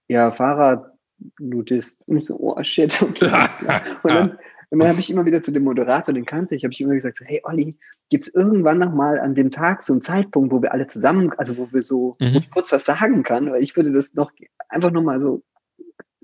Ja, 0.08 0.32
Fahrrad, 0.32 0.94
Nudist. 1.40 2.04
Und 2.08 2.18
ich 2.18 2.26
so, 2.26 2.38
oh 2.40 2.62
shit, 2.64 3.02
okay. 3.02 3.26
und 4.04 4.12
dann, 4.12 4.38
und 4.70 4.80
dann 4.80 4.90
habe 4.90 5.00
ich 5.00 5.12
immer 5.12 5.26
wieder 5.26 5.42
zu 5.42 5.52
dem 5.52 5.64
Moderator, 5.64 6.14
den 6.14 6.26
kannte 6.26 6.56
ich, 6.56 6.64
habe 6.64 6.74
ich 6.74 6.82
immer 6.82 6.96
gesagt, 6.96 7.18
so, 7.18 7.26
hey 7.26 7.42
Olli, 7.44 7.78
gibt 8.10 8.24
es 8.24 8.34
irgendwann 8.34 8.80
noch 8.80 8.92
mal 8.92 9.20
an 9.20 9.36
dem 9.36 9.52
Tag 9.52 9.84
so 9.84 9.94
einen 9.94 10.02
Zeitpunkt, 10.02 10.52
wo 10.52 10.62
wir 10.62 10.74
alle 10.74 10.88
zusammen, 10.88 11.32
also 11.38 11.58
wo 11.58 11.72
wir 11.72 11.84
so 11.84 12.16
mhm. 12.20 12.36
wo 12.36 12.40
kurz 12.52 12.72
was 12.72 12.86
sagen 12.86 13.24
kann, 13.24 13.52
weil 13.52 13.64
ich 13.64 13.76
würde 13.76 13.92
das 13.92 14.14
noch 14.14 14.32
einfach 14.70 14.92
noch 14.92 15.04
mal 15.04 15.22
so 15.22 15.44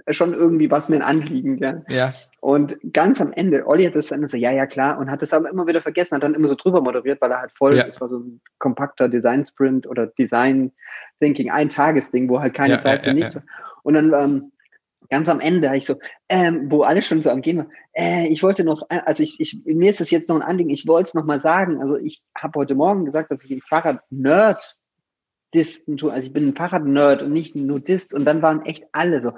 schon 0.10 0.34
irgendwie 0.34 0.72
was 0.72 0.90
mir 0.90 0.98
ein 0.98 1.02
Anliegen, 1.04 1.58
ja. 1.60 1.82
ja. 1.90 2.14
Und 2.42 2.78
ganz 2.94 3.20
am 3.20 3.34
Ende, 3.34 3.68
Olli 3.68 3.84
hat 3.84 3.96
das 3.96 4.08
dann 4.08 4.26
so, 4.28 4.38
ja, 4.38 4.52
ja, 4.52 4.66
klar, 4.66 4.98
und 4.98 5.12
hat 5.12 5.22
das 5.22 5.34
aber 5.34 5.50
immer 5.50 5.68
wieder 5.68 5.82
vergessen, 5.82 6.16
hat 6.16 6.24
dann 6.24 6.36
immer 6.36 6.48
so 6.48 6.56
drüber 6.56 6.82
moderiert, 6.82 7.20
weil 7.22 7.32
er 7.32 7.42
halt 7.42 7.52
voll, 7.52 7.76
ja. 7.76 7.84
das 7.84 8.00
war 8.00 8.08
so 8.08 8.20
ein 8.20 8.42
kompakter 8.60 9.10
Design-Sprint 9.10 9.86
oder 9.86 10.08
Design-Thinking, 10.08 11.52
ein 11.52 11.68
Tagesding, 11.68 12.30
wo 12.30 12.40
halt 12.40 12.54
keine 12.54 12.76
ja, 12.76 12.80
Zeit 12.80 13.04
für 13.04 13.14
nichts 13.14 13.36
war. 13.36 13.44
Und 13.84 13.96
dann 13.96 14.14
ähm, 14.14 14.52
ganz 15.10 15.30
am 15.30 15.40
Ende, 15.40 15.76
ich 15.76 15.86
so, 15.86 15.96
ähm, 16.30 16.72
wo 16.72 16.84
alle 16.84 17.02
schon 17.02 17.22
so 17.22 17.30
am 17.30 17.42
Gehen 17.42 17.58
waren, 17.58 17.72
äh, 17.94 18.28
ich 18.28 18.44
wollte 18.44 18.64
noch, 18.64 18.84
äh, 18.90 19.02
also 19.06 19.24
ich, 19.24 19.40
ich, 19.40 19.60
mir 19.66 19.92
ist 19.92 20.02
es 20.02 20.12
jetzt 20.12 20.30
noch 20.30 20.36
ein 20.36 20.42
Anliegen, 20.42 20.70
ich 20.70 20.88
wollte 20.88 21.10
es 21.10 21.14
noch 21.14 21.26
mal 21.26 21.42
sagen. 21.42 21.82
Also 21.82 21.98
ich 21.98 22.22
habe 22.38 22.60
heute 22.60 22.76
Morgen 22.76 23.06
gesagt, 23.06 23.32
dass 23.32 23.44
ich 23.44 23.52
ins 23.52 23.68
Fahrrad 23.68 24.02
Nerd 24.10 24.78
Disten 25.54 25.98
tue. 25.98 26.12
Also 26.12 26.28
ich 26.28 26.34
bin 26.34 26.48
ein 26.48 26.56
Fahrrad-Nerd 26.56 27.24
und 27.24 27.32
nicht 27.32 27.56
ein 27.56 27.66
Nudist. 27.66 28.14
Und 28.14 28.26
dann 28.26 28.42
waren 28.42 28.66
echt 28.66 28.86
alle 28.92 29.20
so, 29.20 29.34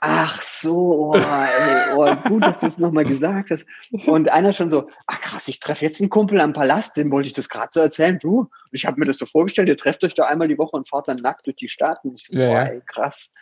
ach 0.00 0.42
so, 0.42 1.12
oh, 1.12 1.16
ey, 1.16 1.94
oh, 1.94 2.16
gut, 2.28 2.42
dass 2.42 2.58
du 2.60 2.66
es 2.66 2.78
nochmal 2.78 3.04
gesagt 3.04 3.50
hast. 3.50 3.64
Und 4.06 4.32
einer 4.32 4.52
schon 4.52 4.68
so, 4.68 4.88
ach 5.06 5.20
krass, 5.20 5.46
ich 5.46 5.60
treffe 5.60 5.84
jetzt 5.84 6.00
einen 6.00 6.10
Kumpel 6.10 6.40
am 6.40 6.52
Palast, 6.52 6.96
dem 6.96 7.12
wollte 7.12 7.28
ich 7.28 7.34
das 7.34 7.48
gerade 7.48 7.68
so 7.70 7.80
erzählen. 7.80 8.18
Du, 8.18 8.48
ich 8.72 8.84
habe 8.84 8.98
mir 8.98 9.06
das 9.06 9.18
so 9.18 9.26
vorgestellt, 9.26 9.68
ihr 9.68 9.76
trefft 9.76 10.02
euch 10.02 10.14
da 10.14 10.24
einmal 10.24 10.48
die 10.48 10.58
Woche 10.58 10.76
und 10.76 10.88
fahrt 10.88 11.06
dann 11.06 11.18
nackt 11.18 11.46
durch 11.46 11.56
die 11.56 11.68
Stadt. 11.68 12.00
Und 12.02 12.14
ich 12.14 12.26
so, 12.26 12.36
ja, 12.36 12.48
boah, 12.48 12.60
ey, 12.62 12.82
krass. 12.84 13.32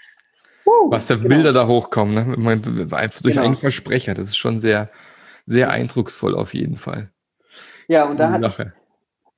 Was 0.89 1.07
da 1.07 1.17
genau. 1.17 1.29
Bilder 1.29 1.53
da 1.53 1.67
hochkommen, 1.67 2.15
ne? 2.15 2.37
Man, 2.37 2.63
einfach 2.93 3.21
durch 3.21 3.35
genau. 3.35 3.47
einen 3.47 3.57
Versprecher. 3.57 4.15
Das 4.15 4.27
ist 4.27 4.37
schon 4.37 4.59
sehr, 4.59 4.91
sehr 5.47 5.71
eindrucksvoll 5.71 6.35
auf 6.35 6.55
jeden 6.55 6.77
Fall. 6.77 7.11
Ja, 7.89 8.05
und 8.05 8.19
da 8.19 8.31
hat 8.31 8.45
ich, 8.45 8.67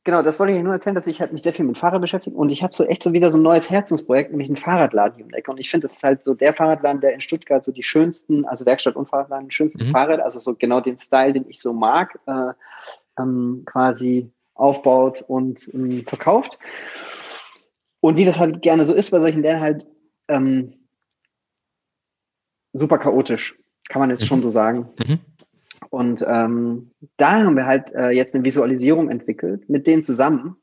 genau, 0.04 0.22
das 0.22 0.38
wollte 0.38 0.52
ich 0.52 0.62
nur 0.62 0.74
erzählen, 0.74 0.94
dass 0.94 1.06
ich 1.06 1.20
halt 1.20 1.32
mich 1.32 1.42
sehr 1.42 1.54
viel 1.54 1.64
mit 1.64 1.78
Fahrrad 1.78 2.02
beschäftige 2.02 2.36
und 2.36 2.50
ich 2.50 2.62
habe 2.62 2.74
so 2.74 2.84
echt 2.84 3.02
so 3.02 3.14
wieder 3.14 3.30
so 3.30 3.38
ein 3.38 3.42
neues 3.42 3.70
Herzensprojekt, 3.70 4.30
nämlich 4.30 4.50
ein 4.50 4.56
Fahrradladen 4.56 5.16
hier 5.16 5.24
um 5.24 5.32
Ecke. 5.32 5.50
Und 5.50 5.58
ich 5.58 5.70
finde, 5.70 5.86
das 5.86 5.94
ist 5.94 6.02
halt 6.02 6.22
so 6.22 6.34
der 6.34 6.52
Fahrradladen, 6.52 7.00
der 7.00 7.14
in 7.14 7.22
Stuttgart 7.22 7.64
so 7.64 7.72
die 7.72 7.82
schönsten, 7.82 8.44
also 8.44 8.66
Werkstatt 8.66 8.96
und 8.96 9.08
Fahrradladen, 9.08 9.48
die 9.48 9.54
schönsten 9.54 9.86
mhm. 9.86 9.92
Fahrräder, 9.92 10.24
also 10.24 10.38
so 10.38 10.54
genau 10.54 10.80
den 10.80 10.98
Style, 10.98 11.32
den 11.32 11.48
ich 11.48 11.60
so 11.60 11.72
mag, 11.72 12.18
äh, 12.26 12.52
ähm, 13.18 13.62
quasi 13.64 14.30
aufbaut 14.54 15.24
und 15.26 15.70
ähm, 15.72 16.04
verkauft. 16.06 16.58
Und 18.00 18.16
wie 18.16 18.24
das 18.24 18.38
halt 18.38 18.62
gerne 18.62 18.84
so 18.84 18.94
ist 18.94 19.10
bei 19.10 19.20
solchen 19.20 19.42
Läden 19.42 19.60
halt, 19.60 19.86
ähm, 20.28 20.74
super 22.72 22.98
chaotisch, 22.98 23.58
kann 23.88 24.00
man 24.00 24.10
jetzt 24.10 24.22
mhm. 24.22 24.26
schon 24.26 24.42
so 24.42 24.50
sagen. 24.50 24.88
Mhm. 25.06 25.18
Und 25.90 26.24
ähm, 26.26 26.90
da 27.16 27.32
haben 27.32 27.56
wir 27.56 27.66
halt 27.66 27.92
äh, 27.92 28.10
jetzt 28.10 28.34
eine 28.34 28.44
Visualisierung 28.44 29.10
entwickelt 29.10 29.68
mit 29.68 29.86
denen 29.86 30.04
zusammen. 30.04 30.56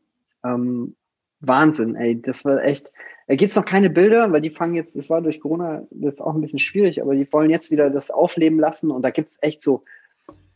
Ähm, 0.44 0.96
Wahnsinn, 1.42 1.96
ey, 1.96 2.22
das 2.22 2.46
war 2.46 2.64
echt. 2.64 2.92
Da 3.28 3.36
gibt's 3.36 3.56
noch 3.56 3.66
keine 3.66 3.90
Bilder, 3.90 4.32
weil 4.32 4.42
die 4.42 4.50
fangen 4.50 4.74
jetzt, 4.74 4.96
das 4.96 5.10
war 5.10 5.22
durch 5.22 5.40
Corona 5.40 5.84
jetzt 5.92 6.22
auch 6.22 6.34
ein 6.34 6.42
bisschen 6.42 6.60
schwierig, 6.60 7.02
aber 7.02 7.16
die 7.16 7.32
wollen 7.32 7.52
jetzt 7.52 7.70
wieder 7.70 7.90
das 7.90 8.10
aufleben 8.10 8.60
lassen 8.60 8.90
und 8.90 9.04
da 9.04 9.12
gibt's 9.12 9.38
echt 9.42 9.62
so 9.62 9.84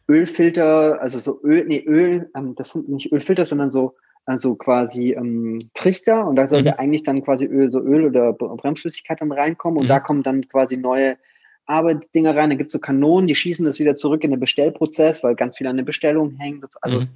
Ölfilter, 0.09 0.99
also 0.99 1.19
so 1.19 1.39
Öl, 1.43 1.65
nee, 1.65 1.83
Öl, 1.85 2.29
ähm, 2.35 2.55
das 2.55 2.71
sind 2.71 2.89
nicht 2.89 3.11
Ölfilter, 3.11 3.45
sondern 3.45 3.69
so 3.69 3.93
also 4.25 4.55
quasi 4.55 5.13
ähm, 5.13 5.69
Trichter 5.73 6.25
und 6.25 6.35
da 6.35 6.47
sollte 6.47 6.71
mhm. 6.71 6.79
eigentlich 6.79 7.03
dann 7.03 7.23
quasi 7.23 7.45
Öl, 7.45 7.71
so 7.71 7.79
Öl 7.79 8.05
oder 8.05 8.33
Bremsflüssigkeit 8.33 9.21
dann 9.21 9.31
reinkommen 9.31 9.79
und 9.79 9.85
mhm. 9.85 9.89
da 9.89 9.99
kommen 9.99 10.23
dann 10.23 10.47
quasi 10.47 10.77
neue 10.77 11.17
Arbeitsdinger 11.65 12.35
rein, 12.35 12.49
da 12.49 12.55
gibt 12.55 12.69
es 12.69 12.73
so 12.73 12.79
Kanonen, 12.79 13.27
die 13.27 13.35
schießen 13.35 13.65
das 13.65 13.79
wieder 13.79 13.95
zurück 13.95 14.23
in 14.23 14.31
den 14.31 14.39
Bestellprozess, 14.39 15.23
weil 15.23 15.35
ganz 15.35 15.57
viel 15.57 15.67
an 15.67 15.77
der 15.77 15.83
Bestellung 15.83 16.31
hängt. 16.37 16.65
Also, 16.81 17.01
mhm. 17.01 17.07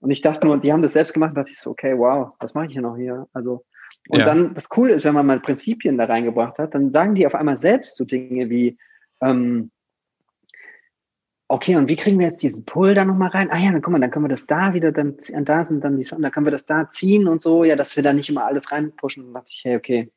Und 0.00 0.10
ich 0.10 0.20
dachte 0.20 0.46
nur, 0.46 0.58
die 0.58 0.72
haben 0.72 0.82
das 0.82 0.92
selbst 0.92 1.12
gemacht, 1.12 1.36
dachte 1.36 1.50
ich 1.50 1.58
so, 1.58 1.70
okay, 1.70 1.98
wow, 1.98 2.32
was 2.38 2.54
mache 2.54 2.66
ich 2.66 2.72
hier 2.72 2.82
noch 2.82 2.96
hier? 2.96 3.26
Also, 3.32 3.64
und 4.08 4.20
ja. 4.20 4.24
dann, 4.24 4.54
das 4.54 4.68
Coole 4.68 4.94
ist, 4.94 5.04
wenn 5.04 5.14
man 5.14 5.26
mal 5.26 5.40
Prinzipien 5.40 5.98
da 5.98 6.04
reingebracht 6.04 6.58
hat, 6.58 6.74
dann 6.74 6.92
sagen 6.92 7.14
die 7.14 7.26
auf 7.26 7.34
einmal 7.34 7.56
selbst 7.56 7.96
so 7.96 8.04
Dinge 8.04 8.48
wie, 8.48 8.78
ähm, 9.20 9.70
okay, 11.48 11.76
und 11.76 11.88
wie 11.88 11.96
kriegen 11.96 12.18
wir 12.18 12.26
jetzt 12.26 12.42
diesen 12.42 12.64
Pull 12.64 12.94
da 12.94 13.04
nochmal 13.04 13.30
rein? 13.30 13.50
Ah 13.50 13.58
ja, 13.58 13.72
dann 13.72 13.82
guck 13.82 13.92
mal, 13.92 14.00
dann 14.00 14.10
können 14.10 14.26
wir 14.26 14.30
das 14.30 14.46
da 14.46 14.74
wieder, 14.74 14.92
dann 14.92 15.16
da 15.42 15.64
sind 15.64 15.82
dann 15.82 15.96
die 15.96 16.04
Sonne, 16.04 16.22
dann 16.22 16.32
können 16.32 16.46
wir 16.46 16.52
das 16.52 16.66
da 16.66 16.90
ziehen 16.90 17.26
und 17.26 17.42
so, 17.42 17.64
ja, 17.64 17.74
dass 17.74 17.96
wir 17.96 18.02
da 18.02 18.12
nicht 18.12 18.28
immer 18.28 18.44
alles 18.44 18.70
reinpushen. 18.70 19.24
Und 19.24 19.34
dachte 19.34 19.48
ich, 19.50 19.62
hey, 19.64 19.76
okay. 19.76 20.12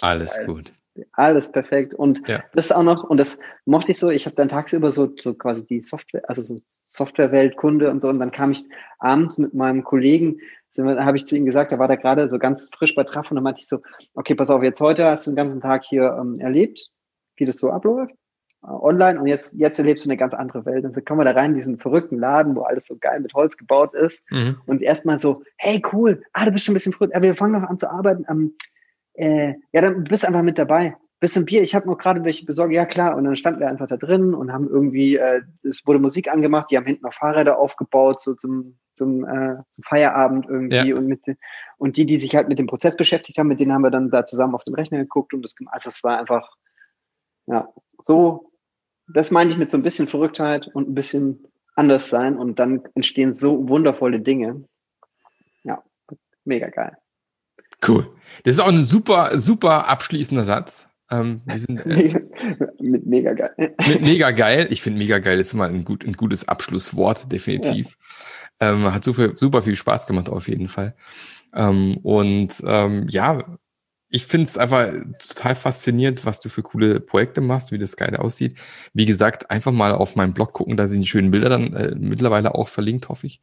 Alles 0.00 0.34
Geil. 0.34 0.46
gut. 0.46 0.72
Alles 1.12 1.50
perfekt. 1.52 1.94
Und 1.94 2.26
ja. 2.28 2.42
das 2.52 2.72
auch 2.72 2.82
noch, 2.82 3.04
und 3.04 3.18
das 3.18 3.38
mochte 3.64 3.92
ich 3.92 3.98
so, 3.98 4.10
ich 4.10 4.26
habe 4.26 4.36
dann 4.36 4.48
tagsüber 4.48 4.92
so, 4.92 5.12
so 5.18 5.34
quasi 5.34 5.66
die 5.66 5.80
Software, 5.80 6.22
also 6.28 6.42
so 6.42 6.58
Softwareweltkunde 6.84 7.90
und 7.90 8.02
so, 8.02 8.08
und 8.08 8.18
dann 8.18 8.30
kam 8.30 8.52
ich 8.52 8.64
abends 8.98 9.38
mit 9.38 9.54
meinem 9.54 9.84
Kollegen, 9.84 10.38
habe 10.78 11.16
ich 11.16 11.26
zu 11.26 11.36
ihm 11.36 11.46
gesagt, 11.46 11.72
da 11.72 11.78
war 11.78 11.88
da 11.88 11.96
gerade 11.96 12.28
so 12.28 12.38
ganz 12.38 12.70
frisch 12.72 12.94
bei 12.94 13.04
Traf 13.04 13.30
und 13.30 13.34
dann 13.34 13.44
meinte 13.44 13.60
ich 13.60 13.68
so, 13.68 13.80
okay, 14.14 14.34
pass 14.34 14.50
auf, 14.50 14.62
jetzt 14.62 14.80
heute 14.80 15.04
hast 15.04 15.26
du 15.26 15.32
den 15.32 15.36
ganzen 15.36 15.60
Tag 15.60 15.84
hier 15.84 16.16
ähm, 16.20 16.38
erlebt, 16.40 16.90
wie 17.36 17.44
das 17.44 17.58
so 17.58 17.70
abläuft 17.70 18.14
äh, 18.62 18.68
online 18.68 19.20
und 19.20 19.26
jetzt, 19.26 19.54
jetzt 19.54 19.78
erlebst 19.78 20.04
du 20.04 20.08
eine 20.08 20.16
ganz 20.16 20.34
andere 20.34 20.64
Welt. 20.66 20.84
Und 20.84 20.94
so 20.94 21.00
kommen 21.00 21.20
wir 21.20 21.24
da 21.24 21.32
rein 21.32 21.50
in 21.50 21.56
diesen 21.56 21.78
verrückten 21.78 22.18
Laden, 22.18 22.54
wo 22.54 22.62
alles 22.62 22.86
so 22.86 22.96
geil 23.00 23.20
mit 23.20 23.34
Holz 23.34 23.56
gebaut 23.56 23.94
ist. 23.94 24.22
Mhm. 24.30 24.58
Und 24.66 24.82
erstmal 24.82 25.18
so, 25.18 25.42
hey, 25.56 25.82
cool, 25.92 26.22
ah, 26.32 26.44
du 26.44 26.52
bist 26.52 26.64
schon 26.64 26.72
ein 26.72 26.74
bisschen 26.74 26.92
früh, 26.92 27.08
aber 27.12 27.22
wir 27.22 27.34
fangen 27.34 27.60
noch 27.60 27.68
an 27.68 27.78
zu 27.78 27.90
arbeiten. 27.90 28.24
Ähm, 28.28 28.54
äh, 29.20 29.54
ja, 29.72 29.82
dann 29.82 30.04
bist 30.04 30.24
einfach 30.24 30.42
mit 30.42 30.58
dabei. 30.58 30.96
Bisschen 31.20 31.44
Bier, 31.44 31.62
ich 31.62 31.74
habe 31.74 31.86
noch 31.86 31.98
gerade 31.98 32.24
welche 32.24 32.46
besorgt, 32.46 32.72
ja 32.72 32.86
klar. 32.86 33.16
Und 33.16 33.24
dann 33.24 33.36
standen 33.36 33.60
wir 33.60 33.68
einfach 33.68 33.86
da 33.86 33.98
drin 33.98 34.32
und 34.32 34.50
haben 34.50 34.66
irgendwie, 34.66 35.16
äh, 35.16 35.42
es 35.62 35.86
wurde 35.86 35.98
Musik 35.98 36.28
angemacht, 36.32 36.70
die 36.70 36.78
haben 36.78 36.86
hinten 36.86 37.04
noch 37.04 37.12
Fahrräder 37.12 37.58
aufgebaut, 37.58 38.22
so 38.22 38.34
zum, 38.34 38.78
zum, 38.94 39.26
äh, 39.26 39.56
zum 39.68 39.84
Feierabend 39.84 40.46
irgendwie. 40.48 40.88
Ja. 40.88 40.96
Und, 40.96 41.06
mit, 41.06 41.20
und 41.76 41.98
die, 41.98 42.06
die 42.06 42.16
sich 42.16 42.34
halt 42.34 42.48
mit 42.48 42.58
dem 42.58 42.66
Prozess 42.66 42.96
beschäftigt 42.96 43.38
haben, 43.38 43.48
mit 43.48 43.60
denen 43.60 43.74
haben 43.74 43.82
wir 43.82 43.90
dann 43.90 44.10
da 44.10 44.24
zusammen 44.24 44.54
auf 44.54 44.64
dem 44.64 44.74
Rechner 44.74 44.96
geguckt 44.96 45.34
und 45.34 45.42
das 45.42 45.54
gemacht. 45.54 45.74
Also 45.74 45.90
es 45.90 46.02
war 46.02 46.18
einfach, 46.18 46.56
ja, 47.44 47.68
so, 47.98 48.50
das 49.06 49.30
meine 49.30 49.50
ich 49.50 49.58
mit 49.58 49.70
so 49.70 49.76
ein 49.76 49.82
bisschen 49.82 50.08
Verrücktheit 50.08 50.68
und 50.72 50.88
ein 50.88 50.94
bisschen 50.94 51.46
anders 51.76 52.08
sein 52.08 52.38
und 52.38 52.58
dann 52.58 52.84
entstehen 52.94 53.34
so 53.34 53.68
wundervolle 53.68 54.20
Dinge. 54.20 54.64
Ja, 55.64 55.82
mega 56.44 56.70
geil. 56.70 56.96
Cool. 57.86 58.06
Das 58.44 58.54
ist 58.54 58.60
auch 58.60 58.68
ein 58.68 58.84
super, 58.84 59.38
super 59.38 59.88
abschließender 59.88 60.44
Satz. 60.44 60.88
Ähm, 61.10 61.40
sind, 61.54 61.84
äh, 61.86 62.20
mit 62.78 63.04
mega 63.06 63.32
geil. 63.32 63.74
Mit 63.88 64.02
mega 64.02 64.30
geil. 64.30 64.68
Ich 64.70 64.80
finde 64.80 64.98
mega 64.98 65.18
geil 65.18 65.40
ist 65.40 65.52
immer 65.52 65.66
ein, 65.66 65.84
gut, 65.84 66.04
ein 66.04 66.12
gutes 66.12 66.46
Abschlusswort, 66.46 67.30
definitiv. 67.32 67.96
Ja. 68.60 68.72
Ähm, 68.72 68.92
hat 68.92 69.04
super, 69.04 69.34
super 69.34 69.62
viel 69.62 69.74
Spaß 69.74 70.06
gemacht 70.06 70.28
auf 70.28 70.46
jeden 70.48 70.68
Fall. 70.68 70.94
Ähm, 71.54 71.96
und 71.98 72.62
ähm, 72.64 73.08
ja, 73.08 73.58
ich 74.10 74.26
finde 74.26 74.46
es 74.46 74.58
einfach 74.58 74.88
total 75.18 75.54
faszinierend, 75.54 76.24
was 76.26 76.40
du 76.40 76.48
für 76.48 76.62
coole 76.62 76.98
Projekte 76.98 77.40
machst, 77.40 77.70
wie 77.70 77.78
das 77.78 77.96
geil 77.96 78.16
aussieht. 78.16 78.58
Wie 78.92 79.06
gesagt, 79.06 79.50
einfach 79.50 79.70
mal 79.70 79.92
auf 79.92 80.16
meinen 80.16 80.34
Blog 80.34 80.52
gucken, 80.52 80.76
da 80.76 80.88
sind 80.88 81.02
die 81.02 81.06
schönen 81.06 81.30
Bilder 81.30 81.48
dann 81.48 81.72
äh, 81.74 81.94
mittlerweile 81.96 82.56
auch 82.56 82.68
verlinkt, 82.68 83.08
hoffe 83.08 83.28
ich. 83.28 83.40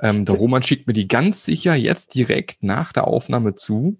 Ähm, 0.00 0.26
der 0.26 0.34
Roman 0.34 0.62
schickt 0.62 0.86
mir 0.86 0.92
die 0.92 1.08
ganz 1.08 1.44
sicher 1.44 1.74
jetzt 1.74 2.14
direkt 2.14 2.62
nach 2.62 2.92
der 2.92 3.06
Aufnahme 3.06 3.54
zu. 3.54 3.98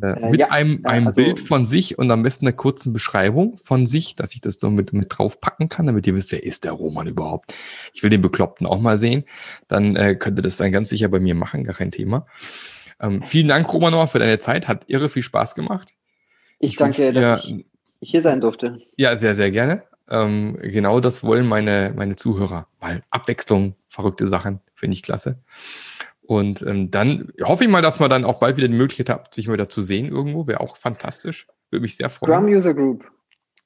Äh, 0.00 0.12
äh, 0.12 0.30
mit 0.30 0.40
ja, 0.40 0.50
einem, 0.50 0.80
einem 0.84 1.08
also, 1.08 1.22
Bild 1.22 1.40
von 1.40 1.66
sich 1.66 1.98
und 1.98 2.10
am 2.10 2.22
besten 2.22 2.46
einer 2.46 2.56
kurzen 2.56 2.94
Beschreibung 2.94 3.58
von 3.58 3.86
sich, 3.86 4.16
dass 4.16 4.34
ich 4.34 4.40
das 4.40 4.54
so 4.54 4.70
mit, 4.70 4.94
mit 4.94 5.08
draufpacken 5.10 5.68
kann, 5.68 5.86
damit 5.86 6.06
ihr 6.06 6.14
wisst, 6.14 6.32
wer 6.32 6.42
ist 6.42 6.64
der 6.64 6.72
Roman 6.72 7.06
überhaupt. 7.06 7.54
Ich 7.92 8.02
will 8.02 8.10
den 8.10 8.22
Bekloppten 8.22 8.66
auch 8.66 8.80
mal 8.80 8.96
sehen. 8.96 9.24
Dann 9.68 9.94
äh, 9.94 10.14
könnt 10.14 10.38
ihr 10.38 10.42
das 10.42 10.56
dann 10.56 10.72
ganz 10.72 10.88
sicher 10.88 11.08
bei 11.08 11.20
mir 11.20 11.34
machen, 11.34 11.64
gar 11.64 11.74
kein 11.74 11.90
Thema. 11.90 12.26
Ähm, 13.00 13.22
vielen 13.22 13.48
Dank, 13.48 13.72
Roman, 13.72 14.08
für 14.08 14.18
deine 14.18 14.38
Zeit. 14.38 14.68
Hat 14.68 14.84
irre 14.88 15.08
viel 15.08 15.22
Spaß 15.22 15.54
gemacht. 15.54 15.92
Ich, 16.58 16.70
ich 16.70 16.76
danke, 16.76 17.12
dir, 17.12 17.12
dass 17.12 17.44
ich 18.00 18.10
hier 18.10 18.22
sein 18.22 18.40
durfte. 18.40 18.78
Ja, 18.96 19.16
sehr, 19.16 19.34
sehr 19.34 19.50
gerne. 19.50 19.82
Ähm, 20.08 20.56
genau 20.60 21.00
das 21.00 21.24
wollen 21.24 21.46
meine, 21.46 21.92
meine 21.96 22.16
Zuhörer. 22.16 22.68
Weil 22.80 23.02
Abwechslung, 23.10 23.74
verrückte 23.88 24.26
Sachen, 24.26 24.60
finde 24.74 24.94
ich 24.94 25.02
klasse. 25.02 25.38
Und 26.22 26.62
ähm, 26.62 26.90
dann 26.90 27.32
hoffe 27.42 27.64
ich 27.64 27.70
mal, 27.70 27.82
dass 27.82 28.00
man 28.00 28.10
dann 28.10 28.24
auch 28.24 28.38
bald 28.38 28.56
wieder 28.56 28.68
die 28.68 28.74
Möglichkeit 28.74 29.10
hat, 29.10 29.34
sich 29.34 29.50
wieder 29.50 29.68
zu 29.68 29.82
sehen 29.82 30.08
irgendwo. 30.08 30.46
Wäre 30.46 30.60
auch 30.60 30.76
fantastisch. 30.76 31.46
Würde 31.70 31.82
mich 31.82 31.96
sehr 31.96 32.10
freuen. 32.10 32.32
Scrum 32.32 32.52
User 32.52 32.74
Group. 32.74 33.04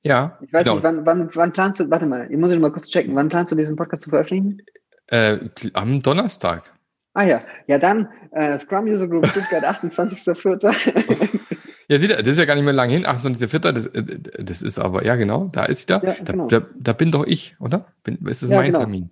Ja. 0.02 0.38
Ich 0.40 0.52
weiß 0.52 0.64
genau. 0.64 0.76
nicht, 0.76 0.84
wann, 0.84 1.06
wann, 1.06 1.30
wann 1.34 1.52
planst 1.52 1.80
du, 1.80 1.90
warte 1.90 2.06
mal, 2.06 2.30
ich 2.30 2.38
muss 2.38 2.54
mal 2.56 2.70
kurz 2.70 2.88
checken, 2.88 3.14
wann 3.14 3.28
planst 3.28 3.52
du 3.52 3.56
diesen 3.56 3.76
Podcast 3.76 4.02
zu 4.02 4.10
veröffentlichen? 4.10 4.62
Äh, 5.08 5.38
am 5.74 6.02
Donnerstag. 6.02 6.72
Ah 7.12 7.24
ja, 7.24 7.42
ja 7.66 7.78
dann 7.78 8.08
äh, 8.30 8.58
Scrum 8.58 8.86
User 8.86 9.08
Group 9.08 9.26
Stuttgart, 9.26 9.64
28.04. 9.82 11.40
ja, 11.88 11.98
sieht, 11.98 12.10
das 12.10 12.26
ist 12.26 12.38
ja 12.38 12.44
gar 12.44 12.54
nicht 12.54 12.64
mehr 12.64 12.72
lang 12.72 12.88
hin, 12.88 13.04
28.04. 13.04 13.72
Das, 13.72 13.86
äh, 13.86 14.04
das 14.42 14.62
ist 14.62 14.78
aber, 14.78 15.04
ja 15.04 15.16
genau, 15.16 15.48
da 15.52 15.64
ist 15.64 15.88
wieder. 15.88 16.04
Ja, 16.04 16.14
genau. 16.24 16.46
da, 16.46 16.60
da, 16.60 16.66
da, 16.78 16.92
bin 16.92 17.10
doch 17.10 17.26
ich, 17.26 17.56
oder? 17.60 17.86
Bin, 18.04 18.18
ist 18.26 18.42
das 18.42 18.50
ja, 18.50 18.56
mein 18.56 18.66
genau. 18.66 18.80
Termin? 18.80 19.10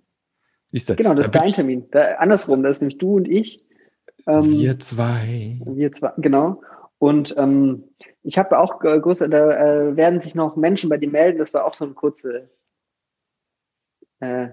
Siehst 0.70 0.90
du, 0.90 0.96
genau, 0.96 1.14
das 1.14 1.26
ist 1.26 1.34
dein 1.34 1.52
Termin. 1.52 1.86
Da, 1.90 2.16
andersrum, 2.18 2.62
das 2.62 2.72
ist 2.72 2.82
nämlich 2.82 2.98
du 2.98 3.16
und 3.16 3.26
ich. 3.26 3.64
Ähm, 4.26 4.50
wir 4.50 4.78
zwei. 4.78 5.60
Wir 5.64 5.92
zwei, 5.92 6.12
genau. 6.18 6.60
Und 6.98 7.34
ähm, 7.38 7.84
ich 8.22 8.38
habe 8.38 8.58
auch 8.58 8.82
äh, 8.84 8.98
große, 9.00 9.28
da 9.28 9.50
äh, 9.52 9.96
werden 9.96 10.20
sich 10.20 10.34
noch 10.34 10.56
Menschen 10.56 10.90
bei 10.90 10.98
dir 10.98 11.10
melden. 11.10 11.38
Das 11.38 11.54
war 11.54 11.64
auch 11.64 11.74
so 11.74 11.84
eine 11.84 11.94
kurze 11.94 12.50
äh, 14.20 14.48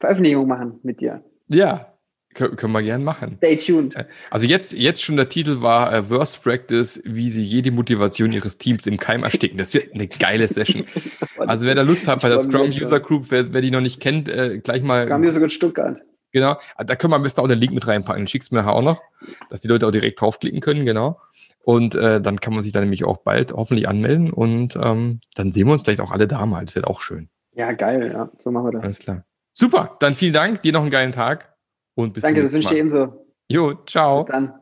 Veröffentlichung 0.00 0.46
machen 0.46 0.80
mit 0.82 1.00
dir. 1.00 1.24
Ja, 1.48 1.91
können 2.34 2.72
wir 2.72 2.82
gern 2.82 3.04
machen. 3.04 3.36
Stay 3.38 3.56
tuned. 3.56 3.96
Äh, 3.96 4.04
also 4.30 4.46
jetzt, 4.46 4.72
jetzt 4.72 5.02
schon 5.02 5.16
der 5.16 5.28
Titel 5.28 5.60
war 5.60 5.92
äh, 5.92 6.08
Worst 6.10 6.42
Practice, 6.42 7.02
wie 7.04 7.30
sie 7.30 7.42
jede 7.42 7.70
Motivation 7.70 8.32
ihres 8.32 8.58
Teams 8.58 8.86
im 8.86 8.98
Keim 8.98 9.22
ersticken. 9.22 9.58
Das 9.58 9.74
wird 9.74 9.94
eine 9.94 10.08
geile 10.08 10.48
Session. 10.48 10.84
also 11.38 11.66
wer 11.66 11.74
da 11.74 11.82
Lust 11.82 12.08
hat 12.08 12.22
bei 12.22 12.28
der 12.28 12.40
Scrum 12.40 12.70
User 12.70 13.00
Group, 13.00 13.26
wer, 13.30 13.52
wer 13.52 13.60
die 13.60 13.70
noch 13.70 13.80
nicht 13.80 14.00
kennt, 14.00 14.28
äh, 14.28 14.58
gleich 14.58 14.82
mal. 14.82 15.06
Scrum 15.06 15.22
User 15.22 15.40
Group 15.40 15.52
Stuttgart. 15.52 16.00
Genau. 16.32 16.58
Ah, 16.76 16.84
da 16.84 16.96
können 16.96 17.12
wir 17.12 17.16
am 17.16 17.22
besten 17.22 17.42
auch 17.42 17.48
den 17.48 17.58
Link 17.58 17.72
mit 17.72 17.86
reinpacken. 17.86 18.26
Schickst 18.26 18.52
mir 18.52 18.66
auch 18.66 18.82
noch, 18.82 19.02
dass 19.50 19.60
die 19.60 19.68
Leute 19.68 19.86
auch 19.86 19.90
direkt 19.90 20.20
draufklicken 20.20 20.60
können, 20.60 20.86
genau. 20.86 21.20
Und 21.62 21.94
äh, 21.94 22.20
dann 22.20 22.40
kann 22.40 22.54
man 22.54 22.62
sich 22.62 22.72
dann 22.72 22.82
nämlich 22.82 23.04
auch 23.04 23.18
bald 23.18 23.52
hoffentlich 23.52 23.88
anmelden 23.88 24.32
und 24.32 24.76
ähm, 24.82 25.20
dann 25.36 25.52
sehen 25.52 25.68
wir 25.68 25.74
uns 25.74 25.82
vielleicht 25.82 26.00
auch 26.00 26.10
alle 26.10 26.26
da 26.26 26.44
mal. 26.44 26.64
Das 26.64 26.74
wird 26.74 26.86
auch 26.86 27.00
schön. 27.00 27.28
Ja, 27.54 27.72
geil, 27.72 28.10
ja. 28.12 28.30
So 28.40 28.50
machen 28.50 28.66
wir 28.66 28.72
das. 28.72 28.82
Alles 28.82 28.98
klar. 28.98 29.24
Super, 29.52 29.96
dann 30.00 30.14
vielen 30.14 30.32
Dank. 30.32 30.62
Dir 30.62 30.72
noch 30.72 30.80
einen 30.80 30.90
geilen 30.90 31.12
Tag. 31.12 31.51
Und 31.94 32.14
bis 32.14 32.22
Danke, 32.22 32.42
das 32.42 32.52
wünsche 32.52 32.68
ich 32.68 32.74
dir 32.74 32.78
ebenso. 32.78 33.26
Jo, 33.48 33.74
ciao. 33.86 34.24
Bis 34.24 34.32
dann. 34.32 34.54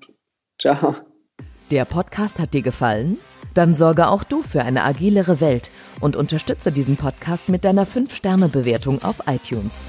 Ciao. 0.61 0.97
Der 1.71 1.85
Podcast 1.85 2.41
hat 2.41 2.55
dir 2.55 2.63
gefallen? 2.63 3.19
Dann 3.55 3.75
sorge 3.75 4.09
auch 4.09 4.25
du 4.25 4.43
für 4.43 4.63
eine 4.63 4.85
agilere 4.85 5.41
Welt 5.41 5.71
und 6.01 6.17
unterstütze 6.17 6.73
diesen 6.73 6.97
Podcast 6.97 7.49
mit 7.49 7.65
deiner 7.65 7.87
5-Sterne-Bewertung 7.87 9.03
auf 9.03 9.23
iTunes. 9.27 9.83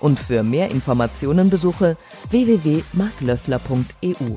Und 0.00 0.18
für 0.18 0.42
mehr 0.42 0.70
Informationen 0.70 1.50
besuche 1.50 1.96
www.marklöffler.eu. 2.30 4.36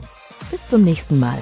Bis 0.52 0.68
zum 0.68 0.84
nächsten 0.84 1.20
Mal. 1.20 1.40